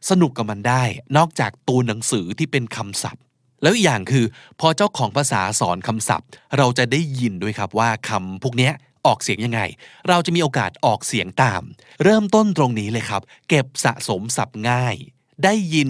[0.10, 0.84] สนุกกับมันได้
[1.18, 3.22] นอกจากตัวหนังสือที่เป็นคำศัพท์
[3.61, 4.26] แล้วอีกอย่างคือ
[4.60, 6.27] พอเจ้าของภาษาสอนคำศัพท์
[6.57, 8.72] เราจะได้ยินด้วยครับว่าคำพวกนี้
[9.06, 9.61] ออกเสียงยังไง
[10.10, 11.61] เราจะมีโอกาสออกเสียงตาม
[12.03, 14.95] เริ่มต้นตรงนี้เลยครับ เก็บสะสมศัพท์ง่าย
[15.44, 15.90] ได้ยิน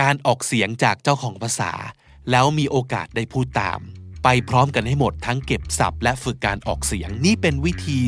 [0.00, 1.72] การออกเสียงจากเจ้าของภาษา
[2.30, 3.80] แล้วมีโอกาสได้พูดตาม
[4.28, 8.00] ไปพร้อมกันให้หมดทั้งเก็บศัพท์และฝึกการออกเสียงนี่เป็นวิธี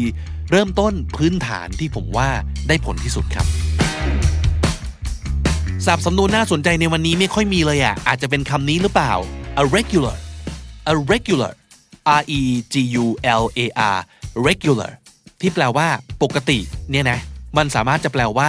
[0.51, 2.28] เริ่มต้นพื้นฐานที่ผมว่า
[2.69, 3.47] ได้ผลที่สุดครับ
[5.86, 9.12] ศัพท์สำนวนน่าสนใจในวันนี้ไม่ค่อยมีเลยอะอาจจะเป็นคำนี้หรือเปล่า
[9.62, 10.16] a regular
[10.93, 11.53] a regular
[12.19, 12.40] r e
[12.93, 13.05] g u
[13.43, 13.99] l a r
[14.47, 14.93] regular
[15.40, 15.89] ที่แปลว่า
[16.23, 16.59] ปกติ
[16.90, 17.20] เนี่ยนะ
[17.57, 18.49] มันสามารถจะแปลว่า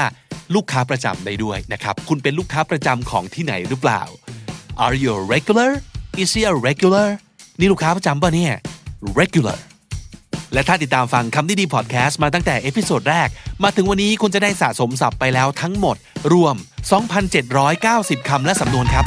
[0.56, 4.02] ลูกค้าประจำได้ด้วยนะครับ คุณเป็นลูกค้าประจำของที่ไหนหรือเปล่า
[4.84, 5.72] Are you a regular
[6.22, 7.10] Is he a regular
[7.60, 8.54] นี่ลูกค้าประจำป่ะเนี่ย
[9.20, 9.60] regular
[10.54, 13.28] และถ้าติดตามฟังคำนี้ดีพอดแคสต์มาตั้งแต่ episode แรก
[13.64, 15.96] มาถึงวันนี้คุณจะได้สะสมศัพท์ไปแล้วทั้งหมด
[16.34, 16.56] รวม
[17.42, 19.06] 2,790 คำและสำนวนครับ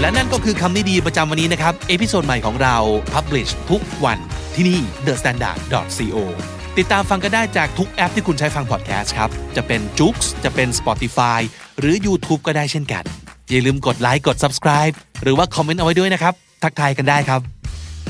[0.00, 2.76] และนั่นก็คือคำนี้ดีประจำวันนี้นะครับ episode ใหม่ของเรา
[3.12, 4.18] Publish ทุกวัน
[4.54, 6.18] ที่นี่ The Standard co
[6.78, 11.40] ติดตามฟังกันได้จากทุกแอปที่คุณใช้ฟังพอดแคสต์ครับ จะเป็น j o o x จะเป็น Spotify
[11.78, 13.04] หรือ YouTube ก็ได้เช่นกัน
[13.50, 17.40] อย่าลืมกดไลค์กด subscribe หรือว่าคอมเมนต์เอาไว้ด้วยนะครับ ทักทายกันได้ครับ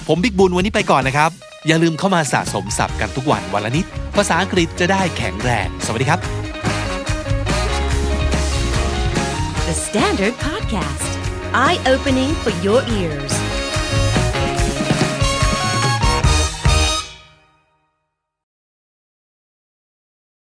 [0.08, 1.30] ผมบิ๊กบุญวันนี้ไปก่อนนะครับ
[1.66, 3.84] อย่าลืมเข้ามาสะสมศัพท์กันทุกวันวันละนิด
[4.16, 6.20] ภาษาอังกฤษจะได้แข็งแรง สวัสดีครับ
[9.68, 11.10] The Standard Podcast,
[11.64, 13.45] eye opening for your ears.